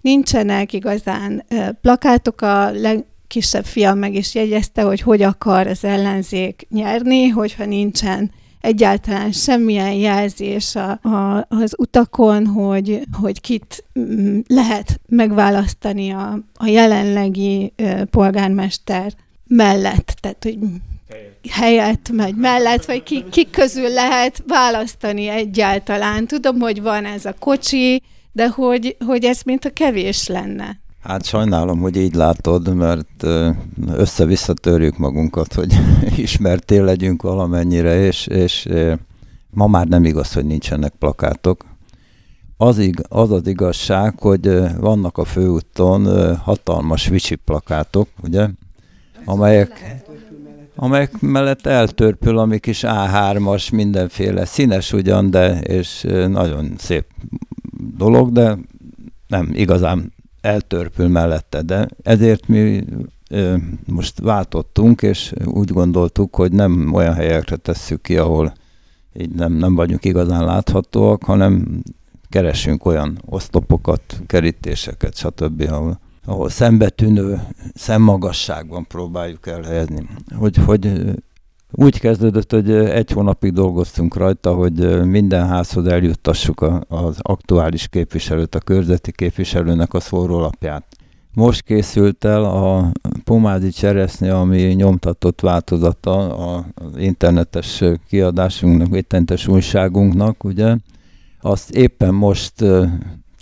Nincsenek 0.01 0.73
igazán 0.73 1.45
plakátok, 1.81 2.41
a 2.41 2.71
legkisebb 2.71 3.65
fiam 3.65 3.97
meg 3.97 4.13
is 4.13 4.35
jegyezte, 4.35 4.81
hogy 4.81 5.01
hogy 5.01 5.21
akar 5.21 5.67
az 5.67 5.83
ellenzék 5.83 6.67
nyerni, 6.69 7.27
hogyha 7.27 7.65
nincsen 7.65 8.31
egyáltalán 8.61 9.31
semmilyen 9.31 9.93
jelzés 9.93 10.75
a, 10.75 10.89
a, 10.91 11.45
az 11.49 11.73
utakon, 11.77 12.45
hogy, 12.45 13.01
hogy 13.21 13.41
kit 13.41 13.83
mm, 13.99 14.39
lehet 14.47 14.99
megválasztani 15.07 16.09
a, 16.09 16.39
a 16.53 16.65
jelenlegi 16.67 17.73
polgármester 18.09 19.13
mellett, 19.47 20.17
tehát 20.19 20.43
hogy 20.43 20.57
helyett, 21.49 22.07
vagy 22.13 22.35
mellett, 22.35 22.85
vagy 22.85 23.03
ki, 23.03 23.23
ki 23.29 23.49
közül 23.49 23.89
lehet 23.89 24.43
választani 24.47 25.27
egyáltalán. 25.27 26.27
Tudom, 26.27 26.59
hogy 26.59 26.81
van 26.81 27.05
ez 27.05 27.25
a 27.25 27.35
kocsi, 27.39 28.01
de 28.31 28.49
hogy, 28.49 28.95
hogy 29.05 29.23
ez 29.23 29.41
mint 29.41 29.65
a 29.65 29.69
kevés 29.69 30.27
lenne. 30.27 30.79
Hát 31.03 31.25
sajnálom, 31.25 31.79
hogy 31.79 31.95
így 31.95 32.13
látod, 32.13 32.73
mert 32.73 33.23
össze-vissza 33.87 34.53
törjük 34.53 34.97
magunkat, 34.97 35.53
hogy 35.53 35.73
ismertél 36.17 36.83
legyünk 36.83 37.21
valamennyire, 37.21 38.05
és, 38.05 38.27
és 38.27 38.67
ma 39.49 39.67
már 39.67 39.87
nem 39.87 40.05
igaz, 40.05 40.33
hogy 40.33 40.45
nincsenek 40.45 40.93
plakátok. 40.99 41.65
Az, 42.57 42.77
ig, 42.77 43.03
az 43.09 43.31
az 43.31 43.47
igazság, 43.47 44.19
hogy 44.19 44.47
vannak 44.79 45.17
a 45.17 45.25
főúton 45.25 46.35
hatalmas 46.37 47.07
vicsi 47.07 47.35
plakátok, 47.35 48.07
ugye, 48.23 48.47
amelyek, 49.25 50.01
amelyek 50.75 51.21
mellett 51.21 51.65
eltörpül 51.65 52.37
a 52.37 52.45
mi 52.45 52.59
kis 52.59 52.83
A3-as, 52.87 53.71
mindenféle 53.71 54.45
színes 54.45 54.93
ugyan, 54.93 55.29
de 55.29 55.59
és 55.59 56.05
nagyon 56.27 56.73
szép 56.77 57.05
dolog, 57.97 58.31
de 58.31 58.57
nem 59.27 59.51
igazán 59.53 60.13
eltörpül 60.41 61.07
mellette, 61.07 61.61
de 61.61 61.87
ezért 62.03 62.47
mi 62.47 62.83
most 63.85 64.19
váltottunk, 64.19 65.01
és 65.01 65.33
úgy 65.45 65.71
gondoltuk, 65.71 66.35
hogy 66.35 66.51
nem 66.51 66.93
olyan 66.93 67.13
helyekre 67.13 67.55
tesszük 67.55 68.01
ki, 68.01 68.17
ahol 68.17 68.53
így 69.13 69.29
nem, 69.29 69.53
nem 69.53 69.75
vagyunk 69.75 70.05
igazán 70.05 70.45
láthatóak, 70.45 71.23
hanem 71.23 71.81
keresünk 72.29 72.85
olyan 72.85 73.21
oszlopokat, 73.25 74.21
kerítéseket, 74.27 75.15
stb., 75.15 75.65
ahol 75.69 75.99
ahol 76.25 76.49
szembetűnő 76.49 77.41
szemmagasságban 77.73 78.87
próbáljuk 78.87 79.47
elhelyezni. 79.47 80.07
Hogy, 80.35 80.57
hogy 80.57 80.91
úgy 81.71 81.99
kezdődött, 81.99 82.51
hogy 82.51 82.71
egy 82.71 83.11
hónapig 83.11 83.53
dolgoztunk 83.53 84.15
rajta, 84.15 84.53
hogy 84.53 85.05
minden 85.05 85.47
házhoz 85.47 85.85
eljuttassuk 85.85 86.65
az 86.87 87.17
aktuális 87.21 87.87
képviselőt, 87.87 88.55
a 88.55 88.59
körzeti 88.59 89.11
képviselőnek 89.11 89.93
a 89.93 89.99
szórólapját. 89.99 90.85
Most 91.33 91.61
készült 91.61 92.25
el 92.25 92.43
a 92.43 92.91
Pomádi 93.23 93.69
Cseresznye, 93.69 94.35
ami 94.35 94.61
nyomtatott 94.61 95.41
változata 95.41 96.35
az 96.73 96.97
internetes 96.97 97.83
kiadásunknak, 98.07 98.95
internetes 98.95 99.47
újságunknak, 99.47 100.43
ugye. 100.43 100.75
Azt 101.41 101.71
éppen 101.71 102.13
most 102.13 102.53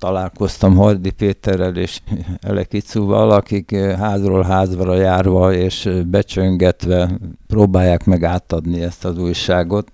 találkoztam 0.04 0.76
Hardi 0.76 1.12
Péterrel 1.12 1.76
és 1.76 2.02
Elekicúval, 2.42 3.32
akik 3.32 3.72
eh, 3.72 3.98
házról 3.98 4.44
házra 4.44 4.96
járva 4.96 5.54
és 5.54 5.86
eh, 5.86 6.04
becsöngetve 6.04 7.20
próbálják 7.48 8.06
meg 8.06 8.24
átadni 8.24 8.82
ezt 8.82 9.06
az 9.06 9.18
újságot. 9.18 9.90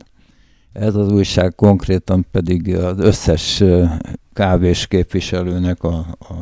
Ez 0.74 0.96
az 0.96 1.12
újság 1.12 1.56
konkrétan 1.56 2.26
pedig 2.32 2.76
az 2.76 3.00
összes 3.00 3.62
eh, 3.62 3.98
kávés 4.40 4.88
képviselőnek 4.88 5.84
a, 5.84 5.96
a, 6.20 6.34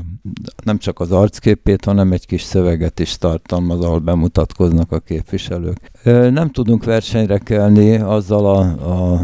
nem 0.63 0.77
csak 0.77 0.99
az 0.99 1.11
arcképét, 1.11 1.85
hanem 1.85 2.11
egy 2.11 2.25
kis 2.25 2.41
szöveget 2.41 2.99
is 2.99 3.17
tartalmaz, 3.17 3.83
ahol 3.83 3.99
bemutatkoznak 3.99 4.91
a 4.91 4.99
képviselők. 4.99 5.91
Nem 6.03 6.49
tudunk 6.49 6.83
versenyre 6.83 7.37
kelni 7.37 7.95
azzal 7.95 8.45
a, 8.45 8.59
a 8.93 9.19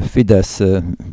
Fidesz 0.00 0.62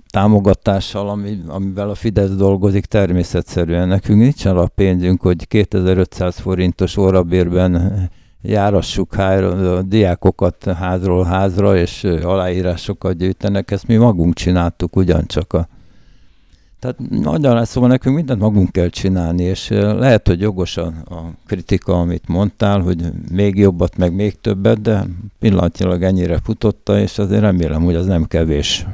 támogatással, 0.09 1.09
ami, 1.09 1.41
amivel 1.47 1.89
a 1.89 1.95
Fidesz 1.95 2.35
dolgozik 2.35 2.85
természetszerűen. 2.85 3.87
Nekünk 3.87 4.19
nincs 4.19 4.45
arra 4.45 4.61
a 4.61 4.71
pénzünk, 4.75 5.21
hogy 5.21 5.47
2500 5.47 6.39
forintos 6.39 6.97
órabérben 6.97 8.09
járassuk 8.41 9.13
a 9.17 9.81
diákokat 9.81 10.63
házról 10.63 11.23
házra, 11.23 11.77
és 11.77 12.03
aláírásokat 12.03 13.17
gyűjtenek. 13.17 13.71
Ezt 13.71 13.87
mi 13.87 13.95
magunk 13.95 14.33
csináltuk 14.33 14.95
ugyancsak 14.95 15.53
a 15.53 15.67
Tehát 16.86 17.41
lesz, 17.41 17.69
szóval 17.69 17.89
nekünk 17.89 18.15
mindent 18.15 18.39
magunk 18.39 18.71
kell 18.71 18.89
csinálni, 18.89 19.43
és 19.43 19.69
lehet, 19.69 20.27
hogy 20.27 20.41
jogos 20.41 20.77
a, 20.77 20.86
a 20.86 21.33
kritika, 21.45 21.99
amit 21.99 22.27
mondtál, 22.27 22.79
hogy 22.79 23.03
még 23.31 23.57
jobbat, 23.57 23.97
meg 23.97 24.13
még 24.13 24.41
többet, 24.41 24.81
de 24.81 25.05
pillanatilag 25.39 26.03
ennyire 26.03 26.39
futotta, 26.43 26.99
és 26.99 27.17
azért 27.17 27.41
remélem, 27.41 27.83
hogy 27.83 27.95
az 27.95 28.05
nem 28.05 28.25
kevés. 28.25 28.86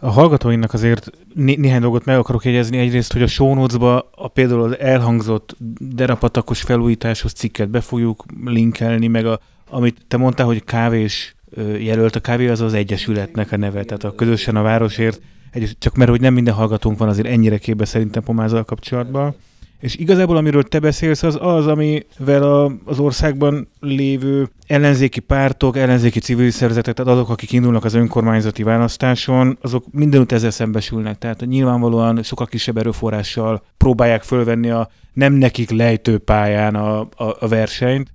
A 0.00 0.10
hallgatóinknak 0.10 0.72
azért 0.72 1.10
né- 1.34 1.58
néhány 1.58 1.80
dolgot 1.80 2.04
meg 2.04 2.18
akarok 2.18 2.44
jegyezni. 2.44 2.78
Egyrészt, 2.78 3.12
hogy 3.12 3.22
a 3.22 3.26
show 3.26 3.66
a 4.10 4.28
például 4.28 4.62
az 4.62 4.78
elhangzott 4.78 5.56
derapatakos 5.78 6.62
felújításhoz 6.62 7.32
cikket 7.32 7.68
be 7.68 7.80
fogjuk 7.80 8.24
linkelni, 8.44 9.06
meg 9.06 9.26
a, 9.26 9.40
amit 9.70 9.96
te 10.08 10.16
mondtál, 10.16 10.46
hogy 10.46 10.64
kávés 10.64 11.34
jelölt, 11.78 12.16
a 12.16 12.20
kávé 12.20 12.48
az 12.48 12.60
az 12.60 12.74
Egyesületnek 12.74 13.52
a 13.52 13.56
neve, 13.56 13.84
tehát 13.84 14.04
a 14.04 14.14
közösen 14.14 14.56
a 14.56 14.62
városért, 14.62 15.20
egy, 15.54 15.76
csak 15.78 15.96
mert 15.96 16.10
hogy 16.10 16.20
nem 16.20 16.34
minden 16.34 16.54
hallgatónk 16.54 16.98
van 16.98 17.08
azért 17.08 17.26
ennyire 17.26 17.58
képbe 17.58 17.84
szerintem 17.84 18.22
Pomázzal 18.22 18.64
kapcsolatban. 18.64 19.34
És 19.80 19.96
igazából 19.96 20.36
amiről 20.36 20.62
te 20.62 20.78
beszélsz, 20.78 21.22
az 21.22 21.38
az, 21.40 21.66
amivel 21.66 22.42
a, 22.42 22.72
az 22.84 22.98
országban 22.98 23.68
lévő 23.80 24.48
ellenzéki 24.66 25.20
pártok, 25.20 25.76
ellenzéki 25.76 26.20
civil 26.20 26.50
szervezetek, 26.50 26.94
tehát 26.94 27.12
azok, 27.12 27.30
akik 27.30 27.52
indulnak 27.52 27.84
az 27.84 27.94
önkormányzati 27.94 28.62
választáson, 28.62 29.58
azok 29.60 29.84
mindenütt 29.90 30.32
ezzel 30.32 30.50
szembesülnek. 30.50 31.18
Tehát 31.18 31.46
nyilvánvalóan 31.46 32.22
sokkal 32.22 32.46
kisebb 32.46 32.76
erőforrással 32.76 33.62
próbálják 33.76 34.22
fölvenni 34.22 34.70
a 34.70 34.90
nem 35.12 35.32
nekik 35.32 35.70
lejtő 35.70 36.18
pályán 36.18 36.74
a, 36.74 37.00
a, 37.00 37.36
a 37.38 37.48
versenyt. 37.48 38.12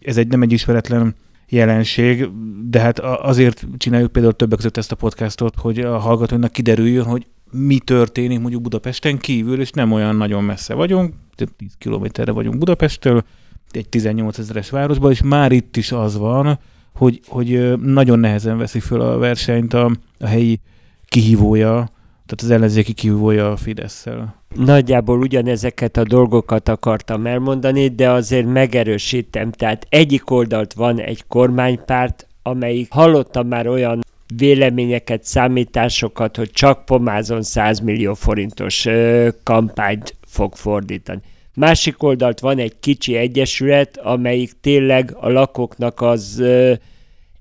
Ez 0.00 0.16
egy 0.16 0.28
nem 0.28 0.42
egy 0.42 0.52
ismeretlen 0.52 1.14
jelenség, 1.48 2.28
de 2.68 2.80
hát 2.80 2.98
azért 2.98 3.66
csináljuk 3.76 4.12
például 4.12 4.34
többek 4.34 4.56
között 4.56 4.76
ezt 4.76 4.92
a 4.92 4.96
podcastot, 4.96 5.54
hogy 5.56 5.78
a 5.78 5.98
hallgatóinak 5.98 6.52
kiderüljön, 6.52 7.04
hogy 7.04 7.26
mi 7.50 7.78
történik 7.78 8.40
mondjuk 8.40 8.62
Budapesten 8.62 9.18
kívül, 9.18 9.60
és 9.60 9.70
nem 9.70 9.92
olyan 9.92 10.16
nagyon 10.16 10.44
messze 10.44 10.74
vagyunk, 10.74 11.14
10 11.56 11.74
kilométerre 11.78 12.32
vagyunk 12.32 12.58
Budapesttől, 12.58 13.24
egy 13.70 13.88
18 13.88 14.38
ezeres 14.38 14.70
városban, 14.70 15.10
és 15.10 15.22
már 15.22 15.52
itt 15.52 15.76
is 15.76 15.92
az 15.92 16.16
van, 16.16 16.58
hogy, 16.94 17.20
hogy 17.26 17.80
nagyon 17.80 18.18
nehezen 18.18 18.58
veszi 18.58 18.80
föl 18.80 19.00
a 19.00 19.18
versenyt 19.18 19.74
a, 19.74 19.90
a 20.18 20.26
helyi 20.26 20.60
kihívója, 21.04 21.88
tehát 22.26 22.42
az 22.42 22.50
ellenzéki 22.50 22.92
kihívója 22.92 23.50
a 23.50 23.56
Fidesz-szel. 23.56 24.42
Nagyjából 24.54 25.18
ugyanezeket 25.18 25.96
a 25.96 26.02
dolgokat 26.04 26.68
akartam 26.68 27.26
elmondani, 27.26 27.88
de 27.88 28.10
azért 28.10 28.46
megerősítem. 28.46 29.50
Tehát 29.50 29.86
egyik 29.88 30.30
oldalt 30.30 30.72
van 30.72 31.00
egy 31.00 31.24
kormánypárt, 31.28 32.26
amelyik 32.42 32.92
hallottam 32.92 33.46
már 33.48 33.66
olyan 33.66 34.00
véleményeket, 34.36 35.24
számításokat, 35.24 36.36
hogy 36.36 36.50
csak 36.50 36.84
pomázon 36.84 37.42
100 37.42 37.80
millió 37.80 38.14
forintos 38.14 38.86
ö, 38.86 39.28
kampányt 39.42 40.14
fog 40.26 40.54
fordítani. 40.54 41.20
Másik 41.54 42.02
oldalt 42.02 42.40
van 42.40 42.58
egy 42.58 42.78
kicsi 42.80 43.16
egyesület, 43.16 43.96
amelyik 43.96 44.52
tényleg 44.60 45.16
a 45.20 45.28
lakóknak 45.28 46.00
az 46.00 46.38
ö, 46.38 46.72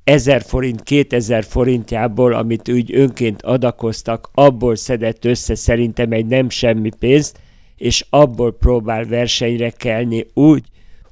1000 0.06 0.41
forint, 0.41 0.84
2000 0.84 1.43
forintjából, 1.43 2.34
amit 2.34 2.70
úgy 2.70 2.95
önként 2.95 3.41
adakoztak, 3.41 4.30
abból 4.34 4.76
szedett 4.76 5.26
össze 5.26 5.56
szerintem 5.56 6.12
egy 6.12 6.26
nem 6.26 6.49
semmi 6.49 6.89
pénzt, 6.99 7.39
és 7.78 8.06
abból 8.10 8.58
próbál 8.58 9.06
versenyre 9.06 9.70
kelni 9.70 10.26
úgy, 10.34 10.64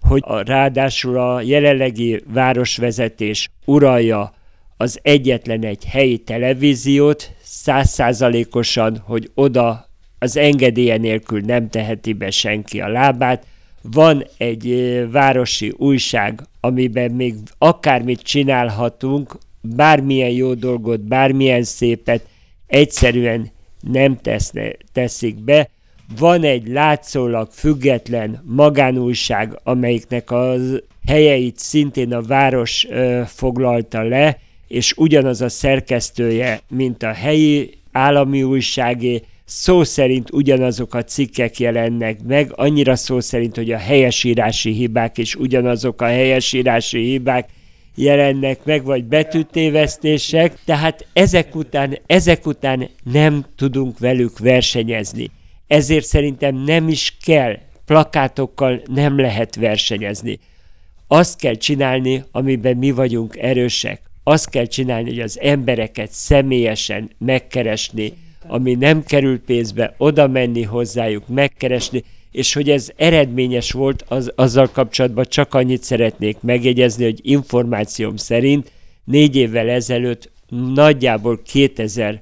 hogy 0.01 0.21
a, 0.25 0.43
ráadásul 0.43 1.17
a 1.17 1.41
jelenlegi 1.41 2.23
városvezetés 2.33 3.49
uralja 3.65 4.33
az 4.77 4.99
egyetlen 5.01 5.63
egy 5.63 5.85
helyi 5.85 6.17
televíziót, 6.17 7.31
százszázalékosan, 7.43 8.97
hogy 8.97 9.31
oda 9.33 9.85
az 10.19 10.37
engedélye 10.37 10.97
nélkül 10.97 11.39
nem 11.39 11.69
teheti 11.69 12.13
be 12.13 12.31
senki 12.31 12.81
a 12.81 12.87
lábát. 12.87 13.45
Van 13.91 14.25
egy 14.37 14.97
városi 15.11 15.73
újság, 15.77 16.41
amiben 16.59 17.11
még 17.11 17.35
akármit 17.57 18.21
csinálhatunk, 18.21 19.37
bármilyen 19.61 20.29
jó 20.29 20.53
dolgot, 20.53 21.01
bármilyen 21.01 21.63
szépet 21.63 22.25
egyszerűen 22.67 23.51
nem 23.79 24.17
teszne, 24.21 24.71
teszik 24.91 25.35
be. 25.35 25.69
Van 26.17 26.43
egy 26.43 26.67
látszólag 26.67 27.51
független 27.51 28.43
magánújság, 28.45 29.59
amelyiknek 29.63 30.31
a 30.31 30.55
helyeit 31.07 31.57
szintén 31.57 32.13
a 32.13 32.21
város 32.21 32.85
ö, 32.89 33.21
foglalta 33.25 34.01
le, 34.01 34.39
és 34.67 34.93
ugyanaz 34.97 35.41
a 35.41 35.49
szerkesztője, 35.49 36.61
mint 36.69 37.03
a 37.03 37.11
helyi 37.11 37.77
állami 37.91 38.43
újságé, 38.43 39.21
szó 39.45 39.83
szerint 39.83 40.31
ugyanazok 40.31 40.93
a 40.93 41.03
cikkek 41.03 41.59
jelennek 41.59 42.23
meg, 42.23 42.51
annyira 42.55 42.95
szó 42.95 43.19
szerint, 43.19 43.55
hogy 43.55 43.71
a 43.71 43.77
helyesírási 43.77 44.71
hibák 44.71 45.17
és 45.17 45.35
ugyanazok 45.35 46.01
a 46.01 46.05
helyesírási 46.05 47.03
hibák 47.03 47.49
jelennek 47.95 48.63
meg, 48.63 48.83
vagy 48.83 49.03
betűtévesztések, 49.05 50.57
tehát 50.65 51.07
ezek 51.13 51.55
után, 51.55 51.97
ezek 52.05 52.45
után 52.45 52.89
nem 53.03 53.45
tudunk 53.55 53.99
velük 53.99 54.39
versenyezni. 54.39 55.29
Ezért 55.67 56.05
szerintem 56.05 56.55
nem 56.55 56.87
is 56.87 57.17
kell, 57.25 57.57
plakátokkal 57.85 58.81
nem 58.85 59.19
lehet 59.19 59.55
versenyezni. 59.55 60.39
Azt 61.07 61.39
kell 61.39 61.55
csinálni, 61.55 62.23
amiben 62.31 62.77
mi 62.77 62.91
vagyunk 62.91 63.37
erősek 63.37 64.01
azt 64.23 64.49
kell 64.49 64.65
csinálni, 64.65 65.09
hogy 65.09 65.19
az 65.19 65.39
embereket 65.41 66.11
személyesen 66.11 67.09
megkeresni, 67.17 68.13
ami 68.47 68.73
nem 68.73 69.03
kerül 69.03 69.41
pénzbe, 69.41 69.95
oda 69.97 70.27
menni 70.27 70.63
hozzájuk, 70.63 71.27
megkeresni, 71.27 72.03
és 72.31 72.53
hogy 72.53 72.69
ez 72.69 72.91
eredményes 72.95 73.71
volt, 73.71 74.05
az, 74.07 74.31
azzal 74.35 74.69
kapcsolatban 74.71 75.25
csak 75.29 75.53
annyit 75.53 75.83
szeretnék 75.83 76.37
megjegyezni, 76.41 77.03
hogy 77.03 77.19
információm 77.21 78.15
szerint 78.15 78.71
négy 79.03 79.35
évvel 79.35 79.69
ezelőtt 79.69 80.31
nagyjából 80.73 81.41
2000 81.41 82.21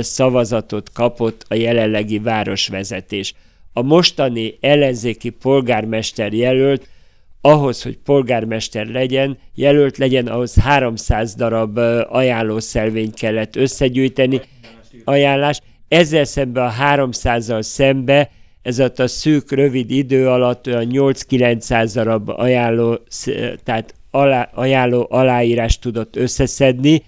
szavazatot 0.00 0.92
kapott 0.92 1.44
a 1.48 1.54
jelenlegi 1.54 2.18
városvezetés. 2.18 3.34
A 3.72 3.82
mostani 3.82 4.58
ellenzéki 4.60 5.30
polgármester 5.30 6.32
jelölt 6.32 6.88
ahhoz, 7.40 7.82
hogy 7.82 7.98
polgármester 8.04 8.86
legyen, 8.86 9.38
jelölt 9.54 9.96
legyen, 9.98 10.26
ahhoz 10.26 10.54
300 10.54 11.34
darab 11.34 11.78
ajánlószelvényt 12.08 13.14
kellett 13.14 13.56
összegyűjteni, 13.56 14.40
ajánlás. 15.04 15.60
Ezzel 15.88 16.24
szemben 16.24 16.66
a 16.66 16.72
300-al 16.72 17.62
szembe, 17.62 18.30
ez 18.62 18.78
a 18.78 19.06
szűk, 19.06 19.50
rövid 19.50 19.90
idő 19.90 20.28
alatt 20.28 20.66
olyan 20.66 20.86
8-900 20.90 21.90
darab 21.94 22.28
ajánló, 22.28 22.98
tehát 23.64 23.94
alá, 24.10 24.50
ajánló 24.54 25.06
aláírást 25.10 25.80
tudott 25.80 26.16
összeszedni, 26.16 27.02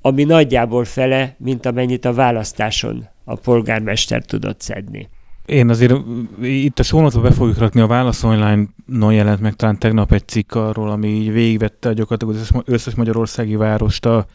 ami 0.00 0.24
nagyjából 0.24 0.84
fele, 0.84 1.34
mint 1.38 1.66
amennyit 1.66 2.04
a 2.04 2.12
választáson 2.12 3.08
a 3.24 3.34
polgármester 3.34 4.24
tudott 4.24 4.60
szedni. 4.60 5.08
Én 5.46 5.68
azért 5.68 5.94
itt 6.42 6.78
a 6.78 6.82
sónatba 6.82 7.20
be 7.20 7.30
fogjuk 7.30 7.58
rakni 7.58 7.80
a 7.80 7.86
Válasz 7.86 8.22
Online-non 8.22 9.12
jelent 9.12 9.40
meg 9.40 9.54
talán 9.54 9.78
tegnap 9.78 10.12
egy 10.12 10.28
cikk 10.28 10.54
arról, 10.54 10.90
ami 10.90 11.08
így 11.08 11.32
végigvette 11.32 11.92
gyakorlatilag 11.92 12.34
az 12.34 12.62
összes 12.64 12.94
magyarországi 12.94 13.56
várost 13.56 14.06
a, 14.06 14.26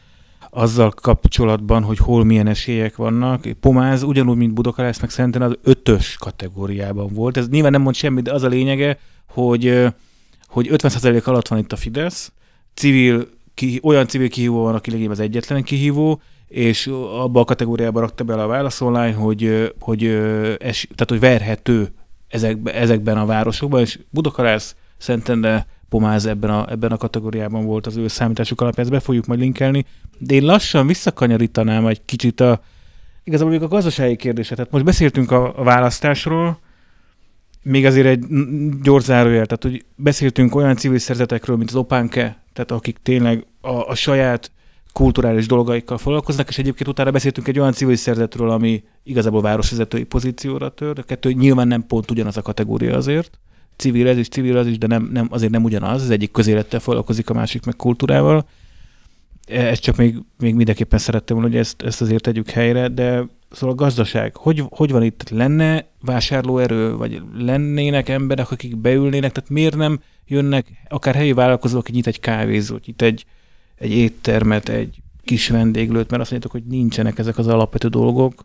azzal 0.54 0.90
kapcsolatban, 0.90 1.84
hogy 1.84 1.98
hol 1.98 2.24
milyen 2.24 2.48
esélyek 2.48 2.96
vannak. 2.96 3.48
Pomáz 3.60 4.04
ugyanúgy, 4.04 4.38
mint 4.38 4.54
Budakalász, 4.54 5.00
meg 5.00 5.10
szerintem 5.10 5.42
az 5.42 5.58
ötös 5.64 6.16
kategóriában 6.20 7.14
volt. 7.14 7.38
Ez 7.38 7.50
nyilván 7.50 7.72
nem 7.72 7.82
mond 7.82 7.96
semmit, 7.96 8.24
de 8.24 8.34
az 8.34 8.44
a 8.44 8.48
lényege, 8.48 9.00
hogy, 9.28 9.88
hogy 10.48 10.68
50% 10.72 11.24
alatt 11.24 11.48
van 11.48 11.60
itt 11.60 11.72
a 11.72 11.76
Fidesz, 11.76 12.32
civil, 12.74 13.28
ki, 13.54 13.80
olyan 13.84 14.08
civil 14.08 14.30
kihívó 14.30 14.64
van, 14.64 14.76
aki 14.76 14.90
lényegében 14.90 15.18
az 15.18 15.24
egyetlen 15.24 15.64
kihívó, 15.64 16.22
és 16.48 16.88
abba 17.18 17.40
a 17.40 17.46
kategóriába 17.46 18.00
rakta 18.00 18.24
bele 18.24 18.44
a 18.44 18.48
válasz 18.48 18.82
online, 18.82 19.14
hogy, 19.14 19.74
hogy, 19.80 20.06
es, 20.60 20.88
tehát, 20.96 21.10
hogy 21.10 21.20
verhető 21.20 21.94
ezekbe, 22.28 22.74
ezekben 22.74 23.18
a 23.18 23.26
városokban, 23.26 23.80
és 23.80 24.00
Budakalász, 24.10 24.76
Szentende, 24.98 25.68
Pomáz 25.92 26.26
ebben 26.26 26.50
a, 26.50 26.72
ebben 26.72 26.92
a 26.92 26.98
kategóriában 26.98 27.66
volt 27.66 27.88
az 27.88 27.98
ő 27.98 28.08
számításuk 28.08 28.62
alapján, 28.62 28.86
ezt 28.86 28.96
be 28.96 29.00
fogjuk 29.00 29.26
majd 29.26 29.40
linkelni, 29.40 29.86
de 30.18 30.34
én 30.34 30.44
lassan 30.44 30.88
visszakanyarítanám 30.88 31.88
egy 31.88 32.06
kicsit 32.06 32.40
a, 32.40 32.62
igazából 33.24 33.52
még 33.52 33.62
a 33.62 33.68
gazdasági 33.68 34.16
kérdéset. 34.16 34.56
Tehát 34.56 34.72
most 34.72 34.86
beszéltünk 34.86 35.32
a, 35.32 35.60
a 35.60 35.64
választásról, 35.64 36.60
még 37.64 37.86
azért 37.86 38.08
egy 38.08 38.26
gyors 38.82 39.04
zárójel, 39.04 39.46
tehát 39.46 39.64
hogy 39.64 39.86
beszéltünk 39.96 40.56
olyan 40.56 40.76
civil 40.76 40.98
szerzetekről, 40.98 41.58
mint 41.58 41.70
az 41.70 41.76
Opánke, 41.76 42.44
tehát 42.54 42.72
akik 42.72 42.98
tényleg 43.04 43.46
a, 43.62 43.90
a 43.90 43.96
saját 43.96 44.52
kulturális 44.94 45.48
dolgaikkal 45.48 45.98
foglalkoznak, 45.98 46.50
és 46.50 46.58
egyébként 46.58 46.90
utána 46.90 47.12
beszéltünk 47.12 47.48
egy 47.48 47.60
olyan 47.60 47.74
civil 47.74 47.96
szervezetről, 47.96 48.50
ami 48.50 48.84
igazából 49.04 49.42
városvezetői 49.42 50.04
pozícióra 50.04 50.70
tör. 50.70 51.00
A 51.00 51.04
kettő 51.04 51.32
nyilván 51.32 51.68
nem 51.68 51.86
pont 51.88 52.12
ugyanaz 52.12 52.38
a 52.38 52.42
kategória 52.42 52.96
azért. 52.96 53.40
Civil 53.82 54.08
ez 54.08 54.18
is, 54.18 54.28
civil 54.28 54.58
az 54.58 54.68
is, 54.68 54.78
de 54.78 54.88
nem, 54.88 55.10
nem, 55.14 55.28
azért 55.30 55.52
nem 55.52 55.64
ugyanaz. 55.64 56.02
Az 56.02 56.10
egyik 56.10 56.32
közélettel 56.32 56.80
foglalkozik, 56.80 57.30
a 57.30 57.34
másik 57.34 57.66
meg 57.66 57.76
kultúrával. 57.76 58.48
Ezt 59.46 59.82
csak 59.82 59.96
még, 59.96 60.18
még 60.40 60.56
mindenképpen 60.56 61.00
szerettem 61.00 61.36
volna, 61.36 61.52
hogy 61.52 61.60
ezt, 61.60 61.82
ezt 61.82 62.02
azért 62.02 62.24
tegyük 62.24 62.50
helyre, 62.50 62.88
de 62.88 63.26
Szóval 63.52 63.76
a 63.76 63.78
gazdaság, 63.78 64.36
hogy, 64.36 64.64
hogy 64.70 64.92
van 64.92 65.04
itt? 65.04 65.30
Lenne 65.30 65.86
vásárlóerő, 66.02 66.96
vagy 66.96 67.22
lennének 67.34 68.10
emberek, 68.10 68.52
akik 68.52 68.78
beülnének? 68.78 69.32
Tehát 69.32 69.50
miért 69.50 69.76
nem 69.76 70.00
jönnek 70.28 70.68
akár 70.90 71.16
helyi 71.16 71.34
vállalkozók, 71.34 71.80
aki 71.80 71.92
nyit 71.92 72.08
egy 72.08 72.20
kávézót, 72.20 72.86
nyit 72.86 73.02
egy, 73.02 73.26
egy 73.76 73.92
éttermet, 73.92 74.70
egy 74.70 75.02
kis 75.24 75.50
vendéglőt, 75.50 76.10
mert 76.10 76.22
azt 76.22 76.32
mondjátok, 76.32 76.52
hogy 76.52 76.64
nincsenek 76.64 77.18
ezek 77.18 77.38
az 77.38 77.48
alapvető 77.48 77.88
dolgok. 77.88 78.44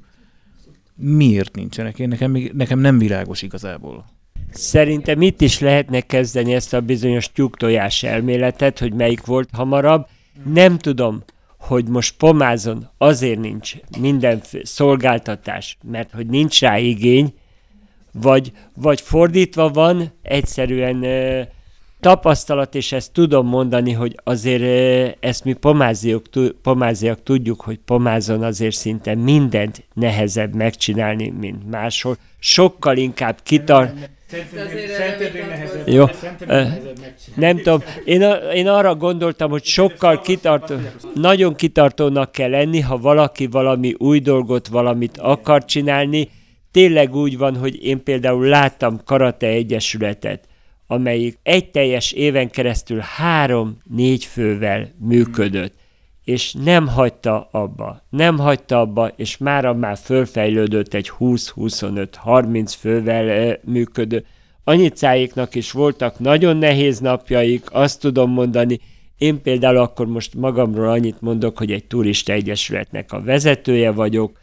Miért 0.94 1.54
nincsenek? 1.54 1.98
Én 1.98 2.08
nekem, 2.08 2.36
nekem 2.52 2.78
nem 2.78 2.98
világos 2.98 3.42
igazából. 3.42 4.04
Szerintem 4.52 5.22
itt 5.22 5.40
is 5.40 5.60
lehetne 5.60 6.00
kezdeni 6.00 6.54
ezt 6.54 6.74
a 6.74 6.80
bizonyos 6.80 7.32
tyúktojás 7.32 8.02
elméletet, 8.02 8.78
hogy 8.78 8.92
melyik 8.92 9.26
volt 9.26 9.48
hamarabb. 9.52 10.06
Nem 10.52 10.78
tudom, 10.78 11.22
hogy 11.58 11.88
most 11.88 12.16
pomázon 12.16 12.88
azért 12.98 13.40
nincs 13.40 13.74
minden 13.98 14.40
szolgáltatás, 14.62 15.78
mert 15.90 16.10
hogy 16.12 16.26
nincs 16.26 16.60
rá 16.60 16.78
igény, 16.78 17.34
vagy, 18.12 18.52
vagy 18.74 19.00
fordítva 19.00 19.68
van, 19.68 20.12
egyszerűen 20.22 21.04
tapasztalat, 22.00 22.74
és 22.74 22.92
ezt 22.92 23.12
tudom 23.12 23.46
mondani, 23.46 23.92
hogy 23.92 24.20
azért 24.24 25.16
ezt 25.20 25.44
mi 25.44 25.52
pomáziak, 25.52 26.24
pomáziak 26.62 27.22
tudjuk, 27.22 27.60
hogy 27.60 27.78
pomázon 27.84 28.42
azért 28.42 28.74
szinte 28.74 29.14
mindent 29.14 29.84
nehezebb 29.94 30.54
megcsinálni, 30.54 31.28
mint 31.28 31.70
máshol. 31.70 32.16
Sokkal 32.38 32.96
inkább 32.96 33.38
kitart... 33.42 34.10
Jó, 35.86 36.04
nem 37.34 37.56
tudom. 37.56 37.82
Én, 38.04 38.22
a, 38.22 38.34
én 38.34 38.68
arra 38.68 38.94
gondoltam, 38.94 39.50
hogy 39.50 39.64
sokkal 39.64 40.20
kitartó, 40.20 40.74
nagyon 41.14 41.54
kitartónak 41.54 42.32
kell 42.32 42.50
lenni, 42.50 42.80
ha 42.80 42.98
valaki 42.98 43.46
valami 43.46 43.94
új 43.98 44.18
dolgot, 44.20 44.66
valamit 44.66 45.18
akar 45.18 45.64
csinálni. 45.64 46.28
Tényleg 46.70 47.14
úgy 47.14 47.38
van, 47.38 47.56
hogy 47.56 47.84
én 47.84 48.02
például 48.02 48.46
láttam 48.46 49.00
Karate 49.04 49.46
Egyesületet, 49.46 50.48
amelyik 50.86 51.38
egy 51.42 51.70
teljes 51.70 52.12
éven 52.12 52.50
keresztül 52.50 52.98
három-négy 52.98 54.24
fővel 54.24 54.92
működött, 54.98 55.74
és 56.26 56.54
nem 56.64 56.88
hagyta 56.88 57.48
abba, 57.50 58.02
nem 58.10 58.38
hagyta 58.38 58.80
abba, 58.80 59.08
és 59.16 59.36
mára 59.36 59.74
már 59.74 59.96
fölfejlődött 59.96 60.94
egy 60.94 61.12
20-25-30 61.18 62.72
fővel 62.78 63.56
működő. 63.64 64.24
Anyicáiknak 64.64 65.54
is 65.54 65.70
voltak 65.70 66.18
nagyon 66.18 66.56
nehéz 66.56 66.98
napjaik, 66.98 67.72
azt 67.72 68.00
tudom 68.00 68.30
mondani, 68.30 68.80
én 69.18 69.42
például 69.42 69.76
akkor 69.76 70.06
most 70.06 70.34
magamról 70.34 70.88
annyit 70.88 71.20
mondok, 71.20 71.58
hogy 71.58 71.72
egy 71.72 71.84
turista 71.84 72.32
egyesületnek 72.32 73.12
a 73.12 73.22
vezetője 73.22 73.90
vagyok, 73.90 74.38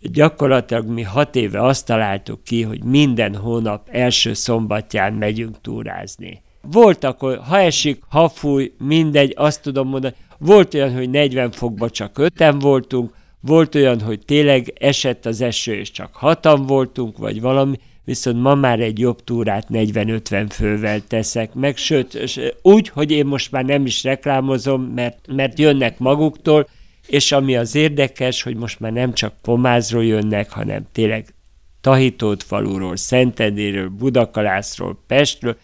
Gyakorlatilag 0.00 0.86
mi 0.86 1.02
hat 1.02 1.36
éve 1.36 1.62
azt 1.62 1.86
találtuk 1.86 2.44
ki, 2.44 2.62
hogy 2.62 2.84
minden 2.84 3.34
hónap 3.34 3.88
első 3.90 4.32
szombatján 4.32 5.12
megyünk 5.12 5.60
túrázni. 5.60 6.42
Voltak, 6.60 7.20
ha 7.20 7.58
esik, 7.58 8.02
ha 8.08 8.28
fúj, 8.28 8.72
mindegy, 8.78 9.32
azt 9.36 9.62
tudom 9.62 9.88
mondani, 9.88 10.14
volt 10.38 10.74
olyan, 10.74 10.94
hogy 10.94 11.10
40 11.10 11.50
fokba 11.50 11.90
csak 11.90 12.18
öten 12.18 12.58
voltunk, 12.58 13.14
volt 13.40 13.74
olyan, 13.74 14.00
hogy 14.00 14.20
tényleg 14.24 14.72
esett 14.80 15.26
az 15.26 15.40
eső, 15.40 15.74
és 15.74 15.90
csak 15.90 16.14
hatan 16.14 16.66
voltunk, 16.66 17.18
vagy 17.18 17.40
valami, 17.40 17.76
viszont 18.04 18.42
ma 18.42 18.54
már 18.54 18.80
egy 18.80 18.98
jobb 18.98 19.24
túrát 19.24 19.66
40-50 19.70 20.46
fővel 20.50 21.00
teszek 21.00 21.54
meg, 21.54 21.76
sőt, 21.76 22.40
úgy, 22.62 22.88
hogy 22.88 23.10
én 23.10 23.26
most 23.26 23.50
már 23.50 23.64
nem 23.64 23.86
is 23.86 24.02
reklámozom, 24.02 24.82
mert, 24.82 25.18
mert 25.26 25.58
jönnek 25.58 25.98
maguktól, 25.98 26.68
és 27.06 27.32
ami 27.32 27.56
az 27.56 27.74
érdekes, 27.74 28.42
hogy 28.42 28.56
most 28.56 28.80
már 28.80 28.92
nem 28.92 29.12
csak 29.12 29.32
Pomázról 29.42 30.04
jönnek, 30.04 30.50
hanem 30.50 30.86
tényleg 30.92 31.34
Tahitót 31.80 32.42
faluról, 32.42 32.96
Szentendéről, 32.96 33.88
Budakalászról, 33.88 34.98
Pestről, 35.06 35.56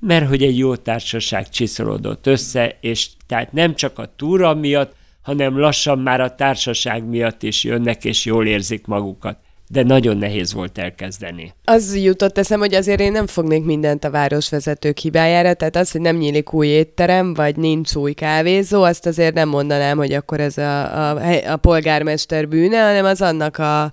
mert 0.00 0.28
hogy 0.28 0.42
egy 0.42 0.58
jó 0.58 0.76
társaság 0.76 1.48
csiszolódott 1.48 2.26
össze, 2.26 2.76
és 2.80 3.08
tehát 3.26 3.52
nem 3.52 3.74
csak 3.74 3.98
a 3.98 4.12
túra 4.16 4.54
miatt, 4.54 4.94
hanem 5.22 5.58
lassan 5.58 5.98
már 5.98 6.20
a 6.20 6.34
társaság 6.34 7.04
miatt 7.04 7.42
is 7.42 7.64
jönnek, 7.64 8.04
és 8.04 8.24
jól 8.24 8.46
érzik 8.46 8.86
magukat 8.86 9.36
de 9.72 9.82
nagyon 9.82 10.16
nehéz 10.16 10.52
volt 10.52 10.78
elkezdeni. 10.78 11.52
Az 11.64 11.96
jutott 11.96 12.38
eszem, 12.38 12.58
hogy 12.58 12.74
azért 12.74 13.00
én 13.00 13.12
nem 13.12 13.26
fognék 13.26 13.64
mindent 13.64 14.04
a 14.04 14.10
városvezetők 14.10 14.98
hibájára, 14.98 15.54
tehát 15.54 15.76
az, 15.76 15.90
hogy 15.90 16.00
nem 16.00 16.16
nyílik 16.16 16.52
új 16.52 16.66
étterem, 16.66 17.34
vagy 17.34 17.56
nincs 17.56 17.94
új 17.94 18.12
kávézó, 18.12 18.82
azt 18.82 19.06
azért 19.06 19.34
nem 19.34 19.48
mondanám, 19.48 19.96
hogy 19.96 20.12
akkor 20.12 20.40
ez 20.40 20.58
a, 20.58 21.10
a, 21.10 21.20
a 21.52 21.56
polgármester 21.56 22.48
bűne, 22.48 22.86
hanem 22.86 23.04
az 23.04 23.22
annak 23.22 23.58
a 23.58 23.92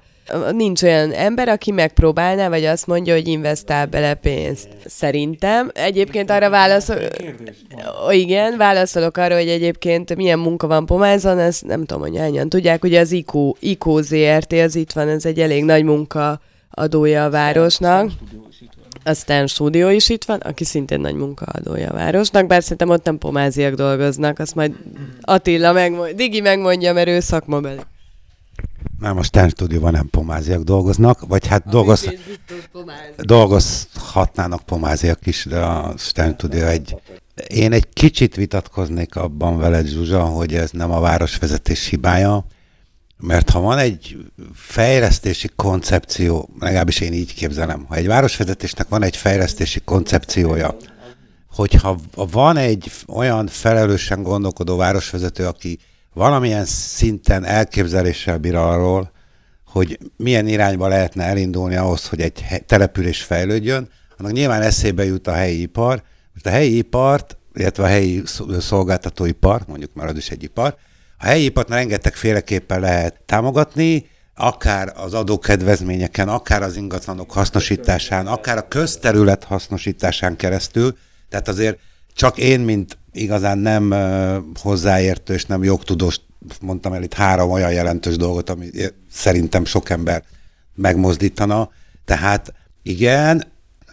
nincs 0.51 0.83
olyan 0.83 1.11
ember, 1.11 1.47
aki 1.47 1.71
megpróbálná, 1.71 2.49
vagy 2.49 2.65
azt 2.65 2.87
mondja, 2.87 3.13
hogy 3.13 3.27
investál 3.27 3.85
bele 3.85 4.13
pénzt. 4.13 4.67
Szerintem. 4.85 5.71
Egyébként 5.73 6.29
arra 6.29 6.49
válaszol... 6.49 6.97
Igen, 8.09 8.57
válaszolok 8.57 9.17
arra, 9.17 9.35
hogy 9.35 9.47
egyébként 9.47 10.15
milyen 10.15 10.39
munka 10.39 10.67
van 10.67 10.85
Pomázon, 10.85 11.39
ezt 11.39 11.65
nem 11.65 11.85
tudom, 11.85 12.01
hogy 12.01 12.17
hányan 12.17 12.49
tudják. 12.49 12.83
Ugye 12.83 12.99
az 12.99 13.11
IQ, 13.11 13.51
IQ 13.59 14.01
ZRT, 14.01 14.53
az 14.53 14.75
itt 14.75 14.91
van, 14.91 15.07
ez 15.07 15.25
egy 15.25 15.39
elég 15.39 15.63
nagy 15.63 15.83
munka 15.83 16.39
adója 16.71 17.23
a 17.23 17.29
városnak. 17.29 18.11
A 19.03 19.13
Stan 19.13 19.47
Studio 19.47 19.89
is 19.89 20.09
itt 20.09 20.23
van, 20.23 20.39
aki 20.39 20.63
szintén 20.63 20.99
nagy 20.99 21.15
munkaadója 21.15 21.89
a 21.89 21.93
városnak, 21.93 22.47
bár 22.47 22.61
szerintem 22.61 22.89
ott 22.89 23.03
nem 23.03 23.17
pomáziak 23.17 23.73
dolgoznak, 23.73 24.39
azt 24.39 24.55
majd 24.55 24.71
Attila 25.21 25.71
megmondja, 25.71 26.15
Digi 26.15 26.39
megmondja, 26.39 26.93
mert 26.93 27.07
ő 27.07 27.19
szakmabeli. 27.19 27.79
Nem, 28.99 29.17
a 29.17 29.23
Stern 29.23 29.49
stúdióban 29.49 29.91
nem 29.91 30.07
pomáziak 30.09 30.63
dolgoznak, 30.63 31.27
vagy 31.27 31.47
hát 31.47 31.69
dolgoz, 31.69 32.13
dolgozhatnának 33.17 34.61
pomáziak 34.61 35.25
is, 35.25 35.45
de 35.45 35.59
a 35.59 35.93
Stern 35.97 36.33
stúdió 36.33 36.63
egy... 36.63 36.95
Én 37.47 37.71
egy 37.71 37.89
kicsit 37.93 38.35
vitatkoznék 38.35 39.15
abban 39.15 39.57
veled, 39.57 39.87
Zsuzsa, 39.87 40.23
hogy 40.23 40.53
ez 40.53 40.71
nem 40.71 40.91
a 40.91 40.99
városvezetés 40.99 41.85
hibája, 41.85 42.45
mert 43.17 43.49
ha 43.49 43.59
van 43.59 43.77
egy 43.77 44.17
fejlesztési 44.53 45.49
koncepció, 45.55 46.49
legalábbis 46.59 46.99
én 46.99 47.13
így 47.13 47.33
képzelem, 47.33 47.85
ha 47.87 47.95
egy 47.95 48.07
városvezetésnek 48.07 48.87
van 48.87 49.03
egy 49.03 49.15
fejlesztési 49.15 49.79
koncepciója, 49.79 50.77
hogyha 51.51 51.97
van 52.13 52.57
egy 52.57 52.91
olyan 53.07 53.47
felelősen 53.47 54.23
gondolkodó 54.23 54.75
városvezető, 54.75 55.45
aki 55.45 55.79
valamilyen 56.17 56.65
szinten 56.65 57.43
elképzeléssel 57.43 58.37
bír 58.37 58.55
arról, 58.55 59.11
hogy 59.65 59.99
milyen 60.17 60.47
irányba 60.47 60.87
lehetne 60.87 61.23
elindulni 61.23 61.75
ahhoz, 61.75 62.07
hogy 62.07 62.21
egy 62.21 62.63
település 62.65 63.23
fejlődjön, 63.23 63.89
annak 64.17 64.31
nyilván 64.31 64.61
eszébe 64.61 65.05
jut 65.05 65.27
a 65.27 65.33
helyi 65.33 65.61
ipar. 65.61 66.03
Most 66.33 66.45
a 66.45 66.49
helyi 66.49 66.77
ipart, 66.77 67.37
illetve 67.53 67.83
a 67.83 67.87
helyi 67.87 68.23
szolgáltatóipar, 68.59 69.61
mondjuk 69.67 69.93
már 69.93 70.07
az 70.07 70.17
is 70.17 70.29
egy 70.29 70.43
ipar, 70.43 70.75
a 71.17 71.25
helyi 71.25 71.43
ipart 71.43 71.69
rengeteg 71.69 72.15
féleképpen 72.15 72.79
lehet 72.79 73.21
támogatni, 73.25 74.09
akár 74.35 74.93
az 74.95 75.13
adókedvezményeken, 75.13 76.29
akár 76.29 76.61
az 76.61 76.75
ingatlanok 76.75 77.31
hasznosításán, 77.31 78.27
akár 78.27 78.57
a 78.57 78.67
közterület 78.67 79.43
hasznosításán 79.43 80.35
keresztül. 80.35 80.97
Tehát 81.29 81.47
azért 81.47 81.79
csak 82.13 82.37
én, 82.37 82.59
mint 82.59 82.97
igazán 83.21 83.57
nem 83.57 83.93
hozzáértő 84.61 85.33
és 85.33 85.45
nem 85.45 85.63
jogtudós 85.63 86.19
mondtam 86.61 86.93
el 86.93 87.03
itt 87.03 87.13
három 87.13 87.51
olyan 87.51 87.71
jelentős 87.71 88.15
dolgot, 88.15 88.49
ami 88.49 88.69
szerintem 89.11 89.65
sok 89.65 89.89
ember 89.89 90.23
megmozdítana. 90.75 91.69
Tehát 92.05 92.53
igen, 92.83 93.43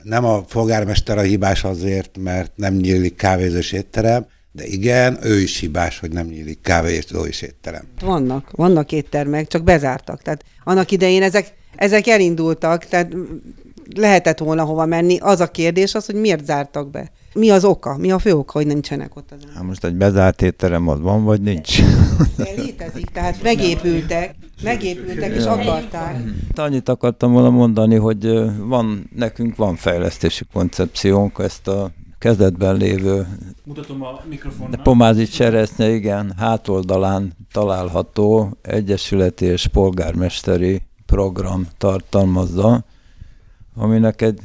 nem 0.02 0.24
a 0.24 0.40
polgármester 0.40 1.18
a 1.18 1.22
hibás 1.22 1.64
azért, 1.64 2.18
mert 2.18 2.52
nem 2.56 2.74
nyílik 2.74 3.16
kávézős 3.16 3.72
étterem, 3.72 4.26
de 4.52 4.66
igen, 4.66 5.18
ő 5.22 5.40
is 5.40 5.58
hibás, 5.58 5.98
hogy 5.98 6.10
nem 6.10 6.26
nyílik 6.26 6.60
kávézó 6.60 7.24
és 7.24 7.42
étterem. 7.42 7.84
Vannak, 8.00 8.50
vannak 8.50 8.92
éttermek, 8.92 9.48
csak 9.48 9.62
bezártak. 9.62 10.22
Tehát 10.22 10.44
annak 10.64 10.90
idején 10.90 11.22
ezek, 11.22 11.54
ezek 11.76 12.06
elindultak, 12.06 12.84
tehát 12.84 13.12
lehetett 13.94 14.38
volna 14.38 14.64
hova 14.64 14.86
menni. 14.86 15.18
Az 15.18 15.40
a 15.40 15.50
kérdés 15.50 15.94
az, 15.94 16.06
hogy 16.06 16.14
miért 16.14 16.44
zártak 16.44 16.90
be. 16.90 17.10
Mi 17.34 17.50
az 17.50 17.64
oka? 17.64 17.96
Mi 17.96 18.10
a 18.10 18.18
fő 18.18 18.32
oka, 18.32 18.52
hogy 18.52 18.66
nincsenek 18.66 19.16
ott 19.16 19.30
az 19.30 19.54
Hát 19.54 19.62
most 19.62 19.84
egy 19.84 19.94
bezárt 19.94 20.42
étterem 20.42 20.88
az 20.88 21.00
van, 21.00 21.24
vagy 21.24 21.40
nincs? 21.40 21.78
Létezik, 22.56 23.10
tehát 23.10 23.42
megépültek, 23.42 24.34
megépültek 24.62 25.34
és 25.34 25.44
akarták. 25.44 26.22
Annyit 26.54 26.88
akartam 26.88 27.32
volna 27.32 27.50
mondani, 27.50 27.94
hogy 27.94 28.28
van, 28.58 29.10
nekünk 29.16 29.56
van 29.56 29.76
fejlesztési 29.76 30.44
koncepciónk, 30.52 31.38
ezt 31.38 31.68
a 31.68 31.90
kezdetben 32.18 32.76
lévő 32.76 33.26
Mutatom 33.64 34.02
a 34.02 34.20
mikrofonnak. 34.28 34.82
Pomázi 34.82 35.26
cseresznye, 35.26 35.90
igen, 35.90 36.34
hátoldalán 36.38 37.32
található 37.52 38.56
egyesületi 38.62 39.44
és 39.44 39.66
polgármesteri 39.66 40.82
program 41.06 41.68
tartalmazza, 41.78 42.84
aminek 43.74 44.22
egy 44.22 44.40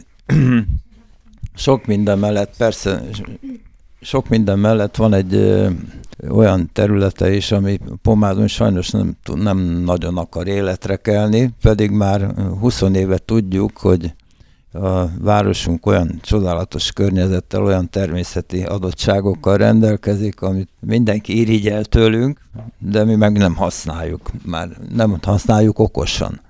sok 1.60 1.86
minden 1.86 2.20
mellett, 2.20 2.53
persze 2.57 3.01
sok 4.01 4.30
minden 4.30 4.60
mellett 4.60 4.95
van 4.95 5.14
egy 5.14 5.62
olyan 6.30 6.70
területe 6.74 7.34
is, 7.34 7.51
ami 7.51 7.80
Pomádon 8.01 8.47
sajnos 8.47 8.89
nem, 8.89 9.16
nem 9.36 9.57
nagyon 9.60 10.18
akar 10.18 10.47
életre 10.47 10.95
kelni, 10.95 11.53
pedig 11.62 11.91
már 11.91 12.34
20 12.60 12.82
éve 12.82 13.18
tudjuk, 13.18 13.78
hogy 13.78 14.14
a 14.74 15.05
városunk 15.22 15.86
olyan 15.86 16.20
csodálatos 16.22 16.91
környezettel, 16.91 17.64
olyan 17.64 17.89
természeti 17.89 18.64
adottságokkal 18.64 19.57
rendelkezik, 19.57 20.41
amit 20.41 20.70
mindenki 20.80 21.39
irigyel 21.39 21.84
tőlünk, 21.84 22.39
de 22.78 23.03
mi 23.03 23.16
meg 23.16 23.38
nem 23.38 23.55
használjuk. 23.55 24.32
Már 24.45 24.70
nem 24.93 25.18
használjuk 25.22 25.80
okosan. 25.80 26.41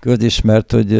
Közismert, 0.00 0.72
hogy 0.72 0.92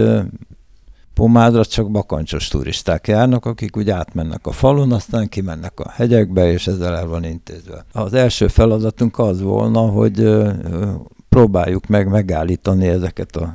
Pomádra 1.17 1.65
csak 1.65 1.91
bakancsos 1.91 2.49
turisták 2.49 3.09
járnak, 3.09 3.45
akik 3.45 3.77
úgy 3.77 3.91
átmennek 3.91 4.47
a 4.47 4.53
falun, 4.53 4.93
aztán 4.93 5.29
kimennek 5.29 5.81
a 5.81 5.91
hegyekbe, 5.91 6.53
és 6.53 6.67
ezzel 6.67 6.97
el 6.97 7.07
van 7.07 7.25
intézve. 7.25 7.85
Az 7.93 8.15
első 8.15 8.49
feladatunk 8.49 9.19
az 9.19 9.43
volna, 9.43 9.81
hogy 9.81 10.29
próbáljuk 11.29 11.87
meg 11.87 12.09
megállítani 12.09 12.87
ezeket 12.87 13.37
a 13.37 13.55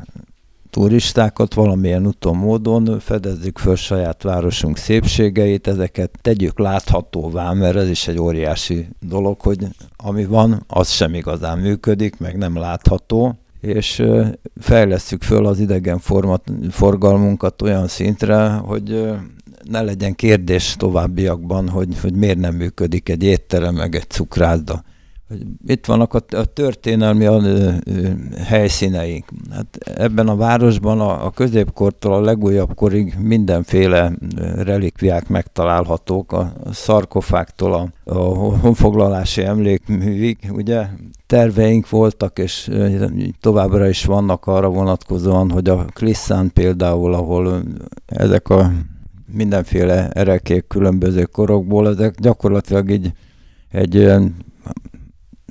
turistákat 0.69 1.53
valamilyen 1.53 2.07
úton, 2.07 2.35
módon, 2.35 2.99
fedezzük 2.99 3.57
föl 3.57 3.75
saját 3.75 4.23
városunk 4.23 4.77
szépségeit, 4.77 5.67
ezeket 5.67 6.19
tegyük 6.21 6.59
láthatóvá, 6.59 7.53
mert 7.53 7.75
ez 7.75 7.89
is 7.89 8.07
egy 8.07 8.19
óriási 8.19 8.87
dolog, 8.99 9.41
hogy 9.41 9.67
ami 9.97 10.25
van, 10.25 10.63
az 10.67 10.89
sem 10.89 11.13
igazán 11.13 11.57
működik, 11.57 12.19
meg 12.19 12.37
nem 12.37 12.57
látható, 12.57 13.35
és 13.61 14.03
fejlesztjük 14.59 15.23
föl 15.23 15.45
az 15.45 15.59
idegen 15.59 15.99
format, 15.99 16.51
forgalmunkat 16.69 17.61
olyan 17.61 17.87
szintre, 17.87 18.47
hogy 18.49 19.11
ne 19.69 19.81
legyen 19.81 20.15
kérdés 20.15 20.75
továbbiakban, 20.77 21.69
hogy, 21.69 21.99
hogy 22.01 22.13
miért 22.13 22.39
nem 22.39 22.55
működik 22.55 23.09
egy 23.09 23.23
étterem, 23.23 23.75
meg 23.75 23.95
egy 23.95 24.09
cukrászda 24.09 24.83
itt 25.67 25.85
vannak 25.85 26.13
a, 26.13 26.45
történelmi 26.45 27.25
a, 27.25 27.41
helyszíneink. 28.37 29.25
Hát 29.51 29.77
ebben 29.95 30.27
a 30.27 30.35
városban 30.35 30.99
a, 30.99 31.29
középkortól 31.29 32.13
a 32.13 32.21
legújabb 32.21 32.75
korig 32.75 33.15
mindenféle 33.19 34.13
relikviák 34.55 35.27
megtalálhatók, 35.27 36.31
a 36.31 36.53
szarkofáktól 36.71 37.73
a, 37.73 37.87
a 38.03 38.17
honfoglalási 38.57 39.43
emlékművig, 39.43 40.37
ugye 40.51 40.87
terveink 41.25 41.89
voltak, 41.89 42.39
és 42.39 42.69
továbbra 43.39 43.89
is 43.89 44.05
vannak 44.05 44.47
arra 44.47 44.69
vonatkozóan, 44.69 45.51
hogy 45.51 45.69
a 45.69 45.85
Klisszán 45.85 46.51
például, 46.53 47.13
ahol 47.13 47.63
ezek 48.05 48.49
a 48.49 48.71
mindenféle 49.33 50.09
erekék 50.09 50.67
különböző 50.67 51.23
korokból, 51.23 51.87
ezek 51.87 52.19
gyakorlatilag 52.19 52.89
így 52.89 53.11
egy 53.71 54.13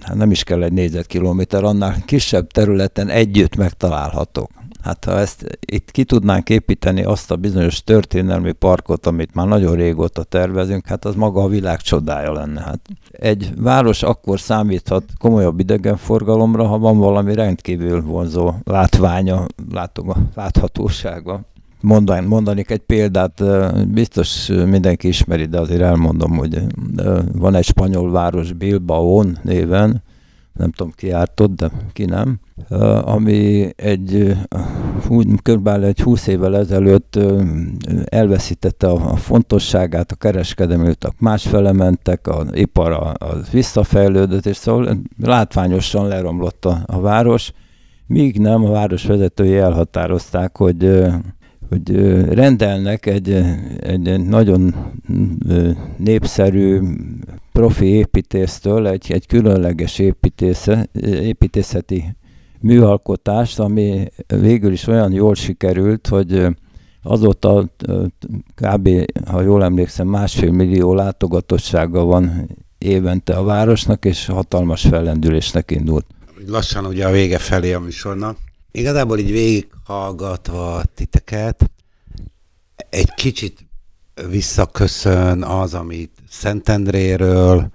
hát 0.02 0.16
nem 0.16 0.30
is 0.30 0.44
kell 0.44 0.62
egy 0.62 0.72
négyzetkilométer, 0.72 1.64
annál 1.64 1.96
kisebb 2.04 2.50
területen 2.50 3.08
együtt 3.08 3.56
megtalálhatók. 3.56 4.50
Hát 4.82 5.04
ha 5.04 5.18
ezt 5.18 5.58
itt 5.60 5.90
ki 5.90 6.04
tudnánk 6.04 6.48
építeni 6.48 7.02
azt 7.02 7.30
a 7.30 7.36
bizonyos 7.36 7.84
történelmi 7.84 8.52
parkot, 8.52 9.06
amit 9.06 9.34
már 9.34 9.46
nagyon 9.46 9.74
régóta 9.74 10.22
tervezünk, 10.22 10.86
hát 10.86 11.04
az 11.04 11.14
maga 11.14 11.42
a 11.42 11.48
világ 11.48 11.80
csodája 11.80 12.32
lenne. 12.32 12.60
Hát 12.60 12.80
egy 13.10 13.52
város 13.56 14.02
akkor 14.02 14.40
számíthat 14.40 15.04
komolyabb 15.18 15.60
idegenforgalomra, 15.60 16.66
ha 16.66 16.78
van 16.78 16.98
valami 16.98 17.34
rendkívül 17.34 18.02
vonzó 18.02 18.52
látványa, 18.64 19.46
látoga, 19.72 20.16
láthatósága. 20.34 21.40
Mondani, 21.80 22.26
mondanék 22.26 22.70
egy 22.70 22.80
példát, 22.80 23.42
biztos 23.88 24.46
mindenki 24.46 25.08
ismeri, 25.08 25.44
de 25.44 25.60
azért 25.60 25.80
elmondom, 25.80 26.36
hogy 26.36 26.62
van 27.32 27.54
egy 27.54 27.64
spanyol 27.64 28.10
város 28.10 28.52
Bilbao 28.52 29.22
néven, 29.42 30.02
nem 30.52 30.70
tudom 30.70 30.92
ki 30.96 31.06
járt 31.06 31.40
ott, 31.40 31.54
de 31.56 31.70
ki 31.92 32.04
nem, 32.04 32.40
ami 33.04 33.70
egy, 33.76 34.36
úgy 35.08 35.26
kb. 35.42 35.68
egy 35.68 36.00
20 36.00 36.26
évvel 36.26 36.56
ezelőtt 36.56 37.18
elveszítette 38.04 38.86
a 38.86 39.16
fontosságát, 39.16 40.12
a 40.12 40.16
kereskedelműt, 40.16 41.14
másfele 41.18 41.72
mentek, 41.72 42.26
az 42.26 42.46
ipar 42.52 43.14
az 43.18 43.50
visszafejlődött, 43.50 44.46
és 44.46 44.56
szóval 44.56 45.00
látványosan 45.22 46.08
leromlott 46.08 46.64
a, 46.64 46.82
a 46.86 47.00
város, 47.00 47.52
míg 48.06 48.38
nem 48.38 48.64
a 48.64 48.70
város 48.70 49.06
vezetői 49.06 49.56
elhatározták, 49.56 50.56
hogy 50.56 51.04
hogy 51.70 51.96
rendelnek 52.34 53.06
egy, 53.06 53.42
egy 53.80 54.24
nagyon 54.26 54.74
népszerű 55.96 56.80
profi 57.52 57.86
építésztől 57.86 58.86
egy, 58.86 59.12
egy 59.12 59.26
különleges 59.26 59.98
építésze, 59.98 60.88
építészeti 61.02 62.16
műalkotást, 62.60 63.58
ami 63.58 64.08
végül 64.26 64.72
is 64.72 64.86
olyan 64.86 65.12
jól 65.12 65.34
sikerült, 65.34 66.06
hogy 66.06 66.46
azóta 67.02 67.68
kb. 68.54 68.88
ha 69.26 69.40
jól 69.40 69.64
emlékszem, 69.64 70.08
másfél 70.08 70.50
millió 70.50 70.94
látogatottsága 70.94 72.04
van 72.04 72.48
évente 72.78 73.34
a 73.34 73.44
városnak, 73.44 74.04
és 74.04 74.26
hatalmas 74.26 74.82
fellendülésnek 74.82 75.70
indult. 75.70 76.06
Lassan 76.46 76.86
ugye 76.86 77.06
a 77.06 77.10
vége 77.10 77.38
felé 77.38 77.72
a 77.72 77.80
műsornak. 77.80 78.36
Igazából 78.72 79.18
így 79.18 79.30
végighallgatva 79.30 80.82
titeket, 80.94 81.70
egy 82.90 83.14
kicsit 83.14 83.66
visszaköszön 84.28 85.42
az, 85.42 85.74
amit 85.74 86.10
Szentendréről 86.28 87.70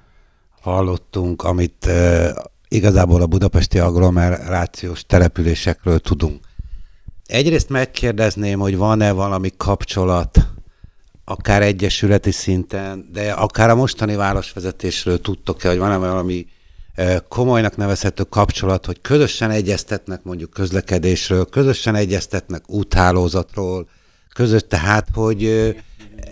hallottunk, 0.61 1.43
amit 1.43 1.89
igazából 2.67 3.21
a 3.21 3.27
budapesti 3.27 3.79
agglomerációs 3.79 5.05
településekről 5.05 5.99
tudunk. 5.99 6.45
Egyrészt 7.25 7.69
megkérdezném, 7.69 8.59
hogy 8.59 8.77
van-e 8.77 9.11
valami 9.11 9.51
kapcsolat, 9.57 10.47
akár 11.25 11.61
egyesületi 11.61 12.31
szinten, 12.31 13.09
de 13.11 13.31
akár 13.31 13.69
a 13.69 13.75
mostani 13.75 14.15
városvezetésről 14.15 15.21
tudtok-e, 15.21 15.67
hogy 15.67 15.77
van-e 15.77 15.97
valami 15.97 16.45
komolynak 17.27 17.77
nevezhető 17.77 18.23
kapcsolat, 18.23 18.85
hogy 18.85 19.01
közösen 19.01 19.51
egyeztetnek 19.51 20.23
mondjuk 20.23 20.49
közlekedésről, 20.49 21.45
közösen 21.45 21.95
egyeztetnek 21.95 22.69
úthálózatról, 22.69 23.87
közös, 24.33 24.61
tehát, 24.67 25.07
hogy 25.13 25.73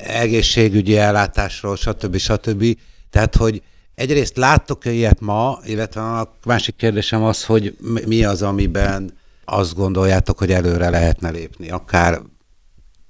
egészségügyi 0.04 0.98
ellátásról, 0.98 1.76
stb. 1.76 2.18
stb. 2.18 2.78
Tehát, 3.10 3.36
hogy 3.36 3.62
egyrészt 3.96 4.38
láttok-e 4.38 4.92
ilyet 4.92 5.20
ma, 5.20 5.60
illetve 5.64 6.02
a 6.02 6.38
másik 6.46 6.76
kérdésem 6.76 7.24
az, 7.24 7.46
hogy 7.46 7.78
mi 8.06 8.24
az, 8.24 8.42
amiben 8.42 9.14
azt 9.46 9.76
gondoljátok, 9.76 10.38
hogy 10.38 10.52
előre 10.52 10.90
lehetne 10.90 11.30
lépni, 11.30 11.70
akár 11.70 12.22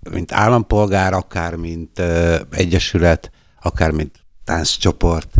mint 0.09 0.31
állampolgár, 0.31 1.13
akár 1.13 1.55
mint 1.55 2.01
egyesület, 2.49 3.31
akár 3.61 3.91
mint 3.91 4.19
tánccsoport. 4.43 5.33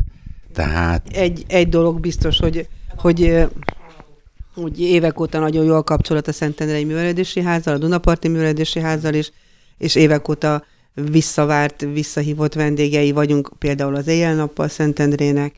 Tehát... 0.54 1.08
Egy, 1.08 1.44
egy 1.48 1.70
dolog 1.70 2.00
biztos, 2.00 2.38
hogy, 2.38 2.68
hogy 2.98 3.48
úgy 4.56 4.80
évek 4.80 5.20
óta 5.20 5.40
nagyon 5.40 5.66
jól 5.66 5.84
kapcsolat 5.84 6.28
a 6.28 6.32
Szentendrei 6.32 6.84
Művelődési 6.84 7.42
Házzal, 7.42 7.74
a 7.74 7.78
Dunaparti 7.78 8.28
Művelődési 8.28 8.80
Házzal 8.80 9.14
is, 9.14 9.32
és 9.78 9.96
évek 9.96 10.30
óta 10.30 10.64
visszavárt, 10.94 11.82
visszahívott 11.94 12.54
vendégei 12.54 13.12
vagyunk, 13.12 13.52
például 13.60 13.96
az 13.96 14.08
éjjel-nappal 14.08 14.68
Szentendrének, 14.68 15.56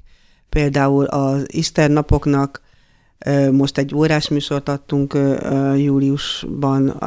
például 0.49 1.05
az 1.05 1.45
Ister 1.47 1.89
napoknak, 1.89 2.61
most 3.51 3.77
egy 3.77 3.95
órás 3.95 4.29
műsort 4.29 4.69
adtunk 4.69 5.17
júliusban, 5.75 7.03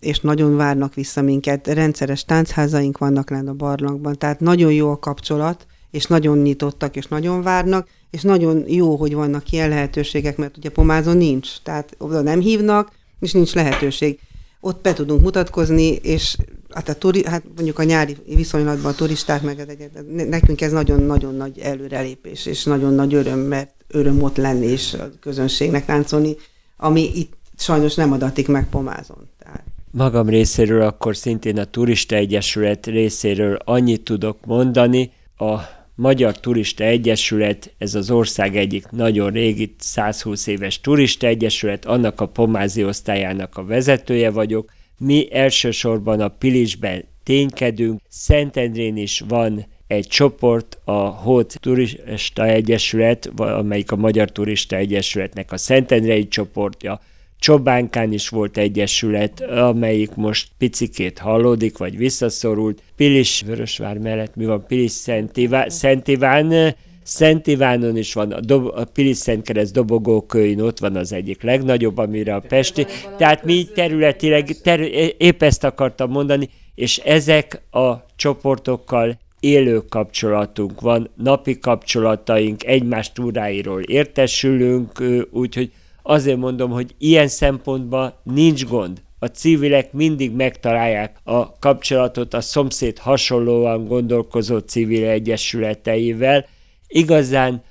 és 0.00 0.20
nagyon 0.20 0.56
várnak 0.56 0.94
vissza 0.94 1.22
minket. 1.22 1.66
Rendszeres 1.66 2.24
táncházaink 2.24 2.98
vannak 2.98 3.30
lenne 3.30 3.50
a 3.50 3.54
barlangban, 3.54 4.18
tehát 4.18 4.40
nagyon 4.40 4.72
jó 4.72 4.90
a 4.90 4.98
kapcsolat, 4.98 5.66
és 5.90 6.06
nagyon 6.06 6.38
nyitottak, 6.38 6.96
és 6.96 7.06
nagyon 7.06 7.42
várnak, 7.42 7.88
és 8.10 8.22
nagyon 8.22 8.64
jó, 8.66 8.96
hogy 8.96 9.14
vannak 9.14 9.50
ilyen 9.50 9.68
lehetőségek, 9.68 10.36
mert 10.36 10.56
ugye 10.56 10.68
Pomázon 10.68 11.16
nincs, 11.16 11.48
tehát 11.62 11.94
oda 11.98 12.20
nem 12.20 12.40
hívnak, 12.40 12.92
és 13.20 13.32
nincs 13.32 13.54
lehetőség. 13.54 14.18
Ott 14.60 14.82
be 14.82 14.92
tudunk 14.92 15.22
mutatkozni, 15.22 15.86
és 15.86 16.36
hát, 16.70 16.88
a 16.88 16.94
turi, 16.94 17.26
hát 17.26 17.42
mondjuk 17.54 17.78
a 17.78 17.82
nyári 17.82 18.16
viszonylatban 18.26 18.92
a 18.92 18.94
turisták, 18.94 19.42
meg 19.42 19.58
ez 19.58 19.68
egy, 19.68 19.90
nekünk 20.28 20.60
ez 20.60 20.72
nagyon-nagyon 20.72 21.34
nagy 21.34 21.58
előrelépés, 21.58 22.46
és 22.46 22.64
nagyon 22.64 22.94
nagy 22.94 23.14
öröm, 23.14 23.38
mert 23.38 23.70
öröm 23.88 24.22
ott 24.22 24.36
lenni, 24.36 24.66
és 24.66 24.94
a 24.94 25.10
közönségnek 25.20 25.86
láncolni, 25.86 26.36
ami 26.76 27.10
itt 27.14 27.32
sajnos 27.56 27.94
nem 27.94 28.12
adatik 28.12 28.48
meg 28.48 28.68
Pomázon. 28.68 29.28
Tehát. 29.38 29.64
Magam 29.90 30.28
részéről 30.28 30.82
akkor 30.82 31.16
szintén 31.16 31.58
a 31.58 31.64
Turista 31.64 32.14
Egyesület 32.14 32.86
részéről 32.86 33.54
annyit 33.64 34.02
tudok 34.02 34.44
mondani, 34.44 35.10
a 35.36 35.75
Magyar 35.98 36.40
Turista 36.40 36.84
Egyesület, 36.84 37.74
ez 37.78 37.94
az 37.94 38.10
ország 38.10 38.56
egyik 38.56 38.90
nagyon 38.90 39.30
régi, 39.30 39.74
120 39.78 40.46
éves 40.46 40.80
turista 40.80 41.26
egyesület, 41.26 41.84
annak 41.84 42.20
a 42.20 42.26
pomázi 42.26 42.84
osztályának 42.84 43.56
a 43.56 43.64
vezetője 43.64 44.30
vagyok. 44.30 44.72
Mi 44.98 45.28
elsősorban 45.32 46.20
a 46.20 46.28
Pilisben 46.28 47.04
ténykedünk, 47.22 48.00
Szentendrén 48.08 48.96
is 48.96 49.22
van 49.28 49.66
egy 49.86 50.06
csoport, 50.06 50.78
a 50.84 50.92
Hót 50.92 51.58
Turista 51.60 52.46
Egyesület, 52.46 53.26
amelyik 53.36 53.92
a 53.92 53.96
Magyar 53.96 54.30
Turista 54.30 54.76
Egyesületnek 54.76 55.52
a 55.52 55.56
Szentendrei 55.56 56.28
csoportja, 56.28 57.00
Csobánkán 57.38 58.12
is 58.12 58.28
volt 58.28 58.58
egyesület, 58.58 59.40
amelyik 59.40 60.14
most 60.14 60.48
picikét 60.58 61.18
hallódik, 61.18 61.78
vagy 61.78 61.96
visszaszorult. 61.96 62.82
Pilis 62.96 63.42
Vörösvár 63.46 63.98
mellett 63.98 64.36
mi 64.36 64.44
van? 64.44 64.64
Pilis 64.66 64.90
Szent, 64.90 65.36
Iván, 65.36 65.70
Szent 65.70 66.08
Iván, 66.08 66.74
Szent 67.02 67.46
Ivánon 67.46 67.96
is 67.96 68.14
van, 68.14 68.32
a, 68.32 68.40
dob, 68.40 68.66
a 68.74 68.84
Pilis 68.84 69.16
Szent 69.16 69.42
Kereszt 69.42 69.72
dobogókőin 69.72 70.60
ott 70.60 70.78
van 70.78 70.96
az 70.96 71.12
egyik 71.12 71.42
legnagyobb, 71.42 71.98
amire 71.98 72.34
a 72.34 72.40
Pesti. 72.40 72.86
Tehát 73.18 73.44
mi 73.44 73.66
területileg, 73.74 74.60
ter, 74.62 74.80
épp 75.18 75.42
ezt 75.42 75.64
akartam 75.64 76.10
mondani, 76.10 76.48
és 76.74 76.98
ezek 76.98 77.62
a 77.70 77.92
csoportokkal 78.16 79.18
élő 79.40 79.78
kapcsolatunk 79.88 80.80
van, 80.80 81.10
napi 81.16 81.58
kapcsolataink, 81.58 82.64
egymás 82.64 83.12
túráiról 83.12 83.82
értesülünk, 83.82 85.02
úgyhogy 85.30 85.72
azért 86.06 86.38
mondom, 86.38 86.70
hogy 86.70 86.94
ilyen 86.98 87.28
szempontban 87.28 88.14
nincs 88.22 88.64
gond. 88.64 89.02
A 89.18 89.26
civilek 89.26 89.92
mindig 89.92 90.32
megtalálják 90.32 91.16
a 91.24 91.58
kapcsolatot 91.58 92.34
a 92.34 92.40
szomszéd 92.40 92.98
hasonlóan 92.98 93.86
gondolkozó 93.86 94.58
civil 94.58 95.08
egyesületeivel. 95.08 96.46
Igazán 96.88 97.62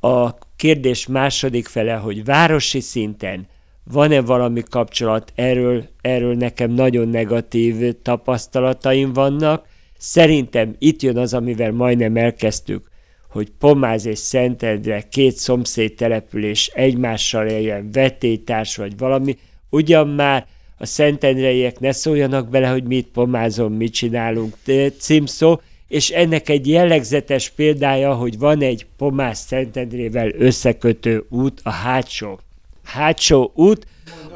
a 0.00 0.34
kérdés 0.56 1.06
második 1.06 1.66
fele, 1.66 1.94
hogy 1.94 2.24
városi 2.24 2.80
szinten 2.80 3.46
van-e 3.92 4.20
valami 4.20 4.62
kapcsolat, 4.70 5.32
erről, 5.34 5.84
erről 6.00 6.34
nekem 6.34 6.70
nagyon 6.70 7.08
negatív 7.08 7.94
tapasztalataim 8.02 9.12
vannak. 9.12 9.66
Szerintem 9.98 10.74
itt 10.78 11.02
jön 11.02 11.16
az, 11.18 11.34
amivel 11.34 11.72
majdnem 11.72 12.16
elkezdtük, 12.16 12.90
hogy 13.34 13.50
Pomáz 13.58 14.06
és 14.06 14.18
Szentendre 14.18 15.00
két 15.10 15.36
szomszéd 15.36 15.94
település 15.94 16.66
egymással 16.66 17.46
éljen, 17.46 17.90
vetétárs 17.92 18.76
vagy 18.76 18.98
valami, 18.98 19.36
ugyan 19.70 20.08
már 20.08 20.46
a 20.78 20.86
szentendreiek 20.86 21.80
ne 21.80 21.92
szóljanak 21.92 22.48
bele, 22.48 22.68
hogy 22.68 22.84
mit 22.84 23.06
Pomázon, 23.06 23.72
mit 23.72 23.92
csinálunk 23.92 24.54
címszó, 24.98 25.60
és 25.88 26.10
ennek 26.10 26.48
egy 26.48 26.68
jellegzetes 26.68 27.50
példája, 27.50 28.14
hogy 28.14 28.38
van 28.38 28.60
egy 28.60 28.86
Pomáz 28.96 29.38
Szentendrével 29.38 30.30
összekötő 30.38 31.26
út, 31.28 31.60
a 31.62 31.70
hátsó. 31.70 32.40
Hátsó 32.84 33.52
út, 33.54 33.86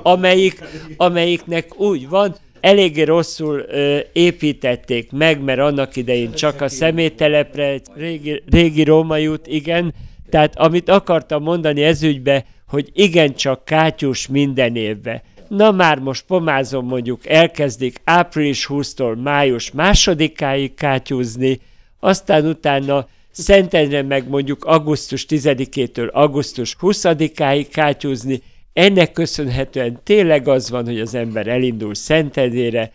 amelyik, 0.03 0.63
amelyiknek 0.97 1.81
úgy 1.81 2.09
van, 2.09 2.37
eléggé 2.61 3.03
rosszul 3.03 3.65
ö, 3.69 3.99
építették 4.13 5.13
meg, 5.13 5.43
mert 5.43 5.59
annak 5.59 5.97
idején 5.97 6.33
csak 6.33 6.61
a 6.61 6.69
szeméttelepre, 6.69 7.81
régi, 7.95 8.43
régi 8.51 8.85
római 8.85 9.27
út, 9.29 9.47
igen. 9.47 9.95
Tehát 10.31 10.59
amit 10.59 10.89
akartam 10.89 11.43
mondani 11.43 11.83
ezügybe, 11.83 12.45
hogy 12.69 12.91
igencsak 12.93 13.65
kátyus 13.65 14.27
minden 14.27 14.77
évben. 14.77 15.23
Na 15.49 15.71
már 15.71 15.99
most 15.99 16.25
pomázom 16.27 16.87
mondjuk 16.87 17.27
elkezdik 17.27 18.01
április 18.05 18.67
20-tól 18.69 19.23
május 19.23 19.71
másodikáig 19.71 20.75
kátyúzni, 20.75 21.61
aztán 22.01 22.47
utána 22.47 23.07
Szentendre 23.41 24.03
meg 24.03 24.29
mondjuk 24.29 24.65
augusztus 24.65 25.27
10-től 25.29 26.11
augusztus 26.11 26.77
20-áig 26.81 27.67
kátyúzni, 27.71 28.43
ennek 28.79 29.13
köszönhetően 29.13 30.01
tényleg 30.05 30.49
az 30.49 30.71
van, 30.71 30.85
hogy 30.85 31.01
az 31.01 31.15
ember 31.15 31.47
elindul 31.47 31.95
Szentendére, 31.95 32.93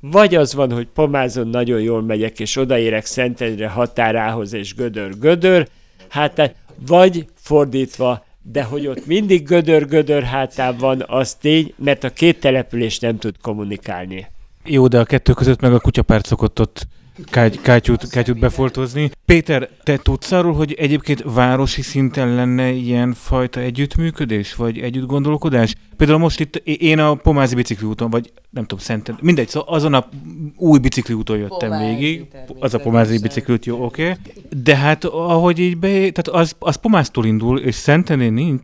vagy 0.00 0.34
az 0.34 0.54
van, 0.54 0.72
hogy 0.72 0.86
pomázon 0.94 1.48
nagyon 1.48 1.80
jól 1.80 2.02
megyek, 2.02 2.40
és 2.40 2.56
odaérek 2.56 3.04
Szentendre 3.04 3.68
határához, 3.68 4.52
és 4.52 4.74
gödör-gödör, 4.74 5.68
hát 6.08 6.54
vagy 6.86 7.26
fordítva, 7.34 8.24
de 8.42 8.62
hogy 8.62 8.86
ott 8.86 9.06
mindig 9.06 9.46
gödör-gödör 9.46 10.22
hátán 10.22 10.76
van, 10.76 11.04
az 11.06 11.34
tény, 11.34 11.74
mert 11.76 12.04
a 12.04 12.10
két 12.10 12.40
település 12.40 12.98
nem 12.98 13.18
tud 13.18 13.34
kommunikálni. 13.40 14.26
Jó, 14.64 14.86
de 14.86 14.98
a 14.98 15.04
kettő 15.04 15.32
között 15.32 15.60
meg 15.60 15.72
a 15.72 15.80
kutyapárt 15.80 16.26
szokott 16.26 16.60
ott 16.60 16.86
káty, 17.24 17.58
kátyút, 17.62 18.08
kátyút 18.08 18.38
befoltozni. 18.38 19.10
Péter, 19.24 19.68
te 19.82 19.96
tudsz 19.96 20.32
arról, 20.32 20.52
hogy 20.52 20.72
egyébként 20.72 21.22
városi 21.24 21.82
szinten 21.82 22.34
lenne 22.34 22.70
ilyen 22.70 23.12
fajta 23.12 23.60
együttműködés, 23.60 24.54
vagy 24.54 24.78
együtt 24.78 25.06
gondolkodás? 25.06 25.74
Például 25.96 26.18
most 26.18 26.40
itt 26.40 26.56
én 26.66 26.98
a 26.98 27.14
Pomázi 27.14 27.54
bicikliúton, 27.54 28.10
vagy 28.10 28.32
nem 28.50 28.64
tudom, 28.64 28.84
szenten, 28.84 29.18
mindegy, 29.20 29.48
szóval 29.48 29.74
azon 29.74 29.94
a 29.94 30.08
új 30.56 30.78
bicikliúton 30.78 31.38
jöttem 31.38 31.70
Pomázi, 31.70 31.94
végig, 31.94 32.26
az 32.58 32.74
a 32.74 32.78
Pomázi 32.78 33.18
bicikliút, 33.18 33.66
jó, 33.66 33.84
oké. 33.84 34.02
Okay. 34.02 34.16
De 34.62 34.76
hát 34.76 35.04
ahogy 35.04 35.58
így 35.58 35.76
be, 35.76 35.88
tehát 35.88 36.28
az, 36.28 36.54
az 36.58 36.76
Pomáztól 36.76 37.24
indul, 37.24 37.58
és 37.58 37.74
Szentenén 37.74 38.32
nincs 38.32 38.60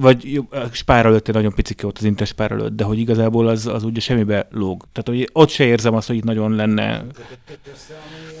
vagy 0.00 0.40
spár 0.70 1.06
előtt 1.06 1.32
nagyon 1.32 1.54
picike 1.54 1.86
ott 1.86 1.98
az 1.98 2.04
Inter 2.04 2.26
spár 2.26 2.50
előtt, 2.50 2.76
de 2.76 2.84
hogy 2.84 2.98
igazából 2.98 3.48
az, 3.48 3.66
az 3.66 3.84
ugye 3.84 4.00
semmibe 4.00 4.48
lóg. 4.50 4.84
Tehát 4.92 5.20
hogy 5.20 5.30
ott 5.32 5.48
se 5.48 5.64
érzem 5.64 5.94
azt, 5.94 6.06
hogy 6.06 6.16
itt 6.16 6.24
nagyon 6.24 6.54
lenne. 6.54 7.04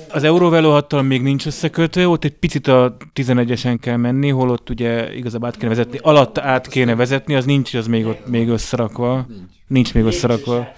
Az 0.08 0.24
Eurovelo 0.24 0.80
még 1.02 1.22
nincs 1.22 1.46
összekötve, 1.46 2.08
ott 2.08 2.24
egy 2.24 2.34
picit 2.34 2.66
a 2.66 2.96
11-esen 3.14 3.76
kell 3.80 3.96
menni, 3.96 4.28
holott 4.28 4.70
ugye 4.70 5.14
igazából 5.14 5.48
át 5.48 5.56
kéne 5.56 5.68
vezetni, 5.68 5.98
alatt 6.02 6.38
át 6.38 6.68
kéne 6.68 6.94
vezetni, 6.94 7.34
az 7.34 7.44
nincs, 7.44 7.74
az 7.74 7.86
még 7.86 8.06
ott 8.06 8.26
még 8.26 8.48
összerakva. 8.48 9.26
Nincs 9.66 9.94
még 9.94 10.04
összerakva. 10.04 10.72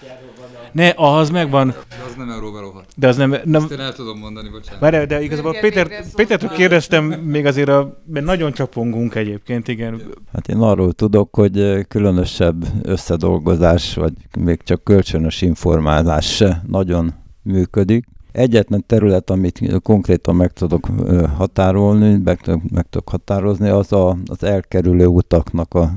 Ne, 0.74 0.92
az 0.96 1.30
megvan. 1.30 1.66
De 1.68 1.96
az 2.08 2.14
nem 2.16 2.30
Euróval 2.30 2.70
6. 2.72 2.86
De 2.96 3.08
az 3.08 3.16
nem... 3.16 3.34
nem... 3.44 3.62
Ezt 3.62 3.72
én 3.72 3.80
el 3.80 3.92
tudom 3.92 4.18
mondani, 4.18 4.48
bocsánat. 4.48 4.80
Várj, 4.80 5.04
de 5.04 5.22
igazából 5.22 5.56
Péter, 5.60 6.04
Pétertől 6.14 6.50
kérdeztem 6.50 7.04
még 7.04 7.46
azért, 7.46 7.68
a, 7.68 8.02
mert 8.06 8.26
nagyon 8.26 8.52
csapongunk 8.52 9.14
egyébként, 9.14 9.68
igen. 9.68 10.02
Hát 10.32 10.48
én 10.48 10.56
arról 10.56 10.92
tudok, 10.92 11.34
hogy 11.34 11.86
különösebb 11.88 12.64
összedolgozás, 12.82 13.94
vagy 13.94 14.12
még 14.38 14.62
csak 14.62 14.84
kölcsönös 14.84 15.42
informálás 15.42 16.34
se 16.34 16.62
nagyon 16.66 17.14
működik. 17.42 18.06
Egyetlen 18.32 18.84
terület, 18.86 19.30
amit 19.30 19.80
konkrétan 19.82 20.36
meg 20.36 20.52
tudok 20.52 20.88
határolni, 21.36 22.20
meg, 22.24 22.40
meg 22.72 22.86
tudok 22.90 23.08
határozni, 23.08 23.68
az 23.68 23.92
a, 23.92 24.16
az 24.26 24.42
elkerülő 24.42 25.06
utaknak 25.06 25.74
a, 25.74 25.90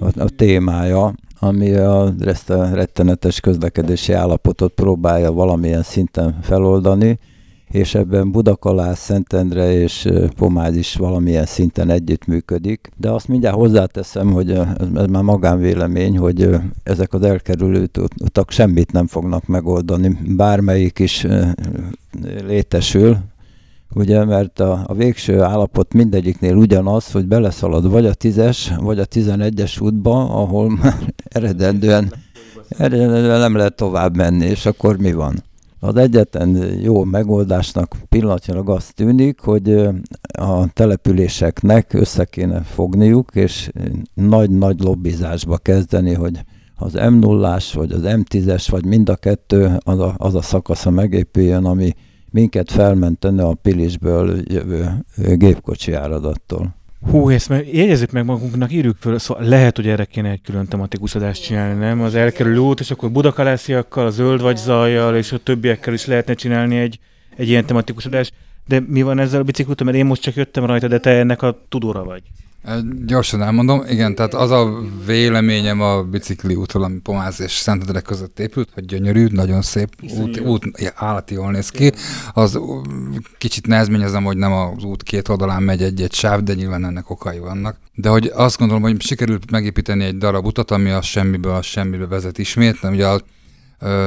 a, 0.00 0.20
a 0.20 0.28
témája, 0.28 1.14
ami 1.44 1.74
a 1.74 2.14
rettenetes 2.72 3.40
közlekedési 3.40 4.12
állapotot 4.12 4.72
próbálja 4.72 5.32
valamilyen 5.32 5.82
szinten 5.82 6.38
feloldani, 6.42 7.18
és 7.70 7.94
ebben 7.94 8.30
Budakalász, 8.30 8.98
Szentendre 8.98 9.72
és 9.72 10.08
Pomád 10.36 10.76
is 10.76 10.94
valamilyen 10.94 11.46
szinten 11.46 11.90
együttműködik. 11.90 12.90
De 12.96 13.10
azt 13.10 13.28
mindjárt 13.28 13.56
hozzáteszem, 13.56 14.32
hogy 14.32 14.50
ez 14.50 15.06
már 15.10 15.22
magánvélemény, 15.22 16.18
hogy 16.18 16.48
ezek 16.82 17.12
az 17.12 17.22
elkerülő 17.22 17.88
utak 18.22 18.50
semmit 18.50 18.92
nem 18.92 19.06
fognak 19.06 19.46
megoldani. 19.46 20.18
Bármelyik 20.36 20.98
is 20.98 21.26
létesül, 22.46 23.18
ugye, 23.94 24.24
mert 24.24 24.60
a, 24.60 24.84
a 24.86 24.94
végső 24.94 25.40
állapot 25.40 25.92
mindegyiknél 25.92 26.56
ugyanaz, 26.56 27.12
hogy 27.12 27.26
beleszalad 27.26 27.90
vagy 27.90 28.06
a 28.06 28.14
tízes, 28.14 28.72
vagy 28.80 28.98
a 28.98 29.04
tizenegyes 29.04 29.80
útba, 29.80 30.42
ahol 30.42 30.70
már 30.70 31.14
eredendően, 31.34 32.12
eredendően 32.68 33.40
nem 33.40 33.56
lehet 33.56 33.76
tovább 33.76 34.16
menni, 34.16 34.44
és 34.44 34.66
akkor 34.66 34.96
mi 34.96 35.12
van? 35.12 35.42
Az 35.80 35.96
egyetlen 35.96 36.56
jó 36.80 37.04
megoldásnak 37.04 37.96
pillanatnyilag 38.08 38.70
azt 38.70 38.94
tűnik, 38.94 39.40
hogy 39.40 39.72
a 40.38 40.72
településeknek 40.72 41.92
össze 41.92 42.24
kéne 42.24 42.60
fogniuk, 42.62 43.30
és 43.34 43.70
nagy-nagy 44.14 44.80
lobbizásba 44.80 45.56
kezdeni, 45.56 46.14
hogy 46.14 46.44
az 46.76 46.92
m 46.92 47.18
0 47.18 47.58
vagy 47.72 47.92
az 47.92 48.00
M10-es, 48.04 48.66
vagy 48.70 48.84
mind 48.84 49.08
a 49.08 49.16
kettő 49.16 49.76
az 49.78 49.98
a, 49.98 50.14
az 50.16 50.34
a 50.34 50.42
szakasza 50.42 50.90
megépüljön, 50.90 51.64
ami 51.64 51.94
minket 52.30 52.70
felmentene 52.70 53.44
a 53.44 53.54
Pilisből 53.54 54.40
jövő 54.44 55.04
gépkocsi 55.16 55.92
áradattól. 55.92 56.74
Hú, 57.10 57.30
ezt 57.30 57.48
meg 57.48 57.74
jegyezzük 57.74 58.10
meg 58.10 58.24
magunknak, 58.24 58.72
írjuk 58.72 58.96
föl, 59.00 59.18
szóval 59.18 59.44
lehet, 59.44 59.76
hogy 59.76 59.88
erre 59.88 60.04
kéne 60.04 60.30
egy 60.30 60.40
külön 60.42 60.66
tematikus 60.66 61.14
adást 61.14 61.42
csinálni, 61.42 61.78
nem? 61.78 62.00
Az 62.00 62.14
elkerülő 62.14 62.58
út, 62.58 62.80
és 62.80 62.90
akkor 62.90 63.10
budakalásziakkal, 63.10 64.06
a 64.06 64.10
zöld 64.10 64.40
vagy 64.40 64.56
zajjal, 64.56 65.16
és 65.16 65.32
a 65.32 65.38
többiekkel 65.38 65.94
is 65.94 66.06
lehetne 66.06 66.34
csinálni 66.34 66.76
egy, 66.76 66.98
egy 67.36 67.48
ilyen 67.48 67.66
tematikus 67.66 68.06
adást. 68.06 68.32
De 68.66 68.80
mi 68.86 69.02
van 69.02 69.18
ezzel 69.18 69.40
a 69.40 69.44
biciklutom, 69.44 69.86
mert 69.86 69.98
én 69.98 70.06
most 70.06 70.22
csak 70.22 70.34
jöttem 70.34 70.64
rajta, 70.64 70.88
de 70.88 70.98
te 70.98 71.10
ennek 71.10 71.42
a 71.42 71.58
tudóra 71.68 72.04
vagy. 72.04 72.22
Gyorsan 73.06 73.42
elmondom, 73.42 73.82
igen, 73.88 74.14
tehát 74.14 74.34
az 74.34 74.50
a 74.50 74.80
véleményem 75.06 75.80
a 75.80 76.02
bicikli 76.02 76.54
útról, 76.54 76.82
ami 76.82 76.98
Pomáz 76.98 77.40
és 77.40 77.52
Szentendre 77.52 78.00
között 78.00 78.38
épült, 78.38 78.68
hogy 78.74 78.84
gyönyörű, 78.84 79.26
nagyon 79.30 79.62
szép 79.62 79.88
út, 80.18 80.40
út, 80.40 80.64
állati 80.94 81.34
jól 81.34 81.50
néz 81.50 81.68
ki. 81.68 81.92
Az 82.32 82.58
kicsit 83.38 83.66
nehezményezem, 83.66 84.24
hogy 84.24 84.36
nem 84.36 84.52
az 84.52 84.84
út 84.84 85.02
két 85.02 85.28
oldalán 85.28 85.62
megy 85.62 85.82
egy-egy 85.82 86.12
sáv, 86.12 86.42
de 86.42 86.54
nyilván 86.54 86.84
ennek 86.84 87.10
okai 87.10 87.38
vannak. 87.38 87.78
De 87.94 88.08
hogy 88.08 88.30
azt 88.34 88.58
gondolom, 88.58 88.82
hogy 88.82 89.00
sikerült 89.00 89.50
megépíteni 89.50 90.04
egy 90.04 90.18
darab 90.18 90.46
utat, 90.46 90.70
ami 90.70 90.90
a 90.90 91.02
semmiből 91.02 91.54
a 91.54 91.62
semmibe 91.62 92.06
vezet 92.06 92.38
ismét, 92.38 92.78
ugye 92.82 93.06
a 93.06 93.20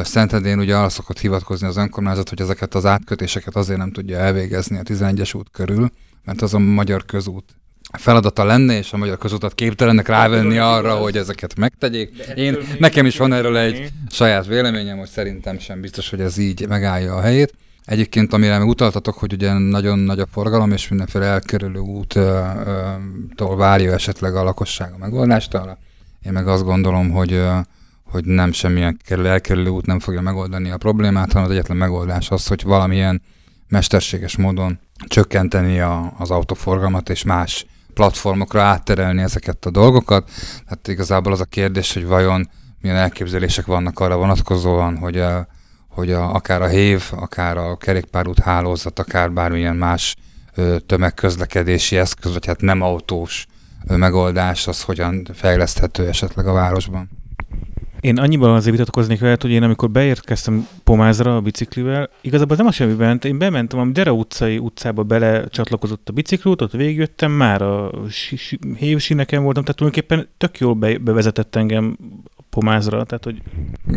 Szentendén 0.04 0.60
ugye 0.60 0.76
arra 0.76 0.90
szokott 0.90 1.20
hivatkozni 1.20 1.68
az 1.68 1.78
önkormányzat, 1.78 2.30
hogy 2.30 2.42
ezeket 2.42 2.76
az 2.76 2.86
átkötéseket 2.86 3.56
azért 3.56 3.80
nem 3.80 3.92
tudja 3.92 4.18
elvégezni 4.18 4.78
a 4.78 4.82
11-es 4.82 5.36
út 5.36 5.50
körül, 5.52 5.90
mert 6.24 6.42
az 6.42 6.54
a 6.54 6.60
magyar 6.60 7.06
közút 7.06 7.56
feladata 7.94 8.44
lenne, 8.44 8.78
és 8.78 8.94
a 8.94 8.98
magyar 8.98 9.18
közútat 9.18 9.56
képtelenek 9.56 10.08
rávenni 10.08 10.58
arra, 10.58 10.96
hogy 10.96 11.18
ezeket 11.18 11.56
megtegyék. 11.56 12.18
Én, 12.36 12.58
nekem 12.80 13.06
is 13.06 13.18
van 13.18 13.34
erről 13.34 13.58
egy 13.58 13.90
saját 14.10 14.46
véleményem, 14.46 14.98
hogy 14.98 15.10
szerintem 15.10 15.60
sem 15.60 15.82
biztos, 15.82 16.10
hogy 16.10 16.22
ez 16.22 16.38
így 16.38 16.68
megállja 16.68 17.16
a 17.16 17.22
helyét. 17.22 17.54
Egyébként, 17.86 18.34
amire 18.34 18.58
meg 18.58 18.68
utaltatok, 18.68 19.18
hogy 19.18 19.34
ugye 19.34 19.54
nagyon 19.54 20.00
nagy 20.00 20.20
a 20.20 20.28
forgalom, 20.32 20.72
és 20.72 20.88
mindenféle 20.88 21.26
elkerülő 21.26 21.80
úttól 21.80 23.56
várja 23.56 23.94
esetleg 23.94 24.36
a 24.36 24.44
lakosság 24.44 24.94
a 24.94 24.98
megoldást 24.98 25.54
arra. 25.54 25.78
Én 26.26 26.32
meg 26.32 26.48
azt 26.48 26.64
gondolom, 26.64 27.12
hogy 27.12 27.42
hogy 28.12 28.26
nem 28.26 28.52
semmilyen 28.52 29.00
elkerülő 29.08 29.70
út 29.70 29.86
nem 29.86 30.00
fogja 30.00 30.22
megoldani 30.22 30.70
a 30.70 30.78
problémát, 30.78 31.32
hanem 31.32 31.48
az 31.48 31.54
egyetlen 31.54 31.78
megoldás 31.78 32.32
az, 32.32 32.48
hogy 32.48 32.64
valamilyen 32.64 33.22
mesterséges 33.68 34.38
módon 34.38 34.80
csökkenteni 35.08 35.80
a, 35.80 36.14
az 36.18 36.32
autóforgalmat 36.32 37.10
és 37.10 37.24
más 37.24 37.66
platformokra 37.98 38.62
átterelni 38.62 39.22
ezeket 39.22 39.66
a 39.66 39.70
dolgokat. 39.70 40.30
Hát 40.66 40.88
igazából 40.88 41.32
az 41.32 41.42
a 41.42 41.46
kérdés, 41.46 41.94
hogy 41.94 42.06
vajon 42.06 42.50
milyen 42.82 42.98
elképzelések 42.98 43.66
vannak 43.66 44.00
arra 44.00 44.18
vonatkozóan, 44.18 44.98
hogy, 44.98 45.18
a, 45.18 45.48
hogy 45.88 46.12
a, 46.12 46.34
akár 46.34 46.62
a 46.62 46.68
hév, 46.68 47.04
akár 47.12 47.58
a 47.58 47.78
kerékpárút 47.78 48.40
hálózat, 48.40 49.00
akár 49.00 49.32
bármilyen 49.32 49.76
más 49.76 50.16
ö, 50.56 50.78
tömegközlekedési 50.86 51.98
eszköz, 51.98 52.34
vagy 52.34 52.46
hát 52.46 52.62
nem 52.62 52.82
autós 52.82 53.46
ö, 53.88 53.96
megoldás, 53.96 54.68
az 54.68 54.82
hogyan 54.82 55.28
fejleszthető 55.34 56.08
esetleg 56.08 56.48
a 56.48 56.54
városban. 56.54 57.10
Én 58.08 58.18
annyiban 58.18 58.54
azért 58.54 58.76
vitatkoznék 58.76 59.20
veled, 59.20 59.42
hogy 59.42 59.52
én 59.52 59.64
amikor 59.64 59.90
beérkeztem 59.90 60.68
Pomázra 60.84 61.36
a 61.36 61.42
biciklivel, 61.42 62.10
igazából 62.22 62.56
nem 62.56 62.66
a 62.66 62.72
semmi 62.72 62.94
bent, 62.94 63.26
én 63.26 63.38
bementem, 63.38 63.80
a 63.80 63.86
Dera 63.86 64.12
utcai 64.12 64.58
utcába 64.58 65.04
bele 65.04 65.48
csatlakozott 65.48 66.10
a 66.10 66.14
bicikliút, 66.14 66.62
ott 66.62 66.72
végigjöttem, 66.72 67.32
már 67.32 67.62
a 67.62 67.92
hévsineken 68.78 69.44
voltam, 69.44 69.64
tehát 69.64 69.78
tulajdonképpen 69.78 70.28
tök 70.38 70.60
jól 70.60 70.74
be, 70.74 70.98
bevezetett 70.98 71.56
engem 71.56 71.98
Pomázra, 72.58 73.04
tehát 73.04 73.24
hogy... 73.24 73.42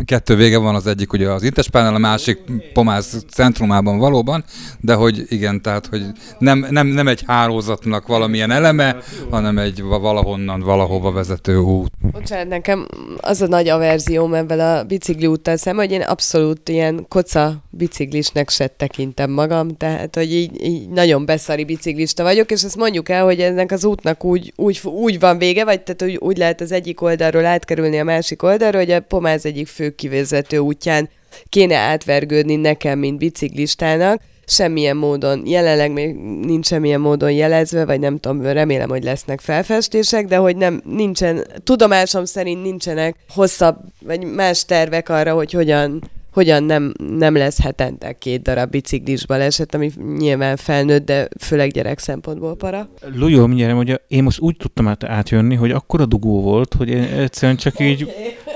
Kettő 0.05 0.35
vége 0.35 0.57
van 0.57 0.75
az 0.75 0.87
egyik 0.87 1.13
ugye 1.13 1.29
az 1.29 1.43
Intespánál, 1.43 1.95
a 1.95 1.97
másik 1.97 2.39
Pomáz 2.73 3.25
centrumában 3.29 3.97
valóban, 3.97 4.43
de 4.79 4.93
hogy 4.93 5.25
igen, 5.27 5.61
tehát 5.61 5.85
hogy 5.85 6.05
nem, 6.39 6.67
nem, 6.69 6.87
nem 6.87 7.07
egy 7.07 7.23
hálózatnak 7.27 8.07
valamilyen 8.07 8.51
eleme, 8.51 8.97
hanem 9.29 9.57
egy 9.57 9.81
valahonnan, 9.81 10.59
valahova 10.59 11.11
vezető 11.11 11.57
út. 11.57 11.91
Bocsánat, 12.11 12.47
nekem 12.47 12.87
az 13.17 13.41
a 13.41 13.47
nagy 13.47 13.67
averzióm 13.67 14.33
ebben 14.33 14.59
a 14.59 14.83
bicikli 14.83 15.27
úttal 15.27 15.57
szemben, 15.57 15.85
hogy 15.85 15.95
én 15.95 16.01
abszolút 16.01 16.69
ilyen 16.69 17.05
koca 17.07 17.63
biciklisnek 17.69 18.49
se 18.49 18.67
tekintem 18.67 19.31
magam, 19.31 19.77
tehát 19.77 20.15
hogy 20.15 20.33
így, 20.33 20.63
így 20.63 20.89
nagyon 20.89 21.25
beszari 21.25 21.63
biciklista 21.63 22.23
vagyok, 22.23 22.51
és 22.51 22.63
ezt 22.63 22.77
mondjuk 22.77 23.09
el, 23.09 23.23
hogy 23.23 23.39
ennek 23.39 23.71
az 23.71 23.85
útnak 23.85 24.23
úgy, 24.23 24.53
úgy, 24.55 24.81
úgy 24.83 25.19
van 25.19 25.37
vége, 25.37 25.65
vagy 25.65 25.81
tehát 25.81 26.03
úgy, 26.03 26.17
úgy 26.19 26.37
lehet 26.37 26.61
az 26.61 26.71
egyik 26.71 27.01
oldalról 27.01 27.45
átkerülni 27.45 27.99
a 27.99 28.03
másik 28.03 28.43
oldalra, 28.51 28.77
hogy 28.77 28.91
a 28.91 28.99
Pomáz 28.99 29.45
egyik 29.45 29.67
fő 29.67 29.89
kivezető 29.89 30.57
útján 30.57 31.09
kéne 31.49 31.75
átvergődni 31.75 32.55
nekem, 32.55 32.99
mint 32.99 33.17
biciklistának, 33.17 34.21
semmilyen 34.45 34.97
módon, 34.97 35.41
jelenleg 35.45 35.91
még 35.91 36.15
nincs 36.45 36.65
semmilyen 36.65 36.99
módon 36.99 37.31
jelezve, 37.31 37.85
vagy 37.85 37.99
nem 37.99 38.17
tudom, 38.17 38.41
remélem, 38.41 38.89
hogy 38.89 39.03
lesznek 39.03 39.39
felfestések, 39.39 40.25
de 40.25 40.35
hogy 40.35 40.55
nem, 40.55 40.81
nincsen, 40.85 41.47
tudomásom 41.63 42.25
szerint 42.25 42.63
nincsenek 42.63 43.15
hosszabb, 43.29 43.77
vagy 44.05 44.23
más 44.23 44.65
tervek 44.65 45.09
arra, 45.09 45.33
hogy 45.33 45.51
hogyan 45.51 46.01
hogyan 46.31 46.63
nem, 46.63 46.93
nem 47.17 47.35
lesz 47.35 47.61
hetente 47.61 48.13
két 48.13 48.41
darab 48.41 48.69
biciklis 48.69 49.25
baleset, 49.25 49.75
ami 49.75 49.91
nyilván 50.17 50.55
felnőtt, 50.55 51.05
de 51.05 51.27
főleg 51.39 51.71
gyerek 51.71 51.99
szempontból 51.99 52.55
para. 52.55 52.89
Lujó, 53.15 53.45
mindjárt 53.45 53.73
mondja, 53.73 53.95
én 54.07 54.23
most 54.23 54.39
úgy 54.39 54.57
tudtam 54.57 54.87
át, 54.87 55.03
átjönni, 55.03 55.55
hogy 55.55 55.71
akkora 55.71 56.05
dugó 56.05 56.41
volt, 56.41 56.73
hogy 56.73 56.89
én 56.89 57.03
egyszerűen 57.03 57.57
csak 57.57 57.79
így, 57.79 58.11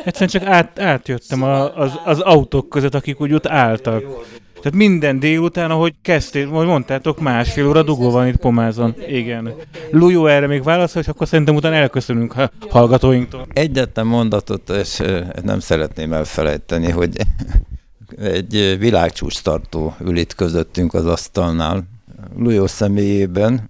egyszerűen 0.06 0.30
csak 0.30 0.44
át, 0.44 0.80
átjöttem 0.80 1.44
a, 1.44 1.78
az, 1.78 1.92
az 2.06 2.20
autók 2.20 2.70
között, 2.70 2.96
akik 2.96 3.22
úgy 3.22 3.34
ott 3.34 3.48
álltak. 3.48 4.04
Tehát 4.66 4.80
minden 4.80 5.20
délután, 5.20 5.72
ahogy 5.72 5.94
kezdtél, 6.02 6.50
vagy 6.50 6.68
mondtátok, 6.68 7.20
másfél 7.20 7.68
óra 7.68 7.84
dugó 7.84 8.12
van 8.12 8.28
itt 8.28 8.36
Pomázon. 8.36 8.96
Igen. 9.08 9.54
Lujó 9.92 10.26
erre 10.26 10.48
még 10.48 10.64
válaszol, 10.64 11.02
és 11.02 11.08
akkor 11.08 11.28
szerintem 11.28 11.56
utána 11.56 11.76
elköszönünk 11.76 12.38
a 12.38 12.52
hallgatóinktól. 12.70 13.48
Egyetlen 13.54 14.06
mondatot, 14.06 14.70
és 14.70 15.02
nem 15.44 15.60
szeretném 15.60 16.14
elfelejteni, 16.14 16.92
hogy 16.92 17.16
egy 18.18 18.76
világcsúcs 18.80 19.42
tartó 19.42 19.96
ül 20.00 20.18
itt 20.18 20.36
közöttünk 20.36 20.94
az 20.94 21.06
asztalnál, 21.06 21.84
Lujó 22.38 22.68
személyében, 22.68 23.70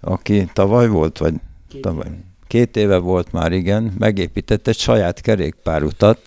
aki 0.00 0.48
tavaly 0.52 0.88
volt, 0.88 1.18
vagy 1.18 1.34
tavaly, 1.80 2.08
két 2.46 2.76
éve 2.76 2.96
volt 2.96 3.32
már, 3.32 3.52
igen, 3.52 3.94
megépített 3.98 4.68
egy 4.68 4.78
saját 4.78 5.20
kerékpárutat, 5.20 6.18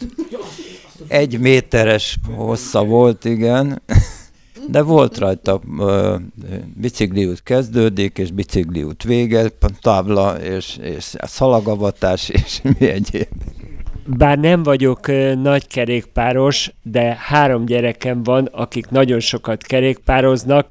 egy 1.08 1.40
méteres 1.40 2.18
hossza 2.36 2.84
volt, 2.84 3.26
igen, 3.26 3.82
de 4.68 4.82
volt 4.82 5.18
rajta 5.18 5.62
bicikliút 6.76 7.44
kezdődik, 7.44 8.18
és 8.18 8.32
bicikliút 8.32 9.04
vége, 9.04 9.52
tábla, 9.82 10.42
és, 10.42 10.78
és 10.82 11.16
szalagavatás, 11.18 12.30
és 12.46 12.62
mi 12.62 12.90
egyéb. 12.90 13.28
Bár 14.08 14.38
nem 14.38 14.64
vagyok 14.64 15.08
nagy 15.42 15.68
kerékpáros, 15.68 16.72
de 16.84 17.18
három 17.20 17.66
gyerekem 17.66 18.24
van, 18.24 18.46
akik 18.52 18.90
nagyon 18.90 19.20
sokat 19.20 19.64
kerékpároznak, 19.64 20.68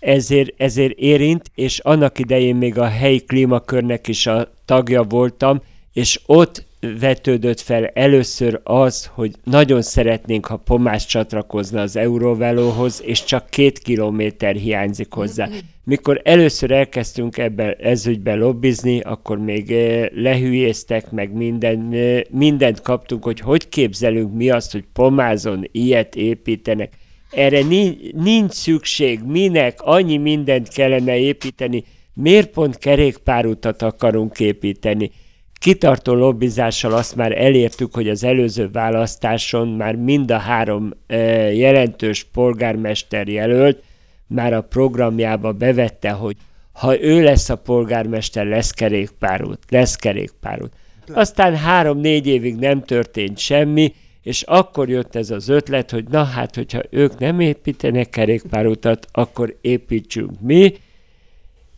ezért, 0.00 0.54
ezért 0.56 0.98
érint, 0.98 1.50
és 1.54 1.78
annak 1.78 2.18
idején 2.18 2.56
még 2.56 2.78
a 2.78 2.86
helyi 2.86 3.20
klímakörnek 3.20 4.08
is 4.08 4.26
a 4.26 4.48
tagja 4.64 5.02
voltam, 5.02 5.62
és 5.92 6.20
ott 6.26 6.65
vetődött 6.80 7.60
fel 7.60 7.86
először 7.86 8.60
az, 8.64 9.10
hogy 9.14 9.32
nagyon 9.44 9.82
szeretnénk, 9.82 10.46
ha 10.46 10.56
Pomás 10.56 11.06
csatlakozna 11.06 11.80
az 11.80 11.96
Euróvelóhoz, 11.96 13.02
és 13.04 13.24
csak 13.24 13.50
két 13.50 13.78
kilométer 13.78 14.54
hiányzik 14.54 15.12
hozzá. 15.12 15.48
Mikor 15.84 16.20
először 16.24 16.70
elkezdtünk 16.70 17.38
ebben 17.38 17.74
ezügyben 17.80 18.38
lobbizni, 18.38 19.00
akkor 19.00 19.38
még 19.38 19.70
eh, 19.70 20.06
lehülyéztek, 20.14 21.10
meg 21.10 21.32
minden, 21.32 21.92
eh, 21.92 22.20
mindent 22.30 22.80
kaptunk, 22.80 23.24
hogy 23.24 23.40
hogy 23.40 23.68
képzelünk 23.68 24.34
mi 24.34 24.50
azt, 24.50 24.72
hogy 24.72 24.84
Pomázon 24.92 25.68
ilyet 25.72 26.14
építenek. 26.14 26.92
Erre 27.30 27.62
nincs 28.12 28.52
szükség, 28.52 29.20
minek, 29.26 29.82
annyi 29.82 30.16
mindent 30.16 30.68
kellene 30.68 31.16
építeni, 31.16 31.84
miért 32.14 32.50
pont 32.50 32.78
kerékpárutat 32.78 33.82
akarunk 33.82 34.40
építeni? 34.40 35.10
Kitartó 35.58 36.14
lobbizással 36.14 36.92
azt 36.92 37.16
már 37.16 37.32
elértük, 37.32 37.94
hogy 37.94 38.08
az 38.08 38.24
előző 38.24 38.70
választáson 38.70 39.68
már 39.68 39.94
mind 39.94 40.30
a 40.30 40.38
három 40.38 40.92
e, 41.06 41.16
jelentős 41.52 42.24
polgármester 42.32 43.28
jelölt 43.28 43.82
már 44.26 44.52
a 44.52 44.60
programjába 44.60 45.52
bevette, 45.52 46.10
hogy 46.10 46.36
ha 46.72 47.02
ő 47.02 47.22
lesz 47.22 47.48
a 47.48 47.56
polgármester, 47.56 48.46
lesz 48.46 48.70
kerékpárút, 48.70 49.58
lesz 49.68 49.96
kerékpárút. 49.96 50.72
Aztán 51.12 51.56
három-négy 51.56 52.26
évig 52.26 52.56
nem 52.56 52.82
történt 52.82 53.38
semmi, 53.38 53.94
és 54.22 54.42
akkor 54.42 54.88
jött 54.88 55.14
ez 55.14 55.30
az 55.30 55.48
ötlet, 55.48 55.90
hogy 55.90 56.04
na 56.08 56.24
hát, 56.24 56.54
hogyha 56.54 56.82
ők 56.90 57.18
nem 57.18 57.40
építenek 57.40 58.10
kerékpárutat, 58.10 59.06
akkor 59.12 59.56
építsünk 59.60 60.30
mi, 60.40 60.74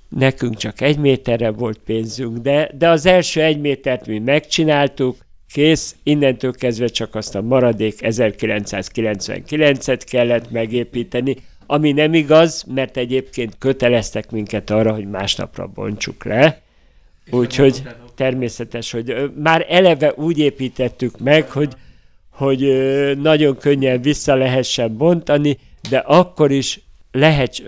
nekünk 0.09 0.57
csak 0.57 0.81
egy 0.81 0.99
méterre 0.99 1.51
volt 1.51 1.79
pénzünk, 1.79 2.39
de, 2.39 2.71
de 2.79 2.89
az 2.89 3.07
első 3.07 3.43
egy 3.43 3.61
métert 3.61 4.07
mi 4.07 4.19
megcsináltuk, 4.19 5.17
kész, 5.53 5.97
innentől 6.03 6.53
kezdve 6.53 6.87
csak 6.87 7.15
azt 7.15 7.35
a 7.35 7.43
maradék 7.43 7.99
1999-et 8.01 10.03
kellett 10.11 10.51
megépíteni, 10.51 11.37
ami 11.67 11.93
nem 11.93 12.15
igaz, 12.15 12.65
mert 12.75 12.97
egyébként 12.97 13.57
köteleztek 13.59 14.31
minket 14.31 14.71
arra, 14.71 14.95
hogy 14.95 15.09
másnapra 15.09 15.67
bontsuk 15.67 16.25
le. 16.25 16.63
Úgyhogy 17.31 17.83
természetes, 18.15 18.91
hogy 18.91 19.31
már 19.37 19.67
eleve 19.69 20.13
úgy 20.17 20.39
építettük 20.39 21.19
meg, 21.19 21.51
hogy, 21.51 21.73
hogy 22.31 22.61
nagyon 23.21 23.57
könnyen 23.57 24.03
vissza 24.03 24.35
lehessen 24.35 24.97
bontani, 24.97 25.59
de 25.91 25.99
akkor 25.99 26.51
is 26.51 26.81
lehet, 27.13 27.63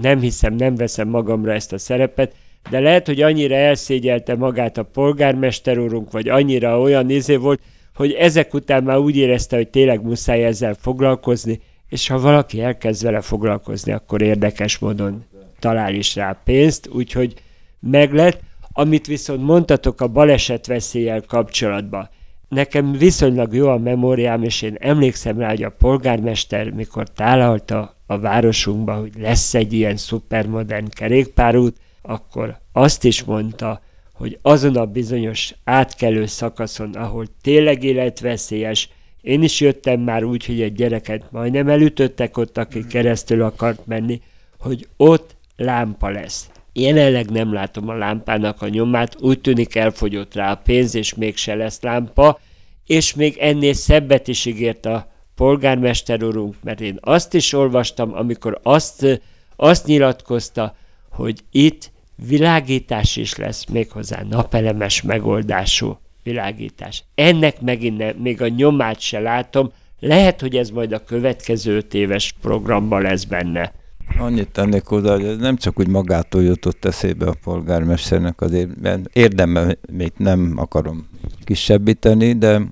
nem 0.00 0.20
hiszem, 0.20 0.54
nem 0.54 0.74
veszem 0.74 1.08
magamra 1.08 1.52
ezt 1.52 1.72
a 1.72 1.78
szerepet, 1.78 2.34
de 2.70 2.80
lehet, 2.80 3.06
hogy 3.06 3.22
annyira 3.22 3.54
elszégyelte 3.54 4.34
magát 4.34 4.78
a 4.78 4.82
polgármester 4.82 5.78
úrunk, 5.78 6.10
vagy 6.12 6.28
annyira 6.28 6.80
olyan 6.80 7.10
izé 7.10 7.36
volt, 7.36 7.60
hogy 7.94 8.12
ezek 8.12 8.54
után 8.54 8.82
már 8.82 8.98
úgy 8.98 9.16
érezte, 9.16 9.56
hogy 9.56 9.68
tényleg 9.68 10.02
muszáj 10.02 10.44
ezzel 10.44 10.74
foglalkozni, 10.80 11.60
és 11.88 12.08
ha 12.08 12.20
valaki 12.20 12.60
elkezd 12.60 13.04
vele 13.04 13.20
foglalkozni, 13.20 13.92
akkor 13.92 14.22
érdekes 14.22 14.78
módon 14.78 15.24
talál 15.58 15.94
is 15.94 16.14
rá 16.14 16.40
pénzt, 16.44 16.88
úgyhogy 16.92 17.34
meg 17.80 18.12
lett. 18.12 18.40
Amit 18.72 19.06
viszont 19.06 19.42
mondtatok 19.42 20.00
a 20.00 20.08
baleset 20.08 20.66
veszéllyel 20.66 21.20
kapcsolatban, 21.20 22.08
nekem 22.48 22.92
viszonylag 22.92 23.54
jó 23.54 23.68
a 23.68 23.78
memóriám, 23.78 24.42
és 24.42 24.62
én 24.62 24.76
emlékszem 24.78 25.38
rá, 25.38 25.48
hogy 25.48 25.62
a 25.62 25.70
polgármester, 25.70 26.70
mikor 26.70 27.08
tálalta 27.08 27.96
a 28.06 28.18
városunkba, 28.18 28.94
hogy 28.94 29.12
lesz 29.18 29.54
egy 29.54 29.72
ilyen 29.72 29.96
szupermodern 29.96 30.88
kerékpárút, 30.88 31.76
akkor 32.02 32.58
azt 32.72 33.04
is 33.04 33.24
mondta, 33.24 33.80
hogy 34.12 34.38
azon 34.42 34.76
a 34.76 34.86
bizonyos 34.86 35.54
átkelő 35.64 36.26
szakaszon, 36.26 36.94
ahol 36.94 37.26
tényleg 37.42 37.84
életveszélyes, 37.84 38.88
én 39.20 39.42
is 39.42 39.60
jöttem 39.60 40.00
már 40.00 40.24
úgy, 40.24 40.46
hogy 40.46 40.60
egy 40.60 40.72
gyereket 40.72 41.30
majdnem 41.30 41.68
elütöttek 41.68 42.36
ott, 42.36 42.58
aki 42.58 42.86
keresztül 42.86 43.42
akart 43.42 43.86
menni, 43.86 44.20
hogy 44.58 44.88
ott 44.96 45.36
lámpa 45.56 46.08
lesz. 46.08 46.50
Jelenleg 46.78 47.30
nem 47.30 47.52
látom 47.52 47.88
a 47.88 47.94
lámpának 47.94 48.62
a 48.62 48.68
nyomát, 48.68 49.16
úgy 49.20 49.40
tűnik 49.40 49.74
elfogyott 49.74 50.34
rá 50.34 50.50
a 50.50 50.60
pénz, 50.64 50.94
és 50.94 51.14
mégse 51.14 51.54
lesz 51.54 51.80
lámpa, 51.80 52.38
és 52.86 53.14
még 53.14 53.36
ennél 53.36 53.72
szebbet 53.72 54.28
is 54.28 54.44
ígért 54.44 54.86
a 54.86 55.12
polgármester 55.34 56.22
úrunk, 56.22 56.54
mert 56.62 56.80
én 56.80 56.98
azt 57.00 57.34
is 57.34 57.52
olvastam, 57.52 58.14
amikor 58.14 58.60
azt, 58.62 59.20
azt 59.56 59.86
nyilatkozta, 59.86 60.76
hogy 61.10 61.40
itt 61.50 61.90
világítás 62.28 63.16
is 63.16 63.36
lesz, 63.36 63.64
méghozzá 63.64 64.22
napelemes 64.30 65.02
megoldású 65.02 65.98
világítás. 66.22 67.04
Ennek 67.14 67.60
megint 67.60 67.96
ne, 67.96 68.12
még 68.12 68.42
a 68.42 68.48
nyomát 68.48 69.00
se 69.00 69.18
látom, 69.18 69.72
lehet, 70.00 70.40
hogy 70.40 70.56
ez 70.56 70.70
majd 70.70 70.92
a 70.92 71.04
következő 71.04 71.76
öt 71.76 71.94
éves 71.94 72.34
programban 72.40 73.02
lesz 73.02 73.24
benne. 73.24 73.72
Annyit 74.18 74.48
tennék 74.48 74.84
hozzá, 74.84 75.12
hogy 75.12 75.24
ez 75.24 75.36
nem 75.36 75.56
csak 75.56 75.78
úgy 75.78 75.88
magától 75.88 76.42
jutott 76.42 76.84
eszébe 76.84 77.26
a 77.26 77.34
polgármesternek, 77.44 78.40
azért 78.40 78.70
érdemét 79.12 80.18
nem 80.18 80.52
akarom 80.56 81.08
kisebbíteni, 81.44 82.32
de 82.32 82.62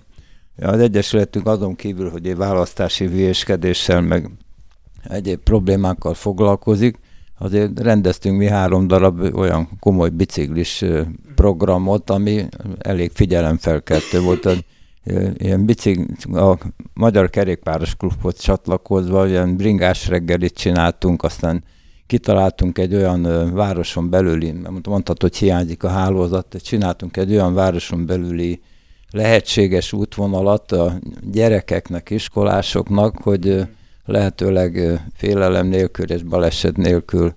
az 0.56 0.78
Egyesületünk 0.78 1.46
azon 1.46 1.74
kívül, 1.74 2.10
hogy 2.10 2.26
egy 2.26 2.36
választási 2.36 3.06
hülyéskedéssel 3.06 4.00
meg 4.00 4.30
egyéb 5.04 5.38
problémákkal 5.38 6.14
foglalkozik, 6.14 6.98
azért 7.38 7.80
rendeztünk 7.80 8.38
mi 8.38 8.46
három 8.46 8.86
darab 8.86 9.20
olyan 9.34 9.68
komoly 9.80 10.08
biciklis 10.08 10.84
programot, 11.34 12.10
ami 12.10 12.44
elég 12.78 13.10
figyelemfelkeltő 13.14 14.20
volt. 14.20 14.64
Ilyen 15.36 15.64
bicik, 15.64 16.00
a 16.32 16.58
Magyar 16.94 17.30
Kerékpáros 17.30 17.96
Klubhoz 17.96 18.38
csatlakozva, 18.38 19.26
ilyen 19.26 19.56
bringás 19.56 20.08
reggelit 20.08 20.54
csináltunk, 20.54 21.22
aztán 21.22 21.64
kitaláltunk 22.06 22.78
egy 22.78 22.94
olyan 22.94 23.54
városon 23.54 24.10
belüli, 24.10 24.54
mondhatod, 24.84 25.20
hogy 25.20 25.36
hiányzik 25.36 25.82
a 25.82 25.88
hálózat, 25.88 26.56
csináltunk 26.62 27.16
egy 27.16 27.30
olyan 27.32 27.54
városon 27.54 28.06
belüli 28.06 28.60
lehetséges 29.10 29.92
útvonalat 29.92 30.72
a 30.72 30.98
gyerekeknek, 31.32 32.10
iskolásoknak, 32.10 33.18
hogy 33.22 33.66
lehetőleg 34.04 35.00
félelem 35.14 35.66
nélkül 35.66 36.10
és 36.10 36.22
baleset 36.22 36.76
nélkül 36.76 37.34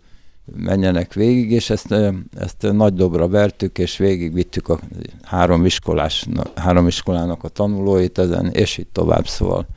menjenek 0.55 1.13
végig, 1.13 1.51
és 1.51 1.69
ezt, 1.69 1.95
ezt 2.37 2.67
nagy 2.71 2.93
dobra 2.93 3.27
vertük, 3.27 3.77
és 3.77 3.97
végigvittük 3.97 4.67
a 4.67 4.79
három, 5.21 5.65
iskolás, 5.65 6.25
három 6.55 6.87
iskolának 6.87 7.43
a 7.43 7.47
tanulóit 7.47 8.17
ezen, 8.17 8.49
és 8.51 8.77
így 8.77 8.87
tovább, 8.87 9.27
szóval 9.27 9.67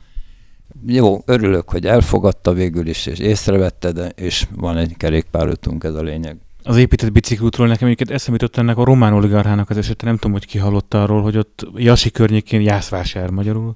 jó, 0.85 1.21
örülök, 1.25 1.69
hogy 1.69 1.85
elfogadta 1.85 2.53
végül 2.53 2.87
is, 2.87 3.05
és 3.05 3.19
észrevette, 3.19 3.91
de 3.91 4.09
és 4.15 4.47
van 4.55 4.77
egy 4.77 4.97
kerékpárútunk, 4.97 5.83
ez 5.83 5.93
a 5.93 6.01
lényeg. 6.01 6.37
Az 6.63 6.77
épített 6.77 7.11
biciklútról 7.11 7.67
nekem 7.67 7.87
egyébként 7.87 8.11
eszembe 8.11 8.39
jutott 8.41 8.61
ennek 8.61 8.77
a 8.77 8.83
román 8.83 9.13
oligarchának 9.13 9.69
az 9.69 9.77
esete, 9.77 10.05
nem 10.05 10.15
tudom, 10.15 10.31
hogy 10.31 10.45
ki 10.45 10.57
hallotta 10.57 11.03
arról, 11.03 11.21
hogy 11.21 11.37
ott 11.37 11.67
Jasi 11.75 12.11
környékén 12.11 12.61
Jászvásár 12.61 13.29
magyarul, 13.29 13.75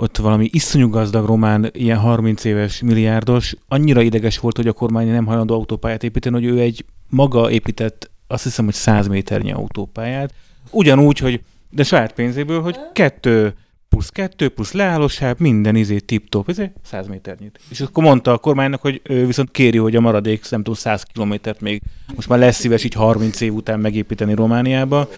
ott 0.00 0.16
valami 0.16 0.48
iszonyú 0.52 0.88
gazdag 0.88 1.26
román, 1.26 1.70
ilyen 1.72 1.98
30 1.98 2.44
éves 2.44 2.82
milliárdos, 2.82 3.54
annyira 3.68 4.00
ideges 4.00 4.38
volt, 4.38 4.56
hogy 4.56 4.68
a 4.68 4.72
kormány 4.72 5.10
nem 5.10 5.26
hajlandó 5.26 5.54
autópályát 5.54 6.02
építeni, 6.02 6.34
hogy 6.34 6.44
ő 6.44 6.60
egy 6.60 6.84
maga 7.08 7.50
épített, 7.50 8.10
azt 8.26 8.42
hiszem, 8.42 8.64
hogy 8.64 8.74
100 8.74 9.06
méternyi 9.06 9.52
autópályát. 9.52 10.34
Ugyanúgy, 10.70 11.18
hogy 11.18 11.40
de 11.70 11.82
saját 11.82 12.12
pénzéből, 12.12 12.60
hogy 12.60 12.76
kettő 12.92 13.54
plusz 13.88 14.08
kettő, 14.08 14.48
plusz 14.48 14.72
leállósáv, 14.72 15.38
minden 15.38 15.76
izé 15.76 15.98
tip-top, 15.98 16.48
izé, 16.48 16.72
100 16.82 17.06
méternyit. 17.06 17.58
És 17.68 17.80
akkor 17.80 18.04
mondta 18.04 18.32
a 18.32 18.38
kormánynak, 18.38 18.80
hogy 18.80 19.00
ő 19.04 19.26
viszont 19.26 19.50
kéri, 19.50 19.78
hogy 19.78 19.96
a 19.96 20.00
maradék, 20.00 20.50
nem 20.50 20.62
tudom, 20.62 20.74
100 20.74 21.02
kilométert 21.02 21.60
még 21.60 21.82
most 22.14 22.28
már 22.28 22.38
lesz 22.38 22.58
szíves 22.58 22.84
így 22.84 22.94
30 22.94 23.40
év 23.40 23.54
után 23.54 23.80
megépíteni 23.80 24.34
Romániába. 24.34 25.08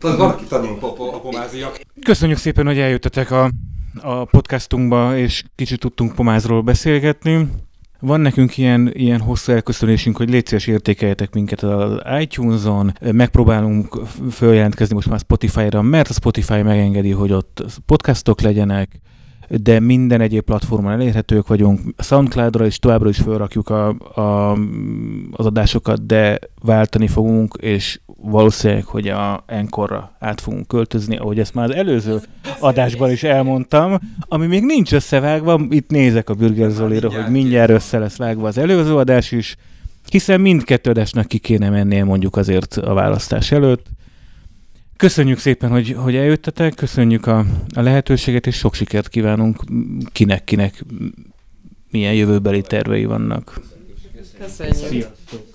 Tehát 0.00 0.16
valaki 0.16 0.44
tanulunk 0.44 0.82
a, 0.82 0.86
a 0.86 1.20
pomáziak. 1.20 1.80
Köszönjük 2.00 2.38
szépen, 2.38 2.66
hogy 2.66 2.78
eljöttetek 2.78 3.30
a 3.30 3.50
a 4.00 4.24
podcastunkba, 4.24 5.16
és 5.16 5.44
kicsit 5.54 5.80
tudtunk 5.80 6.14
pomázról 6.14 6.62
beszélgetni. 6.62 7.48
Van 8.00 8.20
nekünk 8.20 8.56
ilyen, 8.56 8.90
ilyen 8.92 9.20
hosszú 9.20 9.52
elköszönésünk, 9.52 10.16
hogy 10.16 10.30
légy 10.30 10.46
szíves 10.46 10.66
értékeljetek 10.66 11.34
minket 11.34 11.62
az 11.62 12.00
iTunes-on, 12.20 12.92
megpróbálunk 13.00 13.98
följelentkezni 14.30 14.94
most 14.94 15.08
már 15.08 15.18
Spotify-ra, 15.18 15.82
mert 15.82 16.08
a 16.08 16.12
Spotify 16.12 16.62
megengedi, 16.62 17.10
hogy 17.10 17.32
ott 17.32 17.64
podcastok 17.86 18.40
legyenek, 18.40 19.00
de 19.48 19.80
minden 19.80 20.20
egyéb 20.20 20.42
platformon 20.42 20.92
elérhetők 20.92 21.46
vagyunk. 21.46 21.80
Soundcloud-ra 21.98 22.66
is 22.66 22.78
továbbra 22.78 23.08
is 23.08 23.18
felrakjuk 23.18 23.68
a, 23.68 23.88
a, 24.14 24.52
az 25.32 25.46
adásokat, 25.46 26.06
de 26.06 26.38
váltani 26.62 27.06
fogunk, 27.06 27.56
és 27.60 28.00
valószínűleg, 28.06 28.84
hogy 28.84 29.08
a 29.08 29.44
Enkorra 29.46 30.12
át 30.18 30.40
fogunk 30.40 30.66
költözni, 30.66 31.16
ahogy 31.16 31.38
ezt 31.38 31.54
már 31.54 31.64
az 31.64 31.74
előző 31.74 32.20
adásban 32.58 33.10
is 33.10 33.22
elmondtam, 33.22 33.98
ami 34.20 34.46
még 34.46 34.62
nincs 34.62 34.92
összevágva, 34.92 35.60
itt 35.70 35.90
nézek 35.90 36.30
a 36.30 36.34
Bürger 36.34 36.70
Zolira, 36.70 37.12
hogy 37.12 37.32
mindjárt 37.32 37.70
össze 37.70 37.98
lesz 37.98 38.16
vágva 38.16 38.46
az 38.46 38.58
előző 38.58 38.96
adás 38.96 39.32
is, 39.32 39.56
hiszen 40.10 40.40
mindkettő 40.40 40.90
adásnak 40.90 41.26
ki 41.26 41.38
kéne 41.38 41.68
mennie 41.68 42.04
mondjuk 42.04 42.36
azért 42.36 42.76
a 42.76 42.94
választás 42.94 43.52
előtt. 43.52 43.86
Köszönjük 44.96 45.38
szépen, 45.38 45.70
hogy, 45.70 45.96
hogy 45.98 46.16
eljöttetek, 46.16 46.74
köszönjük 46.74 47.26
a, 47.26 47.44
a 47.74 47.80
lehetőséget, 47.80 48.46
és 48.46 48.56
sok 48.56 48.74
sikert 48.74 49.08
kívánunk 49.08 49.62
kinek-kinek 50.12 50.84
milyen 51.90 52.14
jövőbeli 52.14 52.62
tervei 52.62 53.04
vannak. 53.04 53.60
Köszönjük. 54.38 54.74
Sziasztok. 54.74 55.54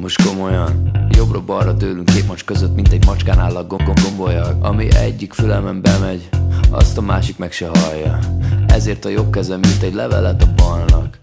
Most 0.00 0.22
komolyan 0.22 0.90
Jobbra-balra 1.10 1.76
tőlünk 1.76 2.04
két 2.04 2.26
macs 2.26 2.44
között 2.44 2.74
Mint 2.74 2.92
egy 2.92 3.04
macskánál 3.06 3.56
a 3.56 3.66
gom 3.66 3.84
gombolyag 4.02 4.64
Ami 4.64 4.94
egyik 4.94 5.32
fülemen 5.32 5.82
bemegy 5.82 6.28
Azt 6.70 6.98
a 6.98 7.00
másik 7.00 7.38
meg 7.38 7.52
se 7.52 7.68
hallja 7.72 8.18
Ezért 8.66 9.04
a 9.04 9.08
jobb 9.08 9.30
kezem 9.30 9.60
mint 9.60 9.82
egy 9.82 9.94
levelet 9.94 10.42
a 10.42 10.52
balnak 10.56 11.19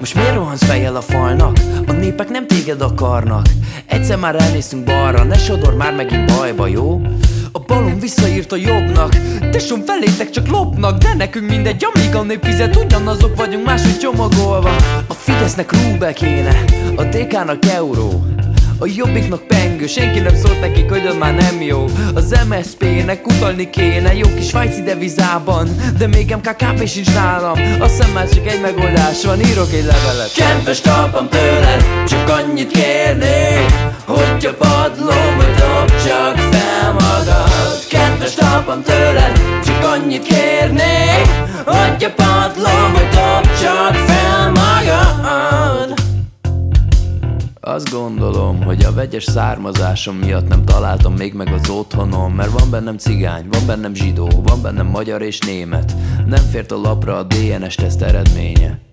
most 0.00 0.14
miért 0.14 0.34
rohansz 0.34 0.64
fejjel 0.64 0.96
a 0.96 1.00
falnak? 1.00 1.58
A 1.86 1.92
népek 1.92 2.28
nem 2.28 2.46
téged 2.46 2.80
akarnak 2.80 3.46
Egyszer 3.86 4.18
már 4.18 4.42
elnéztünk 4.42 4.84
balra 4.84 5.24
Ne 5.24 5.38
sodor 5.38 5.74
már 5.74 5.94
megint 5.94 6.36
bajba, 6.36 6.66
jó? 6.66 7.00
A 7.52 7.58
balon 7.58 7.98
visszaírt 7.98 8.52
a 8.52 8.56
jobbnak 8.56 9.16
Tesóm 9.50 9.84
felétek 9.84 10.30
csak 10.30 10.48
lopnak 10.48 10.98
De 10.98 11.14
nekünk 11.14 11.48
mindegy, 11.48 11.86
amíg 11.92 12.14
a 12.14 12.22
nép 12.22 12.44
fizet 12.44 12.76
Ugyanazok 12.76 13.36
vagyunk 13.36 13.66
máshogy 13.66 13.98
csomagolva 13.98 14.76
A 15.06 15.14
Fidesznek 15.14 15.72
rúbe 15.72 16.12
kéne 16.12 16.64
A 16.96 17.04
DK-nak 17.04 17.64
euró 17.64 18.24
a 18.80 18.86
jobbiknak 18.86 19.42
pengő, 19.46 19.86
senki 19.86 20.18
nem 20.18 20.34
szólt 20.34 20.60
nekik, 20.60 20.90
hogy 20.90 21.06
az 21.06 21.16
már 21.18 21.34
nem 21.34 21.62
jó. 21.62 21.84
Az 22.14 22.34
MSZP-nek 22.48 23.26
utalni 23.26 23.70
kéne, 23.70 24.14
jó 24.14 24.34
kis 24.34 24.46
svájci 24.48 24.82
devizában. 24.82 25.68
De 25.98 26.06
még 26.06 26.34
MKKP 26.34 26.88
sincs 26.88 27.14
nálam, 27.14 27.58
azt 27.80 27.96
hiszem 27.96 28.28
csak 28.34 28.46
egy 28.46 28.60
megoldás 28.60 29.24
van, 29.24 29.40
írok 29.40 29.72
egy 29.72 29.84
levelet. 29.84 30.32
Kedves 30.34 30.80
talpam 30.80 31.28
tőled, 31.28 31.84
csak 32.08 32.28
annyit 32.28 32.70
kérnék 32.70 33.72
Hogy 34.06 34.46
a 34.46 34.54
padlóba 34.54 35.44
dob 35.58 35.90
csak 36.06 36.36
fel 36.36 36.92
magad. 36.92 37.86
Kedves 37.88 38.34
talpam 38.34 38.82
tőled, 38.82 39.40
csak 39.64 39.84
annyit 39.84 40.22
kérnék 40.22 41.28
Hogy 41.64 42.04
a 42.04 42.10
padlóba 42.16 43.00
dob 43.12 43.46
csak 43.60 43.94
fel 43.94 44.09
azt 47.70 47.90
gondolom, 47.90 48.62
hogy 48.62 48.84
a 48.84 48.92
vegyes 48.92 49.24
származásom 49.24 50.16
miatt 50.16 50.48
nem 50.48 50.64
találtam 50.64 51.14
még 51.14 51.34
meg 51.34 51.52
az 51.52 51.70
otthonom 51.70 52.34
Mert 52.34 52.50
van 52.50 52.70
bennem 52.70 52.98
cigány, 52.98 53.48
van 53.50 53.66
bennem 53.66 53.94
zsidó, 53.94 54.28
van 54.42 54.62
bennem 54.62 54.86
magyar 54.86 55.22
és 55.22 55.38
német. 55.38 55.94
Nem 56.26 56.44
fért 56.50 56.72
a 56.72 56.80
lapra 56.80 57.16
a 57.16 57.22
DNS 57.22 57.74
teszt 57.74 58.02
eredménye 58.02 58.89